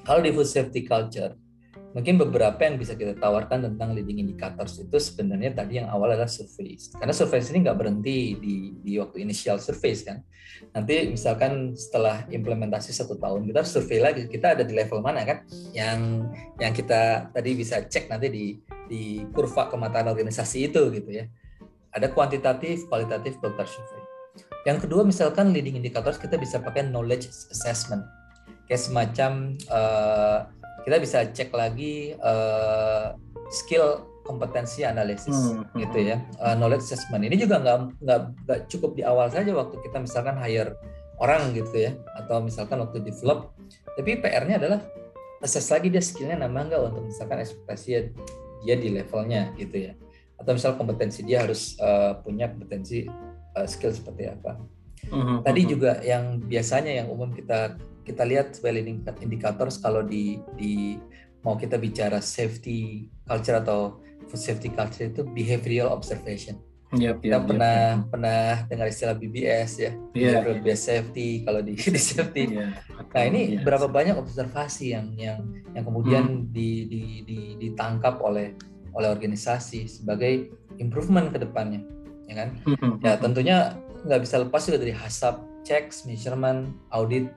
kalau 0.03 0.19
di 0.19 0.35
food 0.35 0.51
safety 0.51 0.83
culture 0.83 1.39
mungkin 1.95 2.19
beberapa 2.19 2.59
yang 2.59 2.81
bisa 2.81 2.99
kita 2.99 3.15
tawarkan 3.21 3.69
tentang 3.69 3.95
leading 3.95 4.19
indicators 4.19 4.81
itu 4.83 4.97
sebenarnya 4.99 5.55
tadi 5.55 5.79
yang 5.79 5.93
awal 5.93 6.11
adalah 6.11 6.27
survei 6.27 6.75
karena 6.99 7.15
survei 7.15 7.39
ini 7.39 7.59
nggak 7.69 7.79
berhenti 7.79 8.17
di 8.41 8.55
di 8.83 8.93
waktu 8.99 9.23
initial 9.23 9.63
survei 9.63 9.95
kan. 10.03 10.19
Nanti 10.75 11.11
misalkan 11.11 11.75
setelah 11.77 12.25
implementasi 12.29 12.97
satu 12.97 13.21
tahun 13.21 13.47
kita 13.47 13.63
survei 13.63 14.01
lagi 14.03 14.27
kita 14.27 14.59
ada 14.59 14.65
di 14.67 14.75
level 14.75 15.05
mana 15.05 15.23
kan? 15.23 15.45
Yang 15.77 16.01
yang 16.59 16.73
kita 16.75 17.31
tadi 17.31 17.51
bisa 17.55 17.85
cek 17.85 18.11
nanti 18.11 18.27
di 18.33 18.47
di 18.89 19.23
kurva 19.31 19.69
kemataan 19.69 20.11
organisasi 20.11 20.73
itu 20.73 20.83
gitu 20.91 21.13
ya 21.13 21.29
ada 21.93 22.07
kuantitatif, 22.09 22.89
kualitatif 22.89 23.37
filter 23.41 23.69
survey. 23.69 24.03
Yang 24.65 24.89
kedua 24.89 25.03
misalkan 25.05 25.53
leading 25.53 25.77
indicators 25.77 26.17
kita 26.17 26.41
bisa 26.41 26.63
pakai 26.63 26.89
knowledge 26.89 27.29
assessment. 27.29 28.07
Kayak 28.65 28.83
semacam 28.89 29.33
uh, 29.69 30.39
kita 30.89 30.97
bisa 31.03 31.19
cek 31.29 31.51
lagi 31.53 32.17
uh, 32.23 33.13
skill 33.53 34.09
kompetensi 34.23 34.87
analisis 34.87 35.35
hmm, 35.35 35.67
hmm. 35.67 35.79
gitu 35.85 35.99
ya. 36.15 36.17
Uh, 36.41 36.57
knowledge 36.57 36.87
assessment. 36.87 37.27
Ini 37.27 37.37
juga 37.37 37.61
nggak 37.61 37.79
nggak 38.01 38.61
cukup 38.73 38.97
di 38.97 39.03
awal 39.05 39.29
saja 39.29 39.53
waktu 39.53 39.77
kita 39.83 40.01
misalkan 40.01 40.39
hire 40.41 40.79
orang 41.21 41.53
gitu 41.53 41.91
ya. 41.91 41.93
Atau 42.17 42.41
misalkan 42.41 42.81
waktu 42.81 43.03
develop. 43.05 43.53
Tapi 43.99 44.23
PR-nya 44.25 44.57
adalah 44.57 44.81
assess 45.43 45.69
lagi 45.69 45.91
dia 45.91 46.01
skillnya 46.01 46.39
nambah 46.41 46.71
nggak 46.71 46.81
untuk 46.95 47.03
misalkan 47.05 47.43
ekspektasi 47.43 48.15
dia 48.63 48.77
di 48.79 48.89
levelnya 48.95 49.51
gitu 49.59 49.91
ya 49.91 49.93
atau 50.43 50.53
misal 50.59 50.75
kompetensi 50.75 51.23
dia 51.23 51.47
harus 51.47 51.79
uh, 51.79 52.19
punya 52.19 52.51
kompetensi 52.51 53.07
uh, 53.55 53.67
skill 53.67 53.95
seperti 53.95 54.27
apa 54.27 54.59
uh-huh, 55.09 55.39
tadi 55.47 55.63
juga 55.65 56.03
yang 56.03 56.43
biasanya 56.43 57.03
yang 57.03 57.09
umum 57.09 57.31
kita 57.31 57.79
kita 58.03 58.27
lihat 58.27 58.59
sebagai 58.59 58.83
indikator 59.23 59.71
kalau 59.79 60.03
di 60.03 60.43
di 60.59 60.99
mau 61.47 61.55
kita 61.55 61.79
bicara 61.79 62.19
safety 62.19 63.07
culture 63.23 63.63
atau 63.63 64.03
food 64.27 64.43
safety 64.43 64.75
culture 64.75 65.07
itu 65.07 65.23
behavioral 65.23 65.95
observation 65.95 66.59
Yep, 66.93 67.25
kita 67.25 67.41
yep, 67.41 67.49
pernah 67.49 67.77
yep. 67.97 68.05
pernah 68.13 68.43
dengar 68.69 68.87
istilah 68.93 69.17
BBS 69.17 69.81
ya, 69.81 69.97
yeah, 70.13 70.45
yeah. 70.45 70.61
based 70.61 70.93
safety 70.93 71.41
kalau 71.41 71.65
di, 71.65 71.73
di 71.97 71.97
safety. 71.97 72.53
Yeah, 72.53 72.77
nah 73.17 73.23
ini 73.25 73.57
yes. 73.57 73.65
berapa 73.65 73.89
banyak 73.89 74.21
observasi 74.21 74.93
yang 74.93 75.17
yang 75.17 75.41
yang 75.73 75.85
kemudian 75.89 76.25
hmm. 76.29 76.53
di, 76.53 76.85
di, 76.93 77.03
di, 77.25 77.39
ditangkap 77.57 78.21
oleh 78.21 78.53
oleh 78.93 79.09
organisasi 79.09 79.89
sebagai 79.89 80.53
improvement 80.77 81.33
ke 81.33 81.41
depannya, 81.41 81.83
ya 82.29 82.35
kan? 82.45 82.49
Hmm. 82.65 83.01
Ya 83.01 83.17
tentunya 83.17 83.77
nggak 84.07 84.21
bisa 84.23 84.43
lepas 84.43 84.63
juga 84.69 84.83
dari 84.83 84.95
hasap, 84.95 85.43
checks, 85.63 86.05
measurement, 86.05 86.75
audit, 86.93 87.31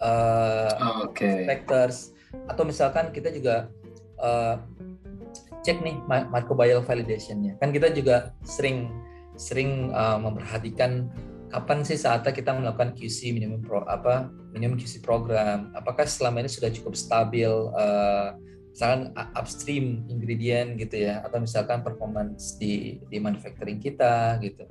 uh, 0.00 0.72
oh, 0.78 1.10
okay. 1.10 1.46
factors, 1.48 2.12
atau 2.48 2.64
misalkan 2.66 3.08
kita 3.12 3.32
juga 3.32 3.72
uh, 4.20 4.60
cek 5.62 5.82
nih 5.82 5.96
microbial 6.08 6.84
validationnya 6.84 7.58
kan 7.58 7.74
kita 7.74 7.90
juga 7.90 8.32
sering 8.46 8.88
sering 9.38 9.90
uh, 9.94 10.18
memperhatikan 10.18 11.10
kapan 11.48 11.80
sih 11.82 11.96
saatnya 11.96 12.34
kita 12.34 12.52
melakukan 12.52 12.92
QC 12.92 13.32
minimum 13.32 13.64
pro 13.64 13.82
apa 13.88 14.28
minimum 14.52 14.76
QC 14.76 15.00
program 15.00 15.72
apakah 15.72 16.04
selama 16.04 16.44
ini 16.44 16.50
sudah 16.50 16.68
cukup 16.72 16.94
stabil 16.94 17.48
uh, 17.72 18.36
misalkan 18.78 19.10
upstream 19.34 20.06
ingredient 20.06 20.78
gitu 20.78 21.02
ya 21.02 21.18
atau 21.26 21.42
misalkan 21.42 21.82
performance 21.82 22.54
di 22.62 23.02
di 23.10 23.18
manufacturing 23.18 23.82
kita 23.82 24.38
gitu. 24.38 24.70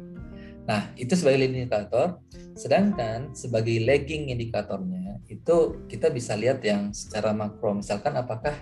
Nah 0.63 0.95
itu 0.95 1.11
sebagai 1.11 1.43
leading 1.43 1.67
indikator 1.67 2.23
sedangkan 2.55 3.35
sebagai 3.35 3.75
lagging 3.83 4.31
indikatornya 4.31 5.19
itu 5.27 5.83
kita 5.91 6.07
bisa 6.07 6.39
lihat 6.39 6.63
yang 6.63 6.95
secara 6.95 7.35
makro. 7.35 7.75
Misalkan 7.75 8.15
apakah 8.15 8.55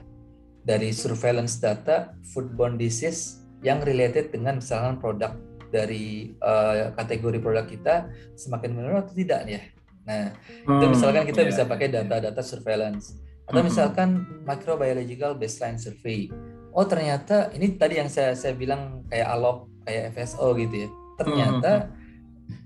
dari 0.65 0.89
surveillance 0.89 1.61
data 1.61 2.17
foodborne 2.33 2.81
disease 2.81 3.45
yang 3.61 3.85
related 3.85 4.33
dengan 4.33 4.57
misalkan 4.57 4.97
produk 4.97 5.37
dari 5.69 6.33
uh, 6.41 6.89
kategori 6.97 7.37
produk 7.37 7.69
kita 7.69 8.09
semakin 8.33 8.73
menurun 8.73 9.05
atau 9.05 9.13
tidak 9.13 9.45
ya. 9.45 9.61
Nah, 10.09 10.33
hmm, 10.65 10.73
itu 10.73 10.85
misalkan 10.89 11.29
kita 11.29 11.45
yeah, 11.45 11.49
bisa 11.53 11.61
pakai 11.69 11.93
data-data 11.93 12.41
surveillance 12.41 13.21
atau 13.45 13.61
misalkan 13.61 14.25
microbiological 14.43 15.37
baseline 15.37 15.77
survey. 15.77 16.29
Oh, 16.75 16.83
ternyata 16.83 17.53
ini 17.55 17.77
tadi 17.77 18.01
yang 18.01 18.09
saya 18.11 18.35
saya 18.35 18.57
bilang 18.57 19.05
kayak 19.07 19.27
alog, 19.31 19.69
kayak 19.85 20.11
FSO 20.17 20.57
gitu 20.59 20.85
ya. 20.85 20.89
Ternyata 21.15 21.71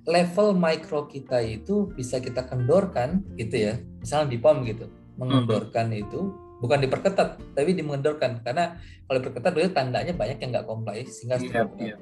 level 0.09 0.57
mikro 0.57 1.05
kita 1.05 1.43
itu 1.43 1.91
bisa 1.93 2.17
kita 2.17 2.47
kendorkan 2.47 3.21
gitu 3.37 3.69
ya. 3.69 3.73
Misalnya 4.01 4.33
di 4.33 4.37
POM 4.41 4.65
gitu, 4.65 4.89
mengendorkan 5.19 5.93
itu 5.93 6.33
bukan 6.59 6.83
diperketat 6.83 7.39
tapi 7.55 7.71
dimengendorkan 7.71 8.43
karena 8.43 8.75
kalau 9.07 9.23
diperketat 9.23 9.51
berarti 9.55 9.71
tandanya 9.71 10.13
banyak 10.13 10.37
yang 10.43 10.49
nggak 10.51 10.67
comply 10.67 11.07
sehingga 11.07 11.39
yeah, 11.39 11.67
yeah. 11.79 11.99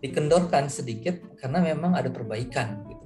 Dikendorkan 0.00 0.72
sedikit 0.72 1.20
karena 1.36 1.60
memang 1.60 1.92
ada 1.92 2.08
perbaikan 2.08 2.80
gitu 2.88 3.04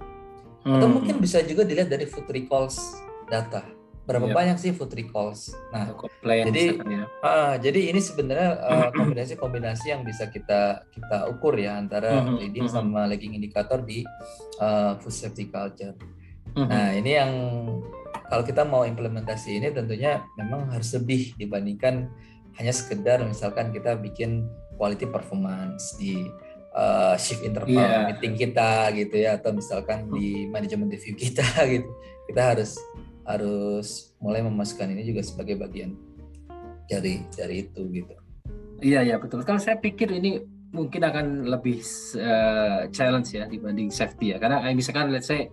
hmm. 0.70 0.74
atau 0.78 0.86
mungkin 0.86 1.18
bisa 1.18 1.42
juga 1.42 1.66
dilihat 1.66 1.90
dari 1.90 2.06
food 2.06 2.30
recalls 2.30 2.78
data 3.26 3.66
berapa 4.04 4.28
yeah. 4.28 4.36
banyak 4.36 4.56
sih 4.60 4.72
food 4.76 4.92
recalls 4.92 5.56
nah 5.72 5.96
jadi 6.20 6.76
ya. 6.76 7.04
uh, 7.24 7.54
jadi 7.56 7.80
ini 7.92 8.00
sebenarnya 8.00 8.50
uh, 8.60 8.88
kombinasi-kombinasi 8.98 9.96
yang 9.96 10.04
bisa 10.04 10.28
kita 10.28 10.84
kita 10.92 11.28
ukur 11.32 11.56
ya 11.56 11.80
antara 11.80 12.20
mm-hmm. 12.20 12.36
leading 12.36 12.68
mm-hmm. 12.68 12.84
sama 12.92 13.08
lagging 13.08 13.32
indikator 13.32 13.80
di 13.80 14.04
uh, 14.60 15.00
food 15.00 15.16
safety 15.16 15.48
culture 15.48 15.96
mm-hmm. 16.52 16.68
nah 16.68 16.92
ini 16.92 17.10
yang 17.16 17.32
kalau 18.28 18.44
kita 18.44 18.62
mau 18.64 18.84
implementasi 18.84 19.56
ini 19.60 19.72
tentunya 19.72 20.20
memang 20.36 20.68
harus 20.68 20.92
lebih 20.92 21.32
dibandingkan 21.40 22.08
hanya 22.60 22.72
sekedar 22.72 23.24
misalkan 23.24 23.72
kita 23.72 23.96
bikin 23.98 24.46
quality 24.76 25.08
performance 25.08 25.96
di 25.96 26.28
uh, 26.76 27.16
shift 27.16 27.40
interval 27.40 27.80
yeah. 27.80 28.04
meeting 28.10 28.36
kita 28.36 28.92
gitu 28.92 29.16
ya 29.16 29.40
atau 29.40 29.54
misalkan 29.54 30.10
di 30.12 30.46
manajemen 30.50 30.90
review 30.92 31.16
kita 31.16 31.46
gitu 31.72 31.88
kita 32.28 32.42
harus 32.54 32.76
harus 33.24 34.16
mulai 34.20 34.44
memasukkan 34.44 34.92
ini 34.92 35.02
juga 35.04 35.24
sebagai 35.24 35.56
bagian 35.56 35.96
dari 36.88 37.24
dari 37.32 37.64
itu 37.64 37.82
gitu. 37.92 38.14
Iya 38.84 39.00
iya 39.00 39.16
betul. 39.16 39.40
Kalau 39.48 39.60
saya 39.60 39.80
pikir 39.80 40.12
ini 40.12 40.44
mungkin 40.74 41.06
akan 41.06 41.48
lebih 41.48 41.80
uh, 42.20 42.90
challenge 42.92 43.32
ya 43.32 43.48
dibanding 43.48 43.88
safety 43.88 44.34
ya. 44.34 44.36
Karena 44.36 44.60
misalkan 44.76 45.08
let's 45.08 45.30
say 45.30 45.48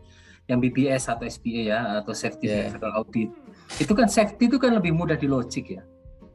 yang 0.50 0.60
BPS 0.60 1.08
atau 1.08 1.24
SPA 1.30 1.62
ya 1.64 1.80
atau 2.04 2.12
safety 2.12 2.52
yeah. 2.52 2.76
audit 2.98 3.32
itu 3.80 3.94
kan 3.96 4.12
safety 4.12 4.52
itu 4.52 4.60
kan 4.60 4.76
lebih 4.76 4.92
mudah 4.92 5.16
di 5.16 5.32
logik 5.32 5.80
ya. 5.80 5.84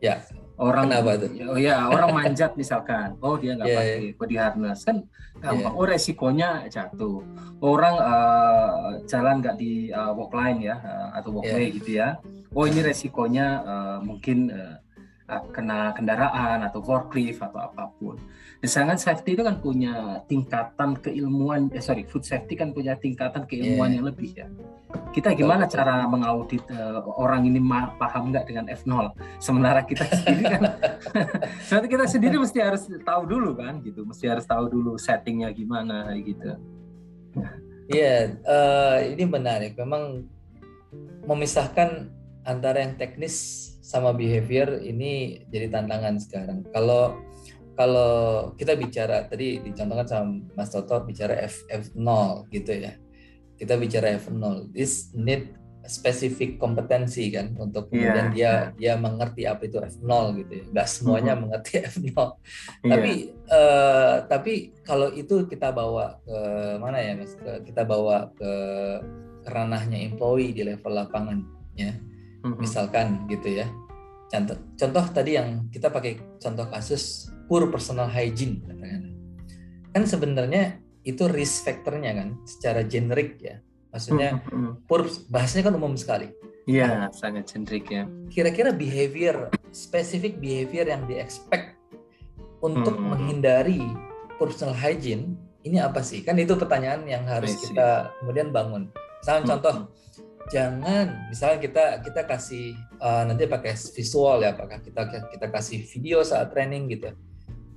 Ya 0.01 0.17
orang 0.57 0.89
Kenapa 0.89 1.13
tuh? 1.21 1.31
oh 1.53 1.59
ya 1.61 1.75
orang 1.89 2.11
manjat 2.17 2.53
misalkan 2.57 3.17
oh 3.21 3.37
dia 3.37 3.53
nggak 3.57 3.69
yeah, 3.69 3.79
pakai 3.79 4.01
yeah. 4.01 4.17
body 4.17 4.37
harness 4.41 4.81
kan 4.89 4.97
gampang 5.37 5.73
yeah. 5.73 5.81
oh 5.81 5.87
resikonya 5.87 6.51
jatuh 6.73 7.21
orang 7.61 7.95
uh, 8.01 8.97
jalan 9.05 9.45
nggak 9.45 9.57
di 9.61 9.93
uh, 9.93 10.13
walk 10.17 10.33
line 10.33 10.65
ya 10.65 10.77
uh, 10.81 11.09
atau 11.21 11.31
walkway 11.37 11.69
yeah. 11.69 11.77
gitu 11.77 11.91
ya 11.93 12.09
oh 12.57 12.65
ini 12.65 12.81
resikonya 12.81 13.47
uh, 13.63 13.99
mungkin 14.01 14.49
uh, 14.49 14.81
kena 15.27 15.91
kendaraan 15.91 16.63
atau 16.63 16.79
forklift 16.83 17.43
atau 17.43 17.59
apa 17.59 17.91
pun. 17.99 18.15
Sedangkan 18.65 18.97
safety 18.97 19.37
itu 19.37 19.43
kan 19.45 19.61
punya 19.61 20.25
tingkatan 20.25 20.97
keilmuan, 20.99 21.69
eh, 21.77 21.85
sorry, 21.85 22.09
food 22.09 22.25
safety 22.25 22.57
kan 22.57 22.73
punya 22.73 22.97
tingkatan 22.97 23.45
keilmuan 23.45 23.93
yeah. 23.93 23.97
yang 24.01 24.07
lebih 24.09 24.31
ya. 24.33 24.47
Kita 25.13 25.37
gimana 25.37 25.69
betul, 25.69 25.77
cara 25.77 26.09
mengaudit 26.09 26.65
uh, 26.73 27.05
orang 27.21 27.45
ini 27.45 27.61
paham 28.01 28.33
nggak 28.33 28.49
dengan 28.49 28.65
F0? 28.73 29.13
Sementara 29.39 29.85
kita 29.85 30.09
sendiri 30.25 30.45
kan, 30.57 30.63
berarti 31.69 31.87
kita 31.89 32.05
sendiri 32.09 32.37
mesti 32.41 32.59
harus 32.65 32.89
tahu 32.89 33.23
dulu 33.29 33.51
kan, 33.61 33.85
gitu, 33.85 34.09
mesti 34.09 34.25
harus 34.25 34.49
tahu 34.49 34.73
dulu 34.73 34.97
settingnya 34.97 35.53
gimana 35.53 36.17
gitu. 36.17 36.57
Iya, 37.93 37.93
yeah, 37.93 38.21
uh, 38.49 38.99
ini 39.05 39.25
menarik. 39.29 39.77
Memang 39.77 40.25
memisahkan 41.29 42.09
antara 42.47 42.81
yang 42.81 42.97
teknis 42.97 43.69
sama 43.87 44.11
behavior 44.11 44.83
ini 44.83 45.45
jadi 45.53 45.71
tantangan 45.71 46.19
sekarang. 46.19 46.67
Kalau 46.75 47.15
kalau 47.77 48.53
kita 48.57 48.73
bicara 48.75 49.29
tadi 49.29 49.61
dicontohkan 49.61 50.09
sama 50.09 50.33
Mas 50.57 50.73
Toto 50.73 51.05
bicara 51.05 51.37
F 51.45 51.69
F0 51.69 52.49
gitu 52.51 52.73
ya. 52.73 52.97
Kita 53.57 53.77
bicara 53.77 54.17
F0. 54.17 54.73
This 54.73 55.13
need 55.13 55.53
spesifik 55.87 56.59
kompetensi 56.59 57.31
kan 57.31 57.55
untuk 57.63 57.95
kemudian 57.95 58.35
yeah. 58.35 58.75
dia 58.75 58.97
dia 58.97 58.99
mengerti 58.99 59.47
apa 59.47 59.69
itu 59.69 59.79
F0 59.79 60.41
gitu 60.43 60.53
ya. 60.57 60.65
Gak 60.73 60.89
semuanya 60.89 61.33
mm 61.33 61.37
-hmm. 61.37 61.43
mengerti 61.47 61.73
F0. 61.95 62.09
Yeah. 62.09 62.27
Tapi 62.89 63.13
uh, 63.53 64.15
tapi 64.27 64.53
kalau 64.83 65.13
itu 65.13 65.45
kita 65.47 65.71
bawa 65.71 66.19
ke 66.25 66.39
mana 66.81 66.99
ya 66.99 67.13
Mas? 67.15 67.37
Kita 67.63 67.85
bawa 67.85 68.33
ke 68.35 68.53
ranahnya 69.47 70.03
employee 70.03 70.51
di 70.51 70.67
level 70.67 70.93
lapangan 70.93 71.39
ya 71.79 71.95
hmm 71.95 72.15
misalkan 72.63 73.27
gitu 73.27 73.59
ya 73.59 73.67
contoh 74.31 74.55
contoh 74.79 75.05
tadi 75.11 75.35
yang 75.35 75.67
kita 75.67 75.91
pakai 75.91 76.15
contoh 76.39 76.63
kasus 76.71 77.27
poor 77.47 77.71
personal 77.71 78.11
hygiene 78.11 78.63
kan 79.95 80.05
sebenarnya 80.05 80.83
itu 81.07 81.25
risk 81.31 81.65
factornya 81.65 82.13
kan 82.13 82.29
secara 82.45 82.85
generik 82.85 83.41
ya 83.41 83.63
maksudnya 83.95 84.43
mm-hmm. 84.45 84.85
poor 84.85 85.09
bahasanya 85.33 85.73
kan 85.73 85.75
umum 85.79 85.97
sekali 85.97 86.31
Iya, 86.67 87.07
nah, 87.07 87.11
sangat 87.15 87.47
generik 87.47 87.87
ya. 87.87 88.11
Kira-kira 88.27 88.75
behavior, 88.75 89.55
spesifik 89.71 90.43
behavior 90.43 90.91
yang 90.91 91.07
di 91.07 91.15
expect 91.15 91.79
untuk 92.59 92.99
hmm. 92.99 93.07
menghindari 93.15 93.87
personal 94.35 94.75
hygiene 94.75 95.39
ini 95.63 95.79
apa 95.79 96.03
sih? 96.03 96.27
Kan 96.27 96.43
itu 96.43 96.59
pertanyaan 96.59 97.07
yang 97.07 97.23
harus 97.23 97.55
kita 97.63 98.11
kemudian 98.19 98.51
bangun. 98.51 98.91
Misalnya 99.23 99.43
hmm. 99.47 99.51
contoh, 99.55 99.77
jangan 100.51 101.07
misalnya 101.31 101.59
kita 101.63 101.85
kita 102.03 102.23
kasih 102.27 102.75
uh, 102.99 103.23
nanti 103.27 103.47
pakai 103.47 103.75
visual 103.95 104.43
ya 104.43 104.55
apakah 104.55 104.79
kita 104.83 105.03
kita 105.31 105.47
kasih 105.51 105.83
video 105.87 106.23
saat 106.23 106.55
training 106.55 106.87
gitu 106.91 107.11
ya 107.11 107.15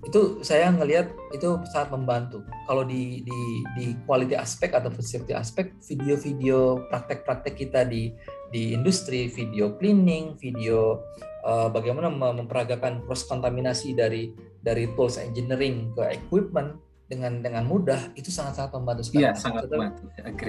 itu 0.08 0.40
saya 0.40 0.72
ngelihat 0.72 1.12
itu 1.36 1.60
sangat 1.76 1.92
membantu 1.92 2.40
kalau 2.64 2.88
di 2.88 3.20
di 3.28 3.40
di 3.76 3.86
quality 4.08 4.32
aspek 4.40 4.72
atau 4.72 4.88
safety 5.04 5.36
aspek 5.36 5.76
video-video 5.84 6.88
praktek-praktek 6.88 7.54
kita 7.60 7.84
di 7.84 8.16
di 8.50 8.72
industri 8.72 9.28
video 9.28 9.76
cleaning 9.76 10.40
video 10.40 11.04
uh, 11.44 11.68
bagaimana 11.68 12.08
memperagakan 12.10 13.04
cross 13.04 13.28
kontaminasi 13.28 13.92
dari 13.92 14.32
dari 14.64 14.88
tools 14.96 15.20
engineering 15.20 15.92
ke 15.92 16.16
equipment 16.16 16.80
dengan 17.10 17.42
dengan 17.42 17.66
mudah 17.66 18.14
itu 18.14 18.30
sangat-sangat 18.30 18.72
membantu 18.78 19.04
sekali. 19.10 19.26
Iya, 19.26 19.34
sangat 19.34 19.66
membantu. 19.66 20.04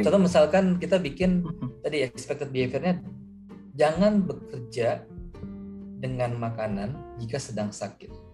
Contoh 0.04 0.20
misalkan 0.20 0.64
kita 0.76 1.00
bikin 1.00 1.42
tadi 1.80 2.04
expected 2.04 2.52
behaviornya 2.52 3.00
jangan 3.74 4.28
bekerja 4.28 5.08
dengan 6.00 6.36
makanan 6.36 6.96
jika 7.16 7.40
sedang 7.40 7.72
sakit. 7.72 8.29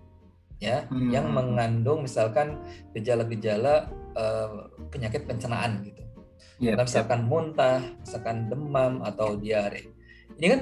Ya, 0.57 0.88
hmm. 0.88 1.12
yang 1.12 1.36
mengandung 1.36 2.09
misalkan 2.09 2.64
gejala-gejala 2.96 3.92
uh, 4.16 4.72
penyakit 4.88 5.28
pencernaan 5.28 5.84
gitu. 5.84 6.00
Yeah, 6.57 6.80
misalkan 6.80 7.24
yeah. 7.24 7.28
muntah, 7.28 7.80
misalkan 8.00 8.48
demam 8.48 9.04
atau 9.04 9.36
diare. 9.36 9.92
Ini 10.40 10.46
kan 10.48 10.61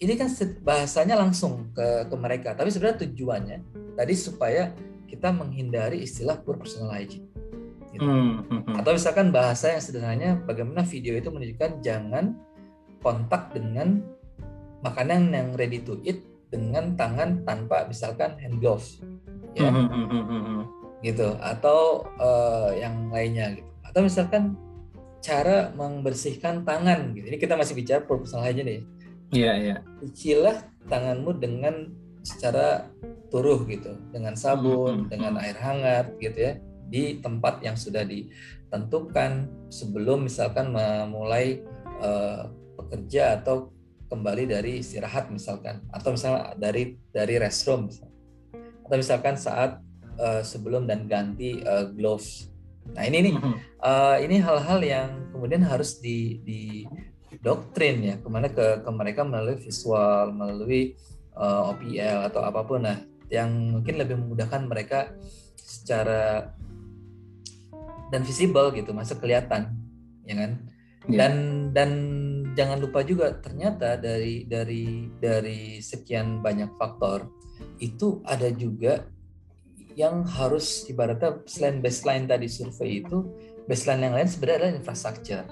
ini 0.00 0.12
kan 0.14 0.30
bahasanya 0.62 1.18
langsung 1.18 1.74
ke 1.74 2.06
ke 2.06 2.16
mereka, 2.16 2.54
tapi 2.54 2.70
sebenarnya 2.70 3.02
tujuannya 3.10 3.58
tadi 3.98 4.14
supaya 4.14 4.70
kita 5.10 5.34
menghindari 5.34 6.06
istilah 6.06 6.38
poor 6.38 6.54
personal 6.54 6.94
hygiene. 6.94 7.26
Gitu. 7.90 8.06
Hmm, 8.06 8.46
hmm, 8.46 8.60
hmm. 8.70 8.74
Atau 8.78 8.94
misalkan 8.94 9.34
bahasa 9.34 9.74
yang 9.74 9.82
sederhananya 9.82 10.38
bagaimana 10.46 10.86
video 10.86 11.18
itu 11.18 11.26
menunjukkan 11.34 11.82
jangan 11.82 12.38
kontak 13.02 13.50
dengan 13.50 14.06
makanan 14.86 15.34
yang 15.34 15.48
ready 15.58 15.82
to 15.82 15.98
eat 16.06 16.22
dengan 16.50 16.98
tangan 16.98 17.46
tanpa 17.46 17.86
misalkan 17.86 18.34
hand 18.42 18.58
gloves, 18.58 18.98
ya, 19.54 19.70
hmm, 19.70 19.86
hmm, 19.86 20.24
hmm, 20.26 20.62
gitu. 21.06 21.38
Atau 21.38 22.10
uh, 22.18 22.74
yang 22.74 23.08
lainnya 23.08 23.54
gitu. 23.54 23.70
Atau 23.86 24.02
misalkan 24.04 24.58
cara 25.22 25.70
membersihkan 25.72 26.66
tangan 26.66 27.14
gitu. 27.14 27.30
Ini 27.30 27.38
kita 27.38 27.54
masih 27.54 27.78
bicara 27.78 28.02
personal 28.02 28.44
hygiene 28.50 28.68
ya. 28.68 28.74
Iya, 28.74 28.82
yeah, 29.30 29.54
iya. 29.56 29.76
Yeah. 30.34 30.60
tanganmu 30.90 31.38
dengan 31.38 31.94
secara 32.26 32.90
turuh 33.30 33.62
gitu 33.70 33.94
dengan 34.10 34.34
sabun, 34.34 35.06
hmm. 35.06 35.08
dengan 35.08 35.38
air 35.38 35.56
hangat 35.56 36.18
gitu 36.18 36.38
ya 36.50 36.52
di 36.90 37.22
tempat 37.22 37.62
yang 37.62 37.78
sudah 37.78 38.02
ditentukan 38.02 39.46
sebelum 39.70 40.26
misalkan 40.26 40.74
memulai 40.74 41.62
uh, 42.02 42.50
bekerja 42.74 43.38
atau 43.40 43.70
kembali 44.10 44.50
dari 44.50 44.82
istirahat 44.82 45.30
misalkan 45.30 45.86
atau 45.94 46.12
misalnya 46.12 46.52
dari 46.58 46.98
dari 47.14 47.38
restroom 47.38 47.86
misalkan. 47.86 48.18
atau 48.84 48.96
misalkan 48.98 49.36
saat 49.38 49.70
uh, 50.18 50.42
sebelum 50.42 50.90
dan 50.90 51.06
ganti 51.06 51.62
uh, 51.62 51.86
gloves. 51.94 52.50
Nah 52.90 53.06
ini 53.06 53.30
nih 53.30 53.34
uh, 53.78 54.18
ini 54.18 54.42
hal-hal 54.42 54.82
yang 54.82 55.30
kemudian 55.30 55.62
harus 55.62 56.02
di, 56.02 56.42
di 56.42 56.82
doktrin 57.38 58.02
ya 58.02 58.14
ke 58.18 58.26
mana 58.26 58.50
ke, 58.50 58.82
ke 58.82 58.90
mereka 58.90 59.22
melalui 59.22 59.62
visual 59.62 60.34
melalui 60.34 60.98
uh, 61.38 61.70
OPL 61.70 62.26
atau 62.28 62.42
apa 62.42 62.66
pun 62.66 62.82
nah 62.82 62.98
yang 63.30 63.78
mungkin 63.78 63.94
lebih 63.94 64.18
memudahkan 64.18 64.66
mereka 64.66 65.14
secara 65.54 66.50
dan 68.10 68.26
visible 68.26 68.74
gitu 68.74 68.90
masuk 68.90 69.22
kelihatan 69.22 69.70
ya 70.26 70.34
kan 70.34 70.50
yeah. 71.06 71.18
dan 71.18 71.32
dan 71.70 71.90
jangan 72.56 72.78
lupa 72.82 73.00
juga 73.06 73.34
ternyata 73.38 73.96
dari 73.96 74.44
dari 74.46 75.08
dari 75.18 75.78
sekian 75.78 76.42
banyak 76.42 76.74
faktor 76.76 77.28
itu 77.78 78.20
ada 78.24 78.48
juga 78.52 79.06
yang 79.98 80.22
harus 80.24 80.86
ibaratnya 80.88 81.42
selain 81.44 81.82
baseline 81.82 82.24
tadi 82.24 82.46
survei 82.46 83.04
itu 83.04 83.26
baseline 83.66 84.10
yang 84.10 84.14
lain 84.16 84.28
sebenarnya 84.30 84.58
adalah 84.64 84.74
infrastruktur 84.80 85.44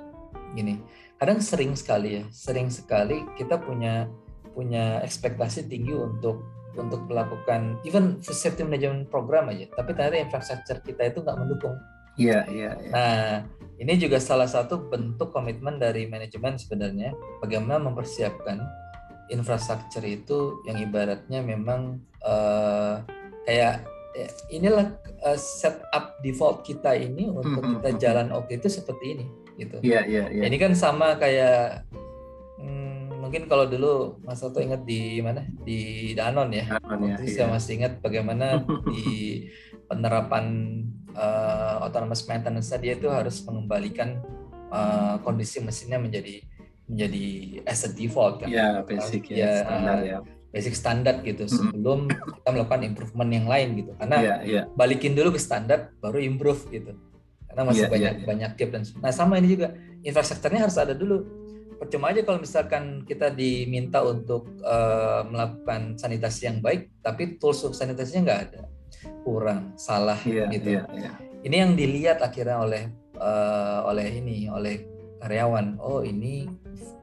gini 0.55 0.81
kadang 1.19 1.43
sering 1.43 1.75
sekali 1.75 2.23
ya 2.23 2.25
sering 2.31 2.73
sekali 2.73 3.27
kita 3.37 3.59
punya 3.61 4.09
punya 4.57 4.99
ekspektasi 5.07 5.71
tinggi 5.71 5.95
untuk 5.95 6.43
untuk 6.79 7.11
melakukan 7.11 7.77
even 7.83 8.23
safety 8.23 8.63
management 8.63 9.11
program 9.11 9.51
aja, 9.51 9.67
tapi 9.75 9.93
ternyata 9.93 10.23
infrastruktur 10.23 10.79
kita 10.87 11.11
itu 11.11 11.19
nggak 11.27 11.39
mendukung. 11.39 11.75
Iya, 12.19 12.45
iya, 12.51 12.71
iya. 12.77 12.91
Nah, 12.91 13.31
ini 13.79 13.95
juga 13.97 14.19
salah 14.19 14.51
satu 14.51 14.91
bentuk 14.91 15.31
komitmen 15.31 15.79
dari 15.79 16.11
manajemen 16.11 16.59
sebenarnya 16.59 17.15
bagaimana 17.39 17.79
mempersiapkan 17.79 18.59
infrastruktur 19.31 20.03
itu 20.03 20.59
yang 20.67 20.83
ibaratnya 20.83 21.39
memang 21.45 22.03
uh, 22.27 23.07
kayak 23.47 23.87
ya, 24.19 24.29
inilah 24.51 24.99
uh, 25.23 25.39
setup 25.39 26.19
default 26.27 26.67
kita 26.67 26.99
ini 26.99 27.31
untuk 27.31 27.63
mm 27.63 27.63
-hmm. 27.63 27.75
kita 27.79 27.91
jalan 28.03 28.35
oke 28.35 28.51
itu 28.51 28.67
seperti 28.67 29.05
ini 29.15 29.27
gitu. 29.57 29.79
Iya, 29.87 30.03
iya, 30.11 30.25
iya. 30.27 30.43
Ini 30.51 30.57
kan 30.59 30.73
sama 30.75 31.15
kayak 31.15 31.87
mungkin 33.29 33.45
kalau 33.45 33.69
dulu 33.69 34.17
Mas 34.25 34.41
Soto 34.41 34.57
ingat 34.57 34.89
di 34.89 35.21
mana 35.21 35.45
di 35.61 36.11
Danon 36.17 36.49
ya. 36.49 36.81
Danon, 36.81 37.13
ya 37.13 37.17
saya 37.21 37.45
iya. 37.45 37.53
masih 37.53 37.73
ingat 37.77 37.93
bagaimana 38.01 38.65
di 38.89 39.45
penerapan 39.93 40.81
uh, 41.15 41.85
autonomous 41.85 42.25
maintenance 42.27 42.73
dia 42.81 42.97
itu 42.97 43.09
harus 43.09 43.41
mengembalikan 43.45 44.21
uh, 44.69 45.17
kondisi 45.23 45.63
mesinnya 45.63 46.01
menjadi 46.01 46.45
menjadi 46.89 47.27
as 47.69 47.85
a 47.85 47.91
default 47.93 48.41
kan. 48.43 48.49
Ya, 48.49 48.83
basic 48.85 49.29
ya, 49.29 49.37
ya 49.37 49.51
standar 49.65 49.99
ya. 50.05 50.19
Basic 50.49 50.75
standar 50.75 51.15
gitu 51.21 51.45
sebelum 51.45 52.09
kita 52.09 52.49
melakukan 52.49 52.81
improvement 52.81 53.29
yang 53.29 53.47
lain 53.47 53.77
gitu. 53.85 53.93
Karena 54.01 54.17
ya, 54.25 54.37
ya. 54.43 54.63
balikin 54.73 55.13
dulu 55.13 55.37
ke 55.37 55.41
standar 55.41 55.93
baru 56.01 56.25
improve 56.25 56.65
gitu. 56.73 56.97
Karena 57.49 57.63
masih 57.69 57.85
ya, 57.85 57.93
banyak 57.93 58.15
ya, 58.17 58.21
ya. 58.21 58.27
banyak 58.27 58.51
gap 58.57 58.71
dan 58.73 58.83
nah 59.05 59.13
sama 59.13 59.37
ini 59.41 59.57
juga 59.57 59.77
infrastrukturnya 60.05 60.69
harus 60.69 60.77
ada 60.81 60.93
dulu 60.97 61.25
percuma 61.79 62.11
aja 62.11 62.27
kalau 62.27 62.43
misalkan 62.43 63.07
kita 63.07 63.31
diminta 63.31 64.03
untuk 64.03 64.51
uh, 64.67 65.23
melakukan 65.31 65.95
sanitasi 65.95 66.51
yang 66.51 66.59
baik, 66.59 66.91
tapi 67.01 67.39
tools 67.39 67.63
untuk 67.63 67.79
sanitasinya 67.79 68.27
nggak 68.27 68.41
ada, 68.51 68.61
kurang, 69.23 69.75
salah 69.79 70.19
yeah, 70.25 70.49
gitu. 70.51 70.81
Yeah, 70.81 70.87
yeah. 70.95 71.15
Ini 71.45 71.57
yang 71.67 71.73
dilihat 71.79 72.19
akhirnya 72.23 72.59
oleh 72.63 72.83
uh, 73.19 73.87
oleh 73.87 74.07
ini, 74.11 74.51
oleh 74.51 74.83
karyawan. 75.23 75.79
Oh 75.79 76.03
ini 76.03 76.47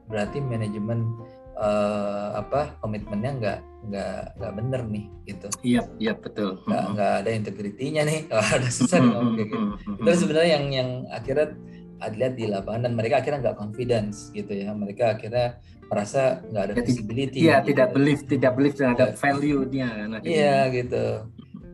berarti 0.06 0.38
manajemen 0.38 1.16
uh, 1.58 2.36
apa 2.38 2.78
komitmennya 2.84 3.32
nggak 3.40 3.58
nggak 3.90 4.20
nggak 4.38 4.52
bener 4.54 4.80
nih 4.86 5.04
gitu. 5.26 5.48
Iya 5.64 5.82
iya 5.98 6.12
betul. 6.16 6.60
Nggak 6.68 6.84
nggak 6.96 7.12
ada 7.24 7.30
integritinya 7.32 8.02
nih. 8.04 8.20
Kalau 8.28 8.44
ada 8.60 8.68
susah 8.68 8.98
ngomong 9.00 9.34
kayak 9.40 9.48
gitu. 9.50 9.66
Itu 10.04 10.10
sebenarnya 10.24 10.50
yang 10.60 10.66
yang 10.72 10.90
akhirnya 11.08 11.56
dilihat 11.96 12.34
di 12.36 12.44
lapangan 12.44 12.80
dan 12.88 12.92
mereka 12.92 13.24
akhirnya 13.24 13.40
nggak 13.40 13.58
confidence 13.58 14.28
gitu 14.36 14.52
ya 14.52 14.68
mereka 14.76 15.16
akhirnya 15.16 15.56
merasa 15.88 16.44
nggak 16.50 16.62
ada 16.62 16.74
ya, 16.74 16.84
visibility 16.84 17.38
iya 17.40 17.56
gitu. 17.62 17.68
tidak 17.72 17.88
believe 17.94 18.22
tidak 18.28 18.52
believe 18.52 18.76
terhadap 18.76 19.08
ya. 19.14 19.16
value-nya 19.16 19.88
iya 20.26 20.56
gitu 20.68 21.24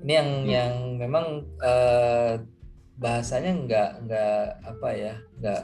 ini 0.03 0.13
yang 0.19 0.31
hmm. 0.31 0.47
yang 0.51 0.73
memang 0.99 1.27
uh, 1.63 2.43
bahasanya 2.99 3.53
nggak 3.67 3.91
nggak 4.07 4.43
apa 4.67 4.89
ya 4.95 5.15
nggak 5.41 5.63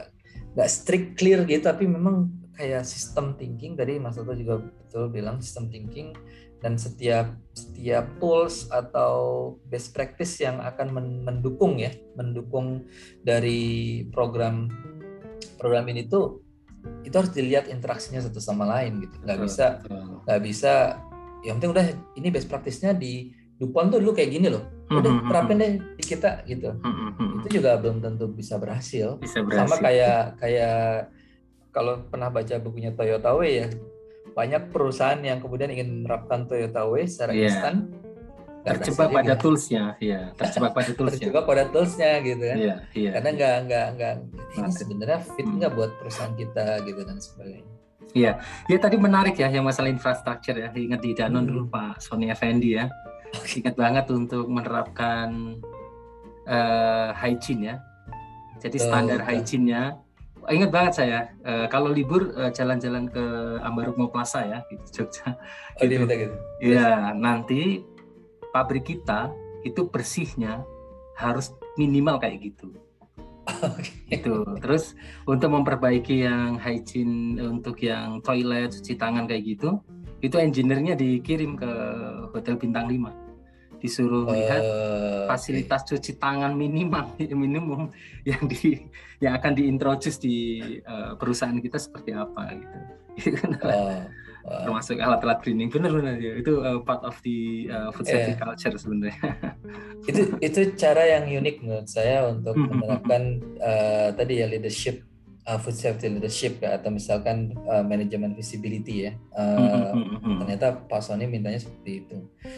nggak 0.55 0.69
strict 0.69 1.07
clear 1.19 1.45
gitu 1.45 1.63
tapi 1.63 1.85
memang 1.85 2.31
kayak 2.59 2.83
sistem 2.83 3.39
thinking 3.39 3.79
tadi 3.79 3.95
Mas 4.01 4.19
Toto 4.19 4.35
juga 4.35 4.59
betul 4.59 5.07
bilang 5.07 5.39
sistem 5.39 5.71
thinking 5.71 6.11
dan 6.59 6.75
setiap 6.75 7.31
setiap 7.55 8.03
tools 8.19 8.67
atau 8.67 9.55
best 9.71 9.95
practice 9.95 10.43
yang 10.43 10.59
akan 10.59 10.91
mendukung 11.23 11.79
ya 11.79 11.95
mendukung 12.19 12.83
dari 13.23 14.03
program 14.11 14.67
program 15.55 15.87
ini 15.87 16.03
tuh 16.11 16.43
itu 17.07 17.15
harus 17.15 17.31
dilihat 17.31 17.71
interaksinya 17.71 18.19
satu 18.19 18.43
sama 18.43 18.67
lain 18.67 19.07
gitu 19.07 19.15
nggak 19.23 19.39
bisa 19.39 19.65
nggak 20.27 20.41
bisa 20.43 20.99
yang 21.47 21.55
penting 21.59 21.71
udah 21.71 21.85
ini 22.19 22.27
best 22.27 22.51
practice-nya 22.51 22.91
di 22.91 23.31
Dupont 23.59 23.91
tuh 23.91 23.99
dulu 23.99 24.15
kayak 24.15 24.31
gini 24.31 24.47
loh 24.47 24.63
udah 24.89 25.05
mm-hmm, 25.05 25.29
terapin 25.29 25.57
mm-hmm. 25.61 25.77
deh 25.77 25.95
di 26.01 26.03
kita 26.03 26.31
gitu 26.49 26.69
itu 27.45 27.47
juga 27.61 27.77
belum 27.77 28.01
tentu 28.01 28.25
bisa 28.33 28.57
berhasil, 28.57 29.21
bisa 29.21 29.45
berhasil. 29.45 29.69
sama 29.69 29.75
kayak 29.85 30.21
kayak 30.41 31.13
kalau 31.69 32.01
pernah 32.09 32.33
baca 32.33 32.55
bukunya 32.57 32.91
Toyota 32.97 33.37
Way 33.37 33.51
ya 33.53 33.67
banyak 34.33 34.73
perusahaan 34.73 35.21
yang 35.21 35.37
kemudian 35.43 35.69
ingin 35.69 36.01
menerapkan 36.01 36.49
Toyota 36.49 36.89
Way 36.89 37.05
secara 37.05 37.31
yeah. 37.37 37.53
instan 37.53 37.75
terjebak 38.59 39.07
pada 39.13 39.33
gitu. 39.37 39.41
toolsnya 39.45 39.83
ya 40.03 40.21
terjebak 40.35 40.71
pada 40.75 40.91
toolsnya 40.91 41.19
terjebak 41.21 41.43
pada 41.47 41.63
toolsnya 41.71 42.11
gitu 42.25 42.43
kan 42.43 42.57
yeah, 42.59 42.77
yeah, 42.91 43.11
karena 43.15 43.29
nggak 43.29 43.55
yeah. 43.55 43.65
nggak 43.65 43.85
nggak 43.95 44.13
ini 44.57 44.71
sebenarnya 44.73 45.19
fit 45.23 45.47
hmm. 45.47 45.55
nggak 45.61 45.71
buat 45.77 45.91
perusahaan 46.01 46.33
kita 46.35 46.65
gitu 46.83 47.01
dan 47.05 47.19
sebagainya 47.21 47.77
Iya, 48.09 48.41
ya 48.65 48.77
tadi 48.81 48.97
menarik 48.97 49.37
ya 49.37 49.53
yang 49.53 49.69
masalah 49.69 49.85
infrastruktur 49.85 50.57
ya. 50.57 50.73
Ingat 50.73 50.97
di 50.97 51.13
Danon 51.13 51.45
hmm. 51.45 51.49
dulu 51.53 51.63
Pak 51.69 52.01
Sony 52.01 52.33
Effendi 52.33 52.73
ya. 52.73 52.89
Ingat 53.59 53.75
banget 53.77 54.05
untuk 54.09 54.45
menerapkan 54.49 55.59
uh, 56.49 57.11
hygiene 57.13 57.73
ya. 57.73 57.75
Jadi 58.59 58.75
standar 58.75 59.23
hygiene-nya 59.23 59.95
ingat 60.49 60.71
banget 60.73 60.93
saya 60.97 61.19
uh, 61.45 61.69
kalau 61.69 61.93
libur 61.93 62.33
uh, 62.33 62.49
jalan-jalan 62.49 63.05
ke 63.07 63.23
Ambarukmo 63.61 64.09
Plaza 64.09 64.43
ya 64.43 64.59
di 64.67 64.75
Jogja. 64.89 65.35
Oh, 65.79 65.87
gitu. 65.87 66.03
gitu. 66.11 66.35
Ya, 66.59 67.15
nanti 67.15 67.87
pabrik 68.51 68.83
kita 68.83 69.31
itu 69.63 69.87
bersihnya 69.87 70.67
harus 71.15 71.55
minimal 71.79 72.19
kayak 72.19 72.51
gitu. 72.51 72.75
Okay. 73.47 73.95
Itu. 74.19 74.43
Terus 74.59 74.91
untuk 75.23 75.55
memperbaiki 75.55 76.27
yang 76.27 76.59
hygiene 76.59 77.39
untuk 77.39 77.79
yang 77.79 78.19
toilet, 78.19 78.75
cuci 78.75 78.99
tangan 78.99 79.23
kayak 79.23 79.55
gitu, 79.55 79.79
itu 80.19 80.35
engineer-nya 80.35 80.93
dikirim 80.95 81.55
ke 81.55 81.71
hotel 82.35 82.55
bintang 82.59 82.87
5. 82.87 83.27
disuruh 83.79 84.27
uh, 84.27 84.35
lihat 84.35 84.63
fasilitas 85.31 85.87
okay. 85.87 85.95
cuci 85.95 86.19
tangan 86.19 86.51
minimal 86.51 87.15
minimum 87.47 87.87
yang 88.27 88.43
di 88.43 88.91
yang 89.23 89.39
akan 89.39 89.55
diintroduce 89.55 90.19
di 90.19 90.59
uh, 90.83 91.15
perusahaan 91.15 91.55
kita 91.55 91.79
seperti 91.79 92.11
apa 92.11 92.59
gitu. 92.59 92.75
uh, 93.63 94.03
uh, 94.45 94.61
termasuk 94.67 94.97
alat-alat 94.99 95.39
cleaning 95.43 95.69
benar-benar 95.71 96.17
ya 96.17 96.39
itu 96.39 96.59
uh, 96.63 96.79
part 96.83 97.03
of 97.03 97.15
the 97.23 97.67
uh, 97.69 97.89
food 97.91 98.07
safety 98.07 98.33
yeah. 98.35 98.41
culture 98.41 98.75
sebenarnya. 98.75 99.29
itu 100.09 100.21
itu 100.39 100.59
cara 100.79 101.03
yang 101.19 101.25
unik 101.27 101.55
menurut 101.63 101.87
saya 101.87 102.27
untuk 102.29 102.55
hmm, 102.55 102.63
hmm, 102.63 102.71
hmm, 102.71 102.79
menerapkan 102.79 103.23
uh, 103.59 104.07
tadi 104.15 104.33
ya 104.41 104.47
leadership 104.47 105.03
uh, 105.47 105.59
food 105.61 105.77
safety 105.77 106.09
leadership 106.11 106.59
ya 106.59 106.75
atau 106.79 106.91
misalkan 106.91 107.55
uh, 107.69 107.83
manajemen 107.85 108.35
visibility 108.35 109.07
ya. 109.07 109.11
Uh, 109.31 109.95
mm-hmm. 109.95 110.37
ternyata 110.43 110.67
Pak 110.89 111.01
Sony 111.05 111.29
mintanya 111.29 111.61
seperti 111.61 112.03
itu. 112.05 112.17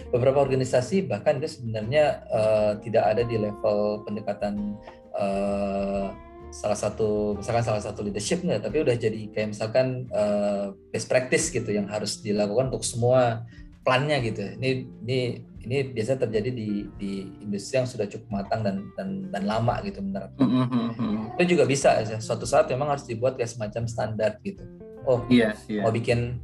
Beberapa 0.09 0.41
organisasi 0.41 1.05
bahkan 1.05 1.37
itu 1.37 1.61
sebenarnya 1.61 2.25
uh, 2.31 2.71
tidak 2.81 3.03
ada 3.05 3.21
di 3.27 3.35
level 3.37 4.01
pendekatan 4.07 4.79
uh, 5.13 6.09
salah 6.51 6.75
satu 6.75 7.39
misalkan 7.39 7.63
salah 7.63 7.79
satu 7.79 8.03
leadership 8.03 8.43
nggak 8.43 8.59
tapi 8.59 8.83
udah 8.83 8.95
jadi 8.99 9.31
kayak 9.31 9.55
misalkan 9.55 10.11
uh, 10.11 10.75
best 10.91 11.07
practice 11.07 11.47
gitu 11.47 11.71
yang 11.71 11.87
harus 11.87 12.19
dilakukan 12.19 12.67
untuk 12.75 12.83
semua 12.83 13.47
plannya 13.81 14.19
gitu. 14.21 14.59
Ini 14.59 14.69
ini 15.05 15.19
ini 15.61 15.93
biasa 15.93 16.17
terjadi 16.17 16.49
di 16.49 16.89
di 16.97 17.11
industri 17.41 17.77
yang 17.77 17.85
sudah 17.85 18.09
cukup 18.09 18.41
matang 18.41 18.65
dan 18.65 18.89
dan 18.97 19.29
dan 19.29 19.43
lama 19.45 19.77
gitu 19.85 20.01
menerapkan. 20.01 20.41
Mm 20.41 20.67
-hmm. 20.67 21.15
Itu 21.37 21.57
juga 21.57 21.63
bisa 21.69 22.01
ya. 22.01 22.17
Suatu 22.17 22.49
saat 22.49 22.69
memang 22.73 22.89
harus 22.89 23.05
dibuat 23.05 23.37
kayak 23.37 23.51
semacam 23.53 23.83
standar 23.85 24.41
gitu. 24.41 24.65
Oh, 25.05 25.25
iya, 25.33 25.57
yeah, 25.69 25.81
yeah. 25.81 25.83
mau 25.85 25.93
bikin 25.93 26.37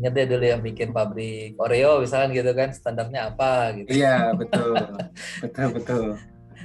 ingat 0.00 0.16
ya 0.16 0.24
dulu 0.24 0.44
yang 0.48 0.62
bikin 0.64 0.96
pabrik 0.96 1.60
Oreo 1.60 2.00
misalnya 2.00 2.32
gitu 2.32 2.50
kan 2.56 2.72
standarnya 2.72 3.36
apa 3.36 3.76
gitu. 3.76 4.00
Iya, 4.00 4.32
betul. 4.32 4.72
betul, 5.44 5.68
betul. 5.76 6.06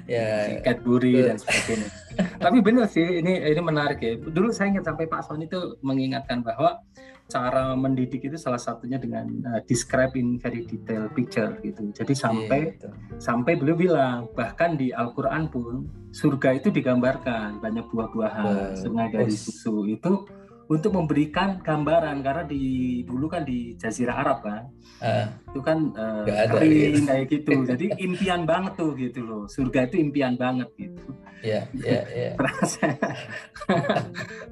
Ya, 0.06 0.62
Cadbury 0.62 1.18
dan 1.18 1.42
sebagainya. 1.42 1.90
Tapi 2.38 2.62
benar 2.62 2.86
sih, 2.86 3.26
ini 3.26 3.42
ini 3.42 3.58
menarik 3.58 3.98
ya. 4.06 4.14
Dulu 4.22 4.54
saya 4.54 4.70
ingat 4.70 4.86
sampai 4.86 5.10
Pak 5.10 5.26
Sony 5.26 5.50
itu 5.50 5.82
mengingatkan 5.82 6.46
bahwa 6.46 6.78
cara 7.26 7.74
mendidik 7.74 8.30
itu 8.30 8.38
salah 8.38 8.62
satunya 8.62 9.02
dengan 9.02 9.26
uh, 9.50 9.62
describe 9.66 10.14
in 10.14 10.38
very 10.38 10.62
detail 10.62 11.10
picture 11.10 11.58
gitu. 11.66 11.90
Jadi 11.90 12.14
sampai 12.14 12.78
yeah, 12.78 12.94
sampai 13.18 13.58
beliau 13.58 13.74
bilang 13.74 14.30
bahkan 14.38 14.78
di 14.78 14.94
Al-Qur'an 14.94 15.50
pun 15.50 15.90
surga 16.14 16.62
itu 16.62 16.70
digambarkan 16.70 17.60
banyak 17.60 17.90
buah-buahan, 17.90 18.78
sungai 18.78 19.10
dari 19.10 19.34
susu. 19.34 19.90
Itu 19.90 20.30
untuk 20.66 20.98
memberikan 20.98 21.62
gambaran 21.62 22.26
karena 22.26 22.44
di 22.46 23.06
dulu 23.06 23.30
kan 23.30 23.46
di 23.46 23.78
Jazirah 23.78 24.18
Arab 24.18 24.42
kan 24.42 24.66
uh, 24.98 25.30
itu 25.54 25.62
kan 25.62 25.94
uh, 25.94 26.26
kering 26.26 27.06
gitu. 27.06 27.06
kayak 27.06 27.26
gitu. 27.30 27.52
Jadi 27.72 27.86
impian 28.02 28.50
banget 28.50 28.74
tuh 28.74 28.98
gitu 28.98 29.22
loh. 29.22 29.44
Surga 29.46 29.86
itu 29.86 30.02
impian 30.02 30.34
banget 30.34 30.70
gitu. 30.74 31.06
Ya 31.46 31.70
ya 31.78 32.02
ya 32.10 32.34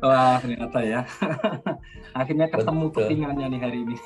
wah 0.05 0.37
ternyata 0.37 0.79
ya. 0.85 1.01
Akhirnya 2.19 2.45
ketemu 2.53 2.85
kepingannya 2.93 3.45
nih 3.49 3.59
hari 3.65 3.77
ini. 3.81 3.95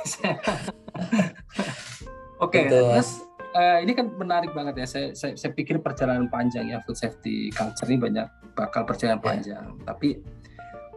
Oke 2.38 2.64
okay, 2.64 2.64
terus 2.72 3.20
uh, 3.52 3.84
ini 3.84 3.92
kan 3.92 4.08
menarik 4.16 4.56
banget 4.56 4.80
ya. 4.80 4.88
Saya, 4.88 5.08
saya 5.12 5.36
saya 5.36 5.52
pikir 5.52 5.84
perjalanan 5.84 6.32
panjang 6.32 6.72
ya 6.72 6.80
food 6.88 6.96
safety 6.96 7.52
culture 7.52 7.90
ini 7.92 8.00
banyak 8.00 8.28
bakal 8.56 8.88
perjalanan 8.88 9.20
yeah. 9.20 9.28
panjang. 9.28 9.68
Tapi 9.84 10.10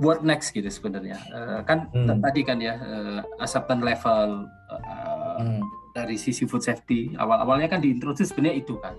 what 0.01 0.25
next 0.25 0.57
gitu 0.57 0.67
sebenarnya 0.67 1.21
uh, 1.31 1.61
kan 1.63 1.93
hmm. 1.93 2.19
tadi 2.25 2.41
kan 2.43 2.59
ya 2.59 2.81
uh, 2.81 3.21
acceptance 3.39 3.85
level 3.85 4.49
uh, 4.73 5.39
hmm. 5.39 5.63
dari 5.93 6.17
sisi 6.17 6.49
food 6.49 6.65
safety 6.65 7.13
awal-awalnya 7.21 7.69
kan 7.69 7.85
diintroduce 7.85 8.33
sebenarnya 8.33 8.65
itu 8.65 8.81
kan 8.81 8.97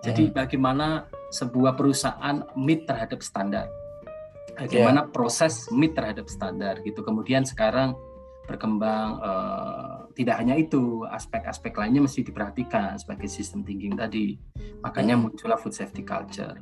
jadi 0.00 0.30
hmm. 0.30 0.34
bagaimana 0.34 1.10
sebuah 1.34 1.74
perusahaan 1.74 2.46
meet 2.54 2.86
terhadap 2.86 3.20
standar 3.20 3.66
bagaimana 4.54 5.04
yeah. 5.04 5.10
proses 5.10 5.66
meet 5.74 5.98
terhadap 5.98 6.30
standar 6.30 6.78
gitu 6.86 7.02
kemudian 7.02 7.42
sekarang 7.42 7.98
berkembang 8.46 9.18
uh, 9.24 10.04
tidak 10.14 10.36
hanya 10.38 10.54
itu 10.54 11.02
aspek-aspek 11.08 11.74
lainnya 11.74 12.04
mesti 12.04 12.22
diperhatikan 12.22 12.94
sebagai 13.00 13.26
sistem 13.26 13.66
thinking 13.66 13.98
tadi 13.98 14.38
makanya 14.84 15.18
hmm. 15.18 15.34
muncullah 15.34 15.58
food 15.58 15.74
safety 15.74 16.06
culture 16.06 16.54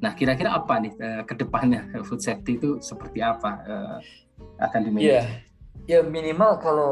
Nah, 0.00 0.16
kira-kira 0.16 0.56
apa 0.56 0.80
nih 0.80 0.92
uh, 0.96 1.22
ke 1.28 1.36
depannya 1.36 1.84
food 2.08 2.24
safety 2.24 2.56
itu 2.56 2.80
seperti 2.80 3.20
apa 3.20 3.50
uh, 3.68 3.98
akan 4.64 4.80
dimanage? 4.88 5.06
Iya, 5.06 5.22
ya 5.84 6.00
minimal 6.00 6.56
kalau 6.60 6.90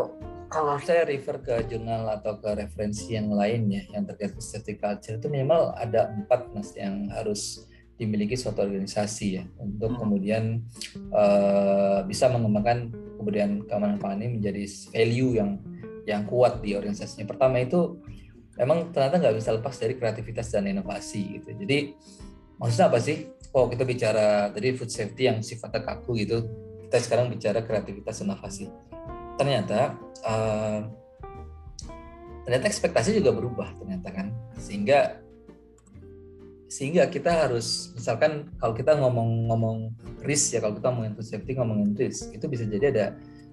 kalau 0.48 0.80
saya 0.80 1.04
refer 1.04 1.40
ke 1.44 1.54
jurnal 1.68 2.08
atau 2.08 2.40
ke 2.40 2.48
referensi 2.56 3.16
yang 3.16 3.28
lainnya 3.32 3.84
yang 3.92 4.08
terkait 4.08 4.32
food 4.32 4.44
safety 4.44 4.76
culture 4.80 5.20
itu 5.20 5.28
minimal 5.28 5.76
ada 5.76 6.08
empat 6.08 6.52
mas 6.56 6.72
yang 6.72 7.08
harus 7.12 7.68
dimiliki 8.00 8.38
suatu 8.38 8.62
organisasi 8.64 9.42
ya 9.42 9.44
untuk 9.58 9.92
hmm. 9.92 10.00
kemudian 10.00 10.44
uh, 11.12 12.00
bisa 12.06 12.30
mengembangkan 12.30 12.94
kemudian 13.18 13.66
keamanan 13.66 13.98
pangan 13.98 14.22
ini 14.22 14.38
menjadi 14.38 14.62
value 14.94 15.32
yang 15.36 15.50
yang 16.08 16.22
kuat 16.24 16.64
di 16.64 16.72
organisasinya. 16.72 17.28
Pertama 17.28 17.60
itu 17.60 18.00
memang 18.56 18.88
ternyata 18.94 19.20
nggak 19.20 19.36
bisa 19.36 19.50
lepas 19.52 19.76
dari 19.76 19.94
kreativitas 19.98 20.48
dan 20.48 20.64
inovasi 20.64 21.36
gitu. 21.36 21.52
Jadi 21.52 21.92
maksudnya 22.58 22.86
apa 22.90 22.98
sih? 23.00 23.30
Oh 23.54 23.66
kita 23.66 23.82
bicara 23.88 24.52
tadi 24.52 24.76
food 24.76 24.92
safety 24.92 25.26
yang 25.26 25.40
sifatnya 25.40 25.80
kaku 25.82 26.20
gitu, 26.20 26.44
kita 26.86 27.00
sekarang 27.00 27.32
bicara 27.32 27.64
kreativitas 27.64 28.20
inovasi. 28.20 28.68
Ternyata 29.40 29.96
uh, 30.26 30.80
ternyata 32.44 32.66
ekspektasi 32.68 33.16
juga 33.16 33.32
berubah 33.32 33.72
ternyata 33.78 34.12
kan, 34.12 34.34
sehingga 34.60 35.24
sehingga 36.68 37.08
kita 37.08 37.48
harus 37.48 37.96
misalkan 37.96 38.52
kalau 38.60 38.76
kita 38.76 38.92
ngomong-ngomong 39.00 39.96
risk 40.20 40.52
ya 40.52 40.60
kalau 40.60 40.76
kita 40.76 40.92
ngomongin 40.92 41.16
food 41.16 41.24
safety 41.24 41.56
ngomongin 41.56 41.96
risk 41.96 42.28
itu 42.36 42.44
bisa 42.44 42.68
jadi 42.68 42.92
ada 42.92 43.06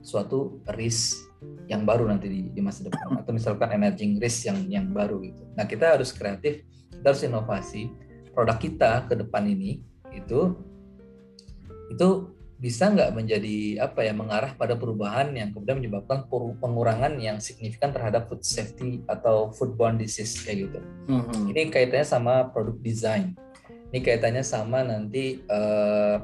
suatu 0.04 0.60
risk 0.76 1.24
yang 1.72 1.88
baru 1.88 2.12
nanti 2.12 2.28
di, 2.28 2.40
di 2.52 2.62
masa 2.62 2.86
depan 2.86 3.16
atau 3.16 3.32
misalkan 3.32 3.72
emerging 3.72 4.20
risk 4.20 4.52
yang 4.52 4.60
yang 4.68 4.86
baru 4.92 5.24
gitu. 5.24 5.48
Nah 5.56 5.64
kita 5.64 5.96
harus 5.96 6.12
kreatif, 6.12 6.68
kita 6.92 7.06
harus 7.08 7.24
inovasi 7.24 7.90
produk 8.36 8.60
kita 8.60 9.08
ke 9.08 9.16
depan 9.16 9.48
ini 9.48 9.80
itu 10.12 10.54
itu 11.90 12.36
bisa 12.56 12.88
nggak 12.88 13.12
menjadi 13.12 13.84
apa 13.84 14.08
ya 14.08 14.16
mengarah 14.16 14.56
pada 14.56 14.80
perubahan 14.80 15.36
yang 15.36 15.52
kemudian 15.52 15.76
menyebabkan 15.84 16.24
pengurangan 16.64 17.20
yang 17.20 17.44
signifikan 17.44 17.92
terhadap 17.92 18.32
food 18.32 18.48
safety 18.48 19.04
atau 19.12 19.52
foodborne 19.52 20.00
disease 20.00 20.40
kayak 20.40 20.72
gitu. 20.72 20.80
Mm-hmm. 21.12 21.52
Ini 21.52 21.62
kaitannya 21.68 22.08
sama 22.08 22.48
produk 22.56 22.80
design. 22.80 23.36
Ini 23.92 24.00
kaitannya 24.00 24.44
sama 24.44 24.88
nanti 24.88 25.44
uh, 25.52 26.24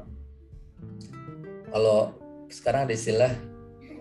kalau 1.68 2.16
sekarang 2.48 2.88
ada 2.88 2.96
istilah 2.96 3.32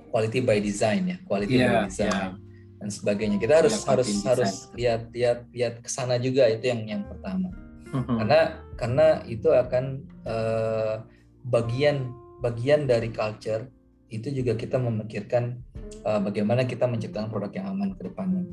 quality 0.09 0.39
by 0.39 0.63
design 0.63 1.11
ya, 1.11 1.17
quality 1.27 1.59
yeah, 1.59 1.67
by 1.67 1.91
design 1.91 2.15
yeah. 2.15 2.31
dan 2.79 2.89
sebagainya. 2.89 3.37
Kita 3.43 3.59
harus 3.59 3.75
yeah, 3.75 3.87
harus 3.91 4.09
harus 4.23 4.51
lihat 4.71 5.01
lihat 5.11 5.39
lihat 5.51 5.73
ke 5.83 5.89
sana 5.91 6.15
juga 6.15 6.47
itu 6.47 6.63
yang 6.71 6.87
yang 6.87 7.03
pertama 7.03 7.51
hmm. 7.91 8.17
karena 8.23 8.39
karena 8.79 9.07
itu 9.27 9.47
akan 9.51 9.85
uh, 10.25 11.03
bagian 11.47 12.11
bagian 12.41 12.89
dari 12.89 13.13
culture 13.13 13.69
itu 14.11 14.27
juga 14.33 14.59
kita 14.59 14.75
memikirkan 14.75 15.63
uh, 16.03 16.19
bagaimana 16.19 16.67
kita 16.67 16.83
menciptakan 16.89 17.31
produk 17.31 17.51
yang 17.55 17.67
aman 17.71 17.95
ke 17.95 18.11
depannya. 18.11 18.43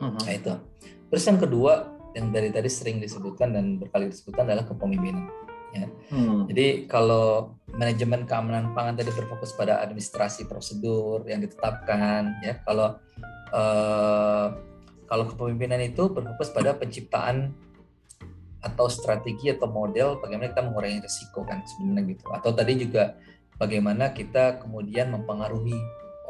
Hmm. 0.00 0.16
Nah 0.16 0.32
itu. 0.32 0.54
Terus 1.12 1.24
yang 1.28 1.38
kedua 1.38 1.72
yang 2.14 2.30
dari 2.30 2.48
tadi 2.48 2.70
sering 2.70 3.02
disebutkan 3.02 3.52
dan 3.52 3.76
berkali 3.76 4.08
disebutkan 4.08 4.48
adalah 4.48 4.64
kepemimpinan. 4.64 5.28
Ya. 5.74 5.90
Hmm. 6.14 6.46
Jadi 6.46 6.86
kalau 6.86 7.58
manajemen 7.74 8.24
keamanan 8.24 8.72
pangan 8.72 8.94
tadi 8.94 9.10
berfokus 9.10 9.52
pada 9.58 9.82
administrasi 9.82 10.46
prosedur 10.46 11.26
yang 11.26 11.42
ditetapkan, 11.42 12.38
ya 12.46 12.62
kalau 12.62 12.94
uh, 13.50 14.54
kalau 15.10 15.24
kepemimpinan 15.28 15.82
itu 15.82 16.06
berfokus 16.08 16.54
pada 16.54 16.78
penciptaan 16.78 17.52
atau 18.64 18.88
strategi 18.88 19.52
atau 19.52 19.68
model 19.68 20.16
bagaimana 20.24 20.50
kita 20.56 20.64
mengurangi 20.64 21.04
risiko 21.04 21.44
kan 21.44 21.60
sebenarnya 21.68 22.16
gitu 22.16 22.24
atau 22.32 22.50
tadi 22.56 22.72
juga 22.80 23.14
bagaimana 23.60 24.16
kita 24.16 24.58
kemudian 24.64 25.12
mempengaruhi 25.12 25.76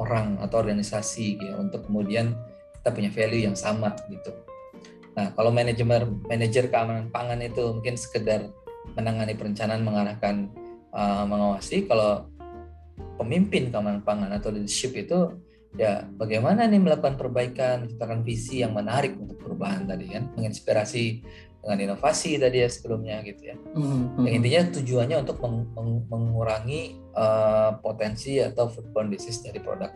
orang 0.02 0.42
atau 0.42 0.58
organisasi 0.58 1.38
ya 1.38 1.54
untuk 1.56 1.86
kemudian 1.86 2.34
kita 2.82 2.90
punya 2.90 3.10
value 3.14 3.46
yang 3.48 3.56
sama 3.56 3.94
gitu. 4.10 4.34
Nah 5.14 5.30
kalau 5.38 5.54
manajemen 5.54 6.20
manajer 6.26 6.66
keamanan 6.68 7.08
pangan 7.14 7.38
itu 7.40 7.62
mungkin 7.70 7.94
sekedar 7.94 8.50
menangani 8.98 9.38
perencanaan 9.38 9.86
mengarahkan 9.86 10.50
uh, 10.90 11.24
mengawasi 11.24 11.86
kalau 11.86 12.28
pemimpin 13.16 13.70
keamanan 13.70 14.02
pangan 14.02 14.34
atau 14.34 14.50
leadership 14.50 14.92
itu 14.98 15.38
ya 15.74 16.06
bagaimana 16.14 16.66
nih 16.70 16.78
melakukan 16.78 17.18
perbaikan 17.18 17.86
menciptakan 17.86 18.22
visi 18.22 18.62
yang 18.62 18.74
menarik 18.74 19.18
untuk 19.18 19.38
perubahan 19.42 19.86
tadi 19.86 20.06
kan 20.10 20.30
menginspirasi 20.38 21.22
dengan 21.64 21.96
inovasi 21.96 22.36
tadi 22.36 22.60
ya 22.60 22.68
sebelumnya 22.68 23.24
gitu 23.24 23.48
ya. 23.48 23.56
Mm-hmm. 23.56 24.20
Yang 24.20 24.34
intinya 24.36 24.60
tujuannya 24.76 25.16
untuk 25.24 25.36
meng- 25.40 25.72
meng- 25.72 26.04
mengurangi 26.12 27.00
uh, 27.16 27.80
potensi 27.80 28.36
atau 28.36 28.68
foodborne 28.68 29.08
disease 29.08 29.40
dari 29.40 29.64
produk 29.64 29.88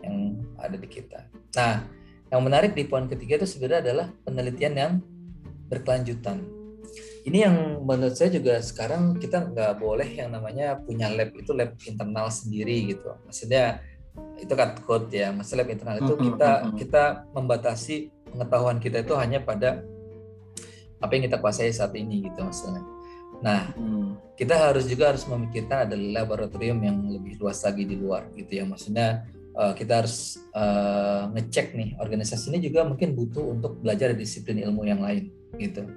yang 0.00 0.40
ada 0.56 0.80
di 0.80 0.88
kita. 0.88 1.28
Nah, 1.60 1.84
yang 2.32 2.40
menarik 2.40 2.72
di 2.72 2.88
poin 2.88 3.04
ketiga 3.04 3.36
itu 3.36 3.44
sebenarnya 3.44 3.84
adalah 3.84 4.06
penelitian 4.24 4.74
yang 4.74 4.92
berkelanjutan. 5.68 6.40
Ini 7.20 7.38
yang 7.44 7.84
menurut 7.84 8.16
saya 8.16 8.32
juga 8.32 8.56
sekarang 8.64 9.20
kita 9.20 9.52
nggak 9.52 9.76
boleh 9.76 10.08
yang 10.08 10.32
namanya 10.32 10.80
punya 10.80 11.12
lab 11.12 11.36
itu 11.36 11.52
lab 11.52 11.76
internal 11.84 12.32
sendiri 12.32 12.96
gitu. 12.96 13.12
Maksudnya 13.28 13.84
itu 14.40 14.56
kan 14.56 14.72
code 14.88 15.12
ya, 15.12 15.28
maksudnya 15.36 15.68
lab 15.68 15.70
internal 15.70 15.96
itu 16.00 16.14
kita 16.16 16.50
kita 16.80 17.04
membatasi 17.36 18.08
pengetahuan 18.32 18.80
kita 18.80 19.04
itu 19.04 19.12
hanya 19.20 19.44
pada 19.44 19.84
apa 21.00 21.10
yang 21.16 21.24
kita 21.26 21.40
kuasai 21.40 21.72
saat 21.72 21.96
ini 21.96 22.28
gitu 22.28 22.44
maksudnya. 22.44 22.84
Nah, 23.40 23.72
hmm. 23.72 24.36
kita 24.36 24.52
harus 24.52 24.84
juga 24.84 25.16
harus 25.16 25.24
memikirkan 25.24 25.88
ada 25.88 25.96
laboratorium 25.96 26.76
yang 26.84 27.00
lebih 27.08 27.40
luas 27.40 27.64
lagi 27.64 27.88
di 27.88 27.96
luar 27.96 28.28
gitu 28.36 28.52
ya. 28.60 28.64
Maksudnya 28.68 29.24
uh, 29.56 29.72
kita 29.72 30.04
harus 30.04 30.36
uh, 30.52 31.32
ngecek 31.32 31.72
nih 31.72 31.96
organisasi 31.96 32.52
ini 32.52 32.68
juga 32.68 32.84
mungkin 32.84 33.16
butuh 33.16 33.56
untuk 33.56 33.80
belajar 33.80 34.12
disiplin 34.12 34.60
ilmu 34.60 34.84
yang 34.84 35.00
lain 35.00 35.32
gitu. 35.56 35.88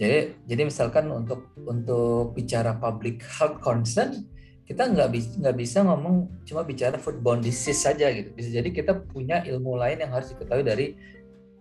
Jadi 0.00 0.32
jadi 0.48 0.62
misalkan 0.64 1.10
untuk 1.12 1.52
untuk 1.60 2.32
bicara 2.32 2.78
public 2.78 3.20
health 3.20 3.60
concern 3.60 4.24
kita 4.64 4.86
nggak 4.86 5.10
bisa 5.10 5.30
nggak 5.42 5.56
bisa 5.58 5.78
ngomong 5.82 6.30
cuma 6.46 6.62
bicara 6.62 6.96
foodborne 6.96 7.42
disease 7.42 7.82
saja 7.82 8.08
gitu. 8.14 8.30
Bisa 8.32 8.48
jadi 8.54 8.70
kita 8.70 9.10
punya 9.10 9.42
ilmu 9.42 9.74
lain 9.74 9.98
yang 10.00 10.14
harus 10.14 10.30
diketahui 10.30 10.62
dari 10.62 10.94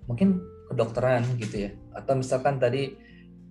mungkin 0.05 0.39
kedokteran 0.69 1.25
gitu 1.41 1.67
ya. 1.67 1.71
Atau 1.97 2.15
misalkan 2.21 2.61
tadi 2.61 2.95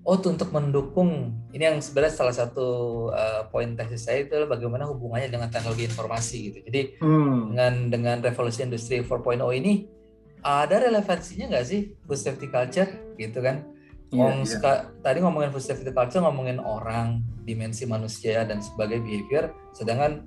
oh 0.08 0.16
tuh 0.16 0.32
untuk 0.32 0.48
mendukung 0.56 1.36
ini 1.52 1.68
yang 1.68 1.78
sebenarnya 1.84 2.14
salah 2.16 2.32
satu 2.32 2.66
uh, 3.12 3.44
poin 3.52 3.76
tesis 3.76 4.08
saya 4.08 4.24
itu 4.24 4.32
adalah 4.32 4.56
bagaimana 4.56 4.88
hubungannya 4.88 5.28
dengan 5.28 5.52
teknologi 5.52 5.84
informasi 5.84 6.38
gitu. 6.48 6.58
Jadi 6.64 6.80
hmm. 7.02 7.38
dengan 7.52 7.72
dengan 7.92 8.16
revolusi 8.24 8.64
industri 8.64 9.04
4.0 9.04 9.44
ini 9.60 9.84
ada 10.40 10.80
relevansinya 10.80 11.52
nggak 11.52 11.66
sih 11.66 11.92
food 12.06 12.16
safety 12.16 12.48
culture 12.48 12.88
gitu 13.20 13.42
kan? 13.44 13.68
Yeah, 14.08 14.40
yeah. 14.40 14.88
tadi 15.04 15.20
ngomongin 15.20 15.52
food 15.52 15.60
safety 15.60 15.92
culture 15.92 16.24
ngomongin 16.24 16.56
orang, 16.64 17.20
dimensi 17.44 17.84
manusia 17.84 18.48
dan 18.48 18.64
sebagai 18.64 19.04
behavior, 19.04 19.52
sedangkan 19.76 20.24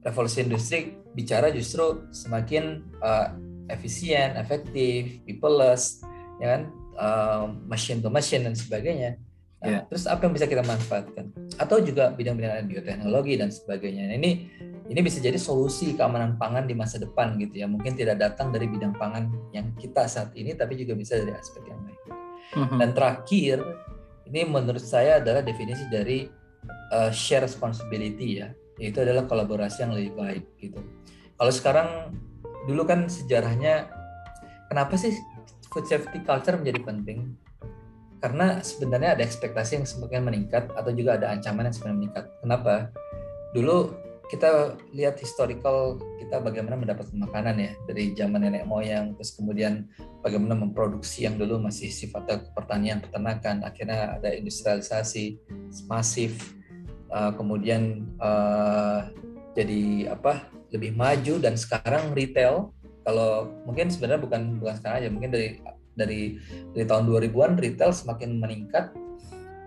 revolusi 0.00 0.40
industri 0.40 0.96
bicara 1.12 1.52
justru 1.52 2.08
semakin 2.16 2.80
uh, 3.04 3.36
efisien, 3.68 4.40
efektif, 4.40 5.20
peopleless, 5.28 6.00
ya 6.40 6.58
kan? 6.58 6.62
uh, 7.00 7.44
machine 7.68 8.04
to 8.04 8.12
machine 8.12 8.44
dan 8.44 8.54
sebagainya. 8.56 9.16
Nah, 9.60 9.68
yeah. 9.68 9.82
Terus 9.92 10.08
apa 10.08 10.24
yang 10.24 10.32
bisa 10.32 10.48
kita 10.48 10.64
manfaatkan? 10.64 11.32
Atau 11.60 11.84
juga 11.84 12.12
bidang-bidang 12.16 12.64
bioteknologi 12.64 13.36
dan 13.36 13.52
sebagainya. 13.52 14.08
Nah, 14.08 14.16
ini 14.16 14.48
ini 14.88 15.00
bisa 15.04 15.20
jadi 15.20 15.36
solusi 15.36 15.92
keamanan 15.94 16.40
pangan 16.40 16.64
di 16.64 16.72
masa 16.72 16.96
depan 16.96 17.36
gitu 17.36 17.60
ya. 17.60 17.66
Mungkin 17.68 17.92
tidak 17.92 18.18
datang 18.24 18.50
dari 18.50 18.66
bidang 18.66 18.96
pangan 18.96 19.28
yang 19.52 19.70
kita 19.76 20.08
saat 20.08 20.32
ini, 20.32 20.56
tapi 20.56 20.80
juga 20.80 20.96
bisa 20.96 21.20
dari 21.20 21.36
aspek 21.36 21.62
yang 21.68 21.80
lain. 21.84 22.00
Uh-huh. 22.50 22.78
Dan 22.80 22.90
terakhir, 22.96 23.62
ini 24.26 24.40
menurut 24.48 24.82
saya 24.82 25.20
adalah 25.20 25.44
definisi 25.44 25.84
dari 25.92 26.24
uh, 26.90 27.12
share 27.12 27.44
responsibility 27.44 28.40
ya, 28.40 28.48
yaitu 28.80 29.04
adalah 29.04 29.28
kolaborasi 29.28 29.84
yang 29.84 29.92
lebih 29.92 30.16
baik 30.16 30.44
gitu. 30.56 30.80
Kalau 31.36 31.52
sekarang 31.52 31.88
dulu 32.64 32.82
kan 32.88 33.06
sejarahnya 33.06 33.92
kenapa 34.72 34.96
sih 34.98 35.14
food 35.70 35.86
safety 35.86 36.20
culture 36.26 36.58
menjadi 36.58 36.82
penting 36.82 37.38
karena 38.20 38.60
sebenarnya 38.60 39.16
ada 39.16 39.22
ekspektasi 39.24 39.80
yang 39.80 39.86
semakin 39.88 40.28
meningkat 40.28 40.68
atau 40.76 40.92
juga 40.92 41.16
ada 41.16 41.32
ancaman 41.32 41.72
yang 41.72 41.74
semakin 41.74 41.96
meningkat. 41.96 42.24
Kenapa? 42.44 42.92
Dulu 43.56 43.96
kita 44.30 44.78
lihat 44.94 45.18
historical 45.18 45.98
kita 46.22 46.38
bagaimana 46.38 46.78
mendapatkan 46.78 47.18
makanan 47.18 47.56
ya 47.58 47.72
dari 47.90 48.14
zaman 48.14 48.46
nenek 48.46 48.62
moyang 48.62 49.18
terus 49.18 49.34
kemudian 49.34 49.90
bagaimana 50.22 50.54
memproduksi 50.54 51.26
yang 51.26 51.34
dulu 51.34 51.58
masih 51.58 51.90
sifatnya 51.90 52.38
pertanian 52.54 53.02
peternakan 53.02 53.66
akhirnya 53.66 54.14
ada 54.14 54.30
industrialisasi 54.30 55.34
masif 55.90 56.54
uh, 57.10 57.34
kemudian 57.34 58.06
uh, 58.22 59.10
jadi 59.58 60.14
apa 60.14 60.46
lebih 60.70 60.94
maju 60.94 61.42
dan 61.42 61.58
sekarang 61.58 62.14
retail 62.14 62.70
kalau 63.04 63.48
mungkin 63.64 63.88
sebenarnya 63.88 64.20
bukan 64.20 64.60
bukan 64.60 64.74
sekarang 64.76 64.96
aja 65.00 65.08
mungkin 65.08 65.30
dari 65.32 65.48
dari 65.94 66.20
dari 66.72 66.84
tahun 66.86 67.04
2000-an 67.08 67.52
retail 67.58 67.92
semakin 67.92 68.40
meningkat. 68.40 68.94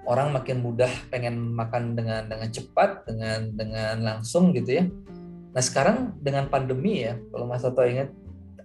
Orang 0.04 0.36
makin 0.36 0.60
mudah 0.60 0.92
pengen 1.08 1.56
makan 1.56 1.96
dengan 1.96 2.28
dengan 2.28 2.52
cepat 2.52 3.08
dengan 3.08 3.56
dengan 3.56 3.96
langsung 4.04 4.52
gitu 4.52 4.84
ya. 4.84 4.84
Nah 5.56 5.64
sekarang 5.64 6.20
dengan 6.20 6.52
pandemi 6.52 7.08
ya 7.08 7.16
kalau 7.32 7.48
Mas 7.48 7.64
Toto 7.64 7.88
ingat 7.88 8.12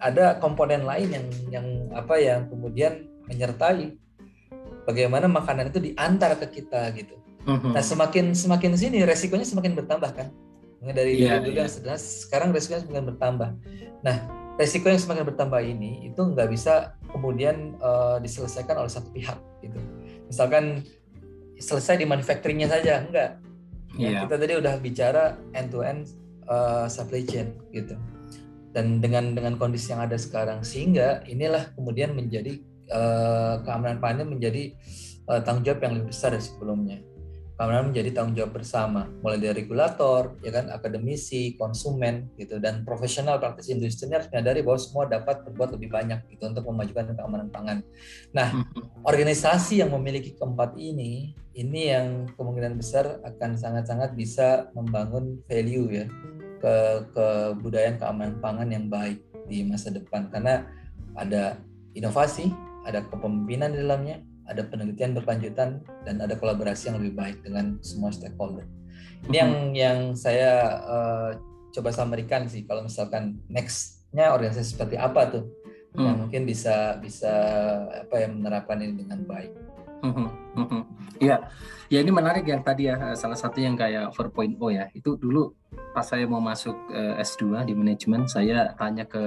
ada 0.02 0.34
komponen 0.42 0.82
lain 0.82 1.14
yang 1.14 1.26
yang 1.46 1.66
apa 1.94 2.18
yang 2.18 2.50
kemudian 2.50 3.06
menyertai 3.30 3.94
bagaimana 4.82 5.30
makanan 5.30 5.70
itu 5.70 5.92
diantar 5.92 6.34
ke 6.42 6.62
kita 6.62 6.90
gitu. 6.98 7.14
Mm-hmm. 7.48 7.72
nah 7.72 7.80
semakin 7.80 8.36
semakin 8.36 8.76
sini 8.76 9.08
resikonya 9.08 9.46
semakin 9.46 9.78
bertambah 9.78 10.10
kan? 10.10 10.28
Dari 10.82 11.22
yeah, 11.22 11.38
dulu 11.38 11.54
yeah. 11.54 11.64
yang 11.64 11.98
sekarang 11.98 12.50
resikonya 12.50 12.82
semakin 12.82 13.04
bertambah. 13.14 13.50
Nah 14.02 14.37
resiko 14.58 14.90
yang 14.90 14.98
semakin 14.98 15.24
bertambah 15.24 15.62
ini 15.62 16.10
itu 16.10 16.18
nggak 16.18 16.50
bisa 16.50 16.98
kemudian 17.14 17.78
uh, 17.78 18.18
diselesaikan 18.18 18.74
oleh 18.74 18.90
satu 18.90 19.08
pihak 19.14 19.38
gitu. 19.62 19.78
Misalkan 20.26 20.82
selesai 21.62 22.02
di 22.02 22.06
manufacturingnya 22.06 22.68
saja, 22.68 23.06
enggak. 23.06 23.38
Yeah. 23.96 24.22
kita 24.28 24.36
tadi 24.36 24.54
udah 24.60 24.74
bicara 24.78 25.40
end 25.56 25.72
to 25.72 25.80
end 25.80 26.10
uh, 26.50 26.90
supply 26.90 27.24
chain 27.24 27.54
gitu. 27.70 27.94
Dan 28.74 29.00
dengan 29.00 29.32
dengan 29.32 29.56
kondisi 29.56 29.94
yang 29.94 30.04
ada 30.04 30.18
sekarang 30.20 30.60
sehingga 30.66 31.24
inilah 31.24 31.72
kemudian 31.72 32.12
menjadi 32.12 32.60
uh, 32.92 33.64
keamanan 33.64 33.98
pangan 34.02 34.28
menjadi 34.28 34.76
uh, 35.30 35.40
tanggung 35.40 35.64
jawab 35.64 35.80
yang 35.86 35.92
lebih 35.98 36.12
besar 36.12 36.36
dari 36.36 36.44
sebelumnya 36.44 36.98
keamanan 37.58 37.90
menjadi 37.90 38.14
tanggung 38.14 38.38
jawab 38.38 38.54
bersama, 38.54 39.10
mulai 39.18 39.42
dari 39.42 39.66
regulator, 39.66 40.38
ya 40.46 40.54
kan, 40.54 40.70
akademisi, 40.70 41.58
konsumen, 41.58 42.30
gitu, 42.38 42.62
dan 42.62 42.86
profesional 42.86 43.42
praktis 43.42 43.66
industri 43.66 44.06
ini 44.06 44.14
harus 44.14 44.30
menyadari 44.30 44.62
bahwa 44.62 44.78
semua 44.78 45.10
dapat 45.10 45.42
berbuat 45.42 45.74
lebih 45.74 45.90
banyak 45.90 46.22
gitu 46.30 46.46
untuk 46.46 46.62
memajukan 46.70 47.18
keamanan 47.18 47.50
pangan. 47.50 47.82
Nah, 48.30 48.62
hmm. 48.62 49.02
organisasi 49.02 49.82
yang 49.82 49.90
memiliki 49.90 50.38
keempat 50.38 50.78
ini, 50.78 51.34
ini 51.58 51.90
yang 51.90 52.30
kemungkinan 52.38 52.78
besar 52.78 53.18
akan 53.26 53.58
sangat-sangat 53.58 54.14
bisa 54.14 54.70
membangun 54.78 55.42
value 55.50 55.90
ya 55.90 56.06
ke 56.62 56.74
kebudayaan 57.10 57.98
keamanan 57.98 58.38
pangan 58.38 58.70
yang 58.70 58.86
baik 58.86 59.18
di 59.50 59.66
masa 59.66 59.90
depan 59.90 60.30
karena 60.30 60.62
ada 61.18 61.58
inovasi, 61.98 62.54
ada 62.86 63.02
kepemimpinan 63.10 63.74
di 63.74 63.82
dalamnya, 63.82 64.22
ada 64.48 64.64
penelitian 64.64 65.12
berkelanjutan 65.12 65.84
dan 66.08 66.16
ada 66.24 66.34
kolaborasi 66.34 66.90
yang 66.90 66.96
lebih 67.00 67.14
baik 67.14 67.36
dengan 67.44 67.76
semua 67.84 68.08
stakeholder. 68.10 68.64
Ini 69.28 69.36
yang 69.36 69.52
mm-hmm. 69.52 69.74
yang 69.76 69.98
saya 70.16 70.52
uh, 70.88 71.30
coba 71.72 71.92
samarikan 71.92 72.48
sih 72.48 72.64
kalau 72.64 72.88
misalkan 72.88 73.38
nextnya 73.52 74.32
organisasi 74.32 74.74
seperti 74.74 74.96
apa 74.96 75.28
tuh 75.28 75.44
hmm. 75.94 76.04
yang 76.04 76.16
mungkin 76.26 76.42
bisa 76.48 76.96
bisa 76.98 77.32
apa 78.08 78.24
ya 78.24 78.28
menerapkan 78.30 78.80
ini 78.80 79.04
dengan 79.04 79.20
baik. 79.28 79.52
Iya, 81.18 81.50
ya 81.90 81.98
ini 81.98 82.14
menarik 82.14 82.46
yang 82.46 82.62
tadi 82.62 82.86
ya 82.86 83.18
salah 83.18 83.34
satu 83.34 83.58
yang 83.58 83.74
kayak 83.74 84.14
4.0 84.14 84.54
ya 84.70 84.86
itu 84.94 85.18
dulu 85.18 85.50
pas 85.90 86.06
saya 86.06 86.30
mau 86.30 86.38
masuk 86.38 86.78
eh, 86.94 87.18
S2 87.18 87.66
di 87.66 87.74
manajemen 87.74 88.30
saya 88.30 88.70
tanya 88.78 89.02
ke 89.02 89.18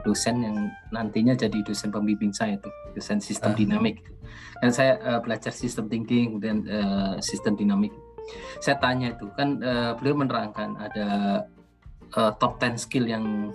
dosen 0.00 0.40
yang 0.40 0.56
nantinya 0.88 1.36
jadi 1.36 1.60
dosen 1.60 1.92
pembimbing 1.92 2.32
saya 2.32 2.56
itu 2.56 2.70
dosen 2.96 3.20
sistem 3.20 3.52
uh. 3.52 3.56
dinamik 3.58 4.00
dan 4.64 4.70
saya 4.72 4.96
uh, 5.04 5.20
belajar 5.20 5.52
sistem 5.52 5.84
thinking 5.90 6.40
dan 6.40 6.64
uh, 6.64 7.20
sistem 7.20 7.58
dinamik 7.60 7.92
saya 8.64 8.80
tanya 8.80 9.12
itu 9.12 9.28
kan 9.36 9.60
uh, 9.60 9.92
beliau 10.00 10.16
menerangkan 10.24 10.80
ada 10.80 11.08
uh, 12.16 12.32
top 12.40 12.56
10 12.56 12.80
skill 12.80 13.04
yang 13.04 13.52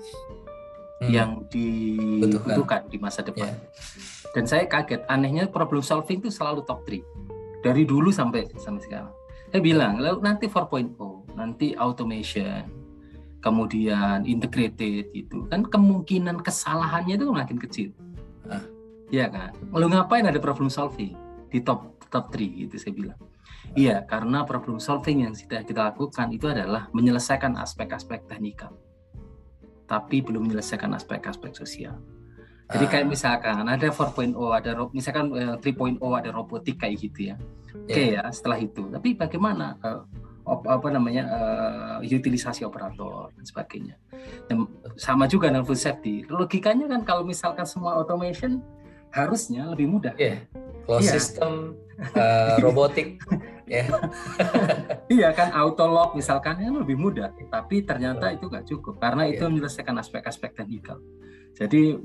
hmm. 1.02 1.10
yang 1.10 1.42
dibutuhkan 1.50 2.86
di 2.86 3.02
masa 3.02 3.26
depan 3.26 3.50
yeah. 3.50 4.19
Dan 4.34 4.46
saya 4.46 4.70
kaget 4.70 5.02
anehnya 5.10 5.50
problem 5.50 5.82
solving 5.82 6.22
itu 6.22 6.30
selalu 6.30 6.62
top 6.66 6.86
3 6.86 7.66
dari 7.66 7.84
dulu 7.84 8.14
sampai 8.14 8.46
sampai 8.56 8.82
sekarang. 8.86 9.14
Saya 9.50 9.62
bilang 9.66 9.98
lalu 9.98 10.22
nanti 10.22 10.46
4.0 10.46 10.94
nanti 11.34 11.74
automation 11.74 12.70
kemudian 13.40 14.28
integrated 14.28 15.10
itu 15.16 15.48
kan 15.50 15.66
kemungkinan 15.66 16.44
kesalahannya 16.44 17.18
itu 17.18 17.26
makin 17.32 17.58
kecil. 17.58 17.90
Ah. 18.50 18.62
ya 19.10 19.26
kan? 19.30 19.56
Lalu 19.74 19.98
ngapain 19.98 20.26
ada 20.26 20.38
problem 20.38 20.70
solving 20.70 21.18
di 21.50 21.60
top 21.66 21.98
top 22.14 22.30
3 22.30 22.70
gitu 22.70 22.76
saya 22.78 22.94
bilang. 22.94 23.20
Iya 23.74 24.06
karena 24.06 24.46
problem 24.46 24.78
solving 24.78 25.26
yang 25.26 25.34
sudah 25.34 25.66
kita 25.66 25.94
lakukan 25.94 26.30
itu 26.30 26.46
adalah 26.50 26.90
menyelesaikan 26.94 27.58
aspek-aspek 27.58 28.30
teknikal. 28.30 28.78
Tapi 29.90 30.22
belum 30.22 30.46
menyelesaikan 30.46 30.94
aspek-aspek 30.94 31.58
sosial 31.58 31.98
jadi 32.70 32.86
kayak 32.86 33.06
ah. 33.06 33.10
misalkan 33.10 33.66
ada 33.66 33.88
4.0, 33.90 34.38
ada 34.54 34.72
misalkan 34.94 35.26
3.0 35.34 35.58
eh, 35.58 36.14
ada 36.22 36.30
robotik 36.30 36.78
kayak 36.78 37.02
gitu 37.02 37.34
ya. 37.34 37.36
Oke 37.74 37.90
okay, 37.90 38.08
ya, 38.14 38.30
setelah 38.30 38.62
itu. 38.62 38.86
Tapi 38.94 39.18
bagaimana 39.18 39.74
uh, 39.82 40.06
op, 40.46 40.70
apa 40.70 40.94
namanya 40.94 41.24
uh, 41.34 41.98
utilisasi 42.06 42.62
operator 42.62 43.34
dan 43.34 43.44
sebagainya. 43.46 43.96
Dan 44.46 44.70
sama 45.02 45.26
juga 45.26 45.50
dengan 45.50 45.66
food 45.66 45.82
safety. 45.82 46.30
Logikanya 46.30 46.86
kan 46.86 47.02
kalau 47.02 47.26
misalkan 47.26 47.66
semua 47.66 47.98
automation 47.98 48.62
harusnya 49.10 49.66
lebih 49.74 49.90
mudah. 49.90 50.14
Iya. 50.18 50.38
Yeah. 50.38 50.40
Closed 50.86 51.06
yeah. 51.06 51.14
system, 51.14 51.54
uh, 52.18 52.58
robotik, 52.66 53.22
ya. 53.70 53.86
iya 55.22 55.30
kan 55.38 55.54
auto 55.54 55.86
lock 55.86 56.18
misalkan 56.18 56.58
yang 56.66 56.82
lebih 56.82 56.98
mudah, 56.98 57.30
tapi 57.54 57.86
ternyata 57.86 58.34
itu 58.34 58.50
nggak 58.50 58.66
cukup 58.66 58.98
karena 58.98 59.30
itu 59.30 59.46
yeah. 59.46 59.54
menyelesaikan 59.54 59.94
aspek-aspek 60.02 60.58
teknikal. 60.58 60.98
Jadi 61.58 61.98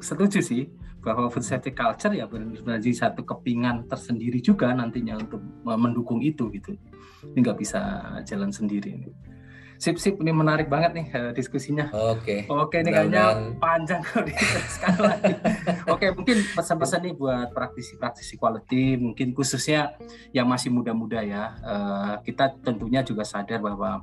setuju 0.00 0.40
sih 0.42 0.66
bahwa 1.06 1.30
food 1.30 1.46
safety 1.46 1.70
culture 1.70 2.10
ya 2.10 2.26
benar-benar 2.26 2.82
satu 2.82 3.22
kepingan 3.22 3.86
tersendiri 3.86 4.42
juga 4.42 4.74
nantinya 4.74 5.14
untuk 5.14 5.38
mendukung 5.62 6.18
itu 6.18 6.50
gitu. 6.50 6.74
Ini 7.22 7.38
nggak 7.38 7.58
bisa 7.62 7.80
jalan 8.26 8.50
sendiri 8.50 8.98
ini. 8.98 9.10
Sip 9.76 10.00
sip 10.00 10.16
ini 10.24 10.32
menarik 10.32 10.72
banget 10.72 10.96
nih 10.96 11.06
uh, 11.12 11.32
diskusinya. 11.36 11.92
Oke. 11.92 12.48
Okay. 12.48 12.50
Oke 12.50 12.76
ini 12.80 12.90
kayaknya 12.96 13.52
panjang 13.60 14.00
kalau 14.00 14.24
sekali 14.74 15.00
lagi. 15.04 15.32
Oke 15.92 16.06
mungkin 16.16 16.36
pesan-pesan 16.56 17.00
nih 17.04 17.14
buat 17.14 17.52
praktisi-praktisi 17.52 18.40
quality 18.40 18.96
mungkin 18.96 19.36
khususnya 19.36 19.92
yang 20.32 20.48
masih 20.48 20.72
muda-muda 20.72 21.20
ya. 21.20 21.60
Uh, 21.60 22.14
kita 22.24 22.56
tentunya 22.64 23.04
juga 23.04 23.22
sadar 23.28 23.60
bahwa 23.60 24.00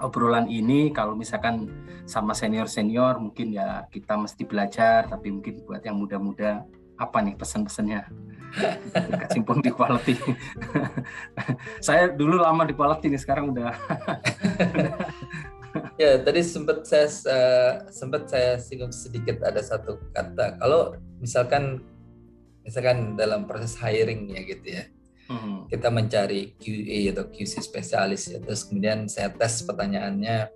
obrolan 0.00 0.48
ini 0.48 0.90
kalau 0.90 1.14
misalkan 1.14 1.68
sama 2.08 2.34
senior-senior 2.34 3.20
mungkin 3.20 3.54
ya 3.54 3.86
kita 3.92 4.16
mesti 4.16 4.42
belajar 4.44 5.06
tapi 5.06 5.30
mungkin 5.30 5.62
buat 5.64 5.84
yang 5.84 5.96
muda-muda 6.00 6.64
apa 7.00 7.18
nih 7.24 7.36
pesan-pesannya? 7.36 8.02
Kecimpung 9.24 9.64
di 9.64 9.70
quality. 9.72 10.18
Saya 11.86 12.12
dulu 12.12 12.36
lama 12.36 12.66
di 12.68 12.74
quality 12.76 13.08
nih 13.08 13.20
sekarang 13.20 13.56
udah. 13.56 13.72
Ya 16.02 16.18
tadi 16.18 16.42
sempat 16.42 16.82
saya 16.82 17.06
uh, 17.30 17.86
sempat 17.94 18.26
saya 18.26 18.58
singgung 18.58 18.90
sedikit 18.90 19.38
ada 19.46 19.62
satu 19.62 20.02
kata. 20.10 20.58
Kalau 20.58 20.98
misalkan 21.22 21.78
misalkan 22.66 23.14
dalam 23.14 23.46
proses 23.46 23.78
hiring 23.78 24.34
ya 24.34 24.40
gitu 24.50 24.66
ya 24.66 24.90
hmm. 25.30 25.70
kita 25.70 25.88
mencari 25.94 26.58
QA 26.58 27.14
atau 27.14 27.30
QC 27.30 27.62
spesialis 27.62 28.34
ya 28.34 28.42
terus 28.42 28.66
kemudian 28.66 29.06
saya 29.06 29.30
tes 29.30 29.62
pertanyaannya 29.62 30.50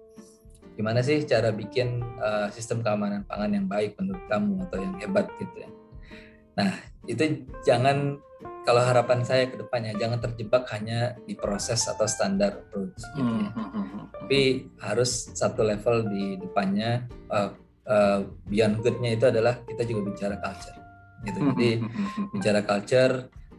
gimana 0.74 0.98
sih 1.06 1.22
cara 1.22 1.54
bikin 1.54 2.02
uh, 2.18 2.50
sistem 2.50 2.82
keamanan 2.82 3.22
pangan 3.22 3.54
yang 3.54 3.70
baik 3.70 3.94
menurut 3.94 4.26
kamu 4.26 4.66
atau 4.66 4.78
yang 4.82 4.94
hebat 4.98 5.30
gitu 5.38 5.54
ya 5.62 5.70
Nah, 6.54 6.70
itu 7.10 7.44
jangan 7.66 8.18
kalau 8.64 8.80
harapan 8.80 9.20
saya 9.26 9.44
ke 9.50 9.60
depannya 9.60 9.92
jangan 10.00 10.22
terjebak 10.24 10.64
hanya 10.72 11.18
di 11.28 11.36
proses 11.36 11.84
atau 11.84 12.08
standar 12.08 12.64
approach 12.64 12.96
gitu 13.12 13.32
ya. 13.44 13.50
Hmm, 13.52 13.68
hmm, 13.68 13.84
hmm, 13.84 14.04
Tapi 14.24 14.40
harus 14.80 15.10
satu 15.36 15.66
level 15.66 16.08
di 16.08 16.24
depannya 16.40 17.04
uh, 17.28 17.52
uh, 17.84 18.20
beyond 18.48 18.80
goodnya 18.80 19.18
itu 19.18 19.28
adalah 19.28 19.60
kita 19.68 19.84
juga 19.84 20.00
bicara 20.08 20.36
culture 20.40 20.78
gitu. 21.24 21.38
Jadi 21.52 21.70
bicara 22.32 22.60
culture 22.64 23.14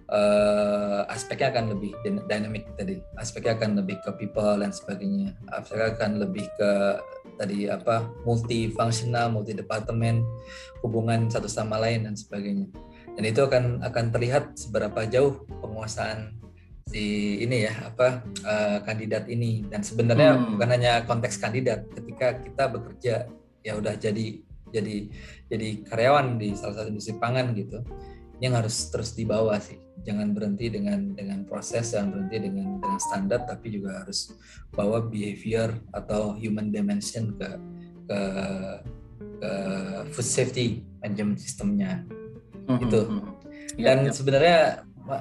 uh, 0.10 1.08
aspeknya 1.10 1.54
akan 1.56 1.78
lebih 1.78 1.92
dynamic 2.30 2.70
tadi. 2.78 3.02
Aspeknya 3.18 3.58
akan 3.58 3.80
lebih 3.82 3.98
ke 4.02 4.12
people 4.20 4.58
dan 4.60 4.72
sebagainya. 4.74 5.34
Aspeknya 5.50 5.98
akan 5.98 6.12
lebih 6.22 6.46
ke 6.58 6.72
tadi 7.36 7.68
apa 7.68 8.08
multi-functional, 8.24 9.34
multi-departemen, 9.34 10.24
hubungan 10.86 11.28
satu 11.28 11.50
sama 11.50 11.82
lain 11.82 12.08
dan 12.08 12.16
sebagainya. 12.16 12.70
Dan 13.16 13.24
itu 13.24 13.42
akan 13.44 13.80
akan 13.84 14.06
terlihat 14.12 14.60
seberapa 14.60 15.08
jauh 15.08 15.48
penguasaan 15.64 16.36
si 16.86 17.42
ini 17.42 17.66
ya 17.66 17.74
apa 17.90 18.22
uh, 18.46 18.78
kandidat 18.86 19.26
ini 19.26 19.66
dan 19.66 19.82
sebenarnya 19.82 20.38
hmm. 20.38 20.54
bukan 20.54 20.70
hanya 20.70 21.02
konteks 21.10 21.42
kandidat 21.42 21.82
ketika 21.98 22.38
kita 22.46 22.64
bekerja 22.70 23.16
ya 23.66 23.74
udah 23.74 23.98
jadi 23.98 24.46
jadi 24.70 25.10
jadi 25.50 25.70
karyawan 25.90 26.38
di 26.38 26.54
salah 26.54 26.78
satu 26.78 26.94
industri 26.94 27.18
pangan 27.18 27.58
gitu 27.58 27.82
yang 28.38 28.54
harus 28.54 28.94
terus 28.94 29.18
dibawa 29.18 29.58
sih 29.58 29.82
jangan 30.06 30.32
berhenti 30.32 30.70
dengan 30.70 31.18
dengan 31.18 31.44
proses 31.44 31.92
jangan 31.92 32.14
berhenti 32.14 32.48
dengan 32.48 32.78
dengan 32.80 33.00
standar 33.02 33.44
tapi 33.50 33.74
juga 33.74 34.06
harus 34.06 34.32
bawa 34.72 35.04
behavior 35.04 35.74
atau 35.92 36.38
human 36.38 36.70
dimension 36.70 37.34
ke 37.36 37.50
ke 38.06 38.20
ke 39.42 39.52
food 40.14 40.28
safety 40.30 40.86
management 41.02 41.42
sistemnya 41.42 42.06
mm-hmm. 42.70 42.80
gitu 42.86 43.02
iya, 43.76 43.92
dan 43.92 43.98
yeah, 44.06 44.14
sebenarnya 44.14 44.60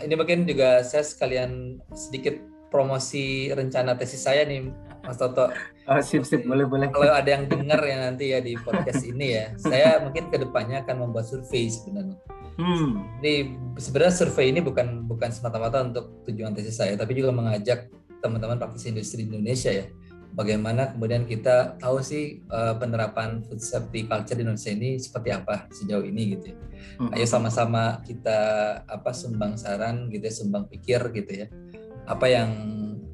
ini 0.04 0.14
mungkin 0.16 0.48
juga 0.48 0.84
saya 0.84 1.04
sekalian 1.04 1.80
sedikit 1.92 2.36
promosi 2.68 3.52
rencana 3.52 3.96
tesis 3.96 4.24
saya 4.24 4.42
nih 4.48 4.72
Mas 5.04 5.20
Toto. 5.20 5.52
Oh, 5.84 6.00
sip 6.00 6.24
sip 6.24 6.48
boleh 6.48 6.64
boleh. 6.64 6.88
Kalau 6.88 7.12
ada 7.12 7.28
yang 7.28 7.44
dengar 7.44 7.76
ya 7.84 8.08
nanti 8.08 8.32
ya 8.32 8.40
di 8.40 8.56
podcast 8.56 9.04
ini 9.04 9.36
ya, 9.36 9.46
saya 9.60 10.00
mungkin 10.00 10.32
ke 10.32 10.40
depannya 10.40 10.80
akan 10.80 11.04
membuat 11.04 11.28
survei 11.28 11.68
sebenarnya. 11.68 12.16
Hmm. 12.54 13.02
Ini 13.18 13.58
sebenarnya 13.78 14.14
survei 14.14 14.54
ini 14.54 14.62
bukan 14.62 15.10
bukan 15.10 15.30
semata-mata 15.34 15.82
untuk 15.82 16.22
tujuan 16.30 16.54
tesis 16.54 16.78
saya, 16.78 16.94
tapi 16.94 17.18
juga 17.18 17.34
mengajak 17.34 17.90
teman-teman 18.22 18.56
praktisi 18.56 18.94
industri 18.94 19.26
di 19.26 19.34
Indonesia 19.34 19.74
ya, 19.74 19.90
bagaimana 20.32 20.94
kemudian 20.94 21.26
kita 21.26 21.78
tahu 21.82 22.02
sih 22.02 22.42
uh, 22.50 22.78
penerapan 22.78 23.42
food 23.46 23.62
safety 23.62 24.06
culture 24.06 24.38
di 24.38 24.42
Indonesia 24.46 24.72
ini 24.74 24.98
seperti 24.98 25.30
apa 25.34 25.66
sejauh 25.70 26.06
ini 26.06 26.38
gitu 26.38 26.54
ya. 26.54 26.56
Hmm. 27.02 27.10
Ayo 27.14 27.26
sama-sama 27.26 28.02
kita 28.06 28.38
apa 28.86 29.10
sumbang 29.10 29.58
saran 29.58 30.10
gitu 30.10 30.24
ya, 30.26 30.34
sumbang 30.34 30.70
pikir 30.70 31.00
gitu 31.14 31.32
ya. 31.44 31.46
Apa 32.06 32.30
yang 32.30 32.50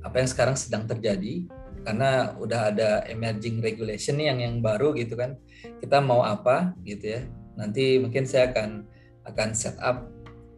apa 0.00 0.16
yang 0.20 0.28
sekarang 0.28 0.56
sedang 0.56 0.88
terjadi 0.88 1.44
karena 1.84 2.36
udah 2.36 2.72
ada 2.72 2.90
emerging 3.08 3.64
regulation 3.64 4.20
yang 4.20 4.40
yang 4.40 4.60
baru 4.60 4.92
gitu 4.96 5.16
kan 5.16 5.40
kita 5.80 5.96
mau 6.00 6.20
apa 6.20 6.76
gitu 6.84 7.16
ya 7.16 7.20
nanti 7.56 7.96
mungkin 7.96 8.28
saya 8.28 8.52
akan 8.52 8.84
akan 9.28 9.52
set 9.52 9.76
up 9.80 10.08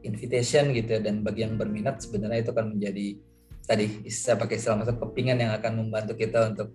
invitation 0.02 0.74
gitu 0.74 0.98
ya 0.98 1.00
dan 1.02 1.22
bagi 1.22 1.46
yang 1.46 1.54
berminat 1.54 2.02
sebenarnya 2.02 2.42
itu 2.42 2.50
akan 2.50 2.78
menjadi 2.78 3.06
tadi 3.62 3.86
saya 4.10 4.36
pakai 4.38 4.58
istilah 4.58 4.82
masuk 4.82 4.98
kepingan 4.98 5.38
yang 5.38 5.52
akan 5.54 5.86
membantu 5.86 6.18
kita 6.18 6.50
untuk 6.50 6.74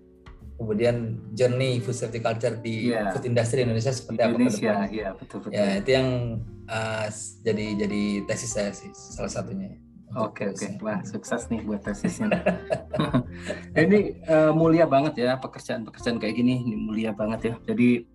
kemudian 0.57 1.21
journey 1.37 1.77
food 1.83 1.93
safety 1.93 2.17
culture 2.17 2.57
di 2.57 2.91
yeah. 2.91 3.13
food 3.13 3.29
industry 3.29 3.61
Indonesia 3.61 3.93
seperti 3.93 4.25
Indonesia, 4.25 4.73
apa 4.73 4.89
ke 4.89 4.89
depan. 4.89 4.97
Ya, 4.97 5.09
betul, 5.13 5.37
betul. 5.45 5.51
Ya, 5.53 5.67
itu 5.77 5.89
yang 5.93 6.09
uh, 6.65 7.07
jadi 7.45 7.65
jadi 7.85 8.01
tesis 8.25 8.51
saya 8.57 8.71
sih 8.73 8.89
salah 8.95 9.29
satunya. 9.29 9.77
Oke 10.17 10.49
oke, 10.49 10.55
okay. 10.55 10.79
wah 10.79 11.03
sukses 11.03 11.51
nih 11.51 11.61
buat 11.67 11.83
tesisnya. 11.83 12.31
ini 13.83 14.17
uh, 14.25 14.55
mulia 14.55 14.87
banget 14.87 15.19
ya 15.19 15.35
pekerjaan-pekerjaan 15.37 16.17
kayak 16.17 16.41
gini, 16.41 16.63
ini 16.63 16.75
mulia 16.79 17.11
banget 17.13 17.53
ya. 17.53 17.55
Jadi 17.69 18.07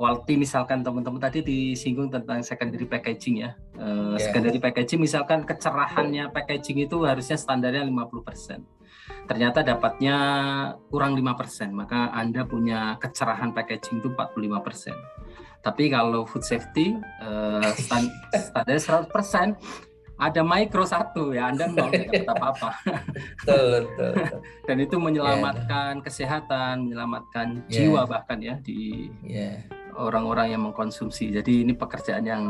quality 0.00 0.40
misalkan 0.40 0.80
teman-teman 0.80 1.20
tadi 1.20 1.44
disinggung 1.44 2.08
tentang 2.08 2.40
secondary 2.40 2.88
packaging 2.88 3.44
ya. 3.44 3.52
Uh, 3.76 4.16
yeah. 4.16 4.32
Secondary 4.32 4.56
packaging 4.56 4.96
misalkan 4.96 5.44
kecerahannya 5.44 6.32
packaging 6.32 6.88
itu 6.88 7.04
harusnya 7.04 7.36
standarnya 7.36 7.84
50%. 7.84 8.64
Ternyata 9.28 9.60
dapatnya 9.60 10.16
kurang 10.88 11.20
5%, 11.20 11.76
maka 11.76 12.08
Anda 12.16 12.48
punya 12.48 12.96
kecerahan 12.96 13.52
packaging 13.52 14.00
itu 14.00 14.08
45%. 14.16 14.96
Tapi 15.60 15.92
kalau 15.92 16.24
food 16.24 16.48
safety 16.48 16.96
uh, 17.20 17.60
stand, 17.76 18.08
standar 18.48 18.80
100%, 18.80 19.60
ada 20.20 20.40
mikro 20.44 20.84
satu 20.84 21.32
ya 21.32 21.52
Anda 21.52 21.68
nggak 21.68 21.90
dapat 21.92 22.24
apa-apa. 22.28 22.70
betul, 23.44 23.88
betul, 23.88 24.12
Dan 24.68 24.76
itu 24.80 24.96
menyelamatkan 24.96 26.00
yeah. 26.00 26.04
kesehatan, 26.04 26.88
menyelamatkan 26.88 27.46
yeah. 27.68 27.72
jiwa 27.72 28.08
bahkan 28.08 28.40
ya 28.40 28.56
di 28.60 29.12
yeah. 29.24 29.60
Orang-orang 30.00 30.56
yang 30.56 30.62
mengkonsumsi. 30.64 31.30
Jadi 31.30 31.68
ini 31.68 31.72
pekerjaan 31.76 32.24
yang 32.24 32.42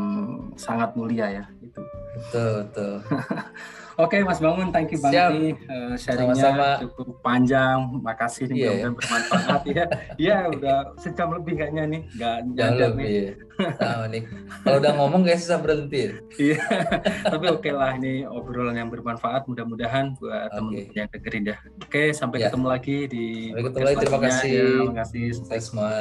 sangat 0.55 0.95
mulia 0.95 1.27
ya 1.29 1.45
itu. 1.59 1.81
Betul, 2.17 2.51
betul. 2.67 2.93
Oke 3.99 4.23
Mas 4.23 4.39
Bangun, 4.39 4.71
thank 4.71 4.91
you 4.95 4.99
banget 5.03 5.27
nih 5.35 5.53
uh, 5.67 5.93
sharingnya 5.99 6.35
Sama-sama. 6.39 6.69
cukup 6.87 7.07
panjang. 7.19 7.77
Makasih 7.99 8.45
nih 8.47 8.55
yeah. 8.55 8.71
mudah 8.71 8.91
bermanfaat 8.95 9.63
ya. 9.67 9.85
Iya 10.15 10.37
udah 10.47 10.77
sejam 10.99 11.29
lebih 11.35 11.53
kayaknya 11.59 11.83
nih, 11.87 12.01
nggak 12.15 12.37
jam 12.55 12.71
lebih. 12.77 13.07
Nih. 13.07 13.29
Tahu 13.77 14.03
nih. 14.09 14.23
Kalau 14.63 14.77
udah 14.79 14.91
ngomong 14.95 15.21
guys 15.27 15.43
susah 15.43 15.59
berhenti. 15.59 16.15
Iya. 16.39 16.61
Tapi 17.33 17.45
oke 17.51 17.61
okay 17.61 17.73
lah 17.75 17.91
ini 17.99 18.23
obrolan 18.25 18.77
yang 18.79 18.89
bermanfaat. 18.89 19.45
Mudah-mudahan 19.45 20.15
buat 20.17 20.49
okay. 20.49 20.55
teman-teman 20.55 20.95
yang 20.95 21.07
dengerin 21.11 21.43
dah. 21.51 21.59
Oke, 21.83 22.03
sampai 22.15 22.37
yeah. 22.41 22.45
ketemu 22.49 22.67
lagi 22.67 22.97
di. 23.11 23.25
Sampai 23.51 23.63
ketemu 23.67 23.85
lagi. 23.85 23.97
Terima 23.99 24.19
kasih. 24.19 24.51
Ya, 24.51 24.65
terima 24.65 24.95
kasih. 25.03 25.25
Sukses 25.35 25.63
semua. 25.69 25.91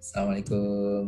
Assalamualaikum. 0.00 1.04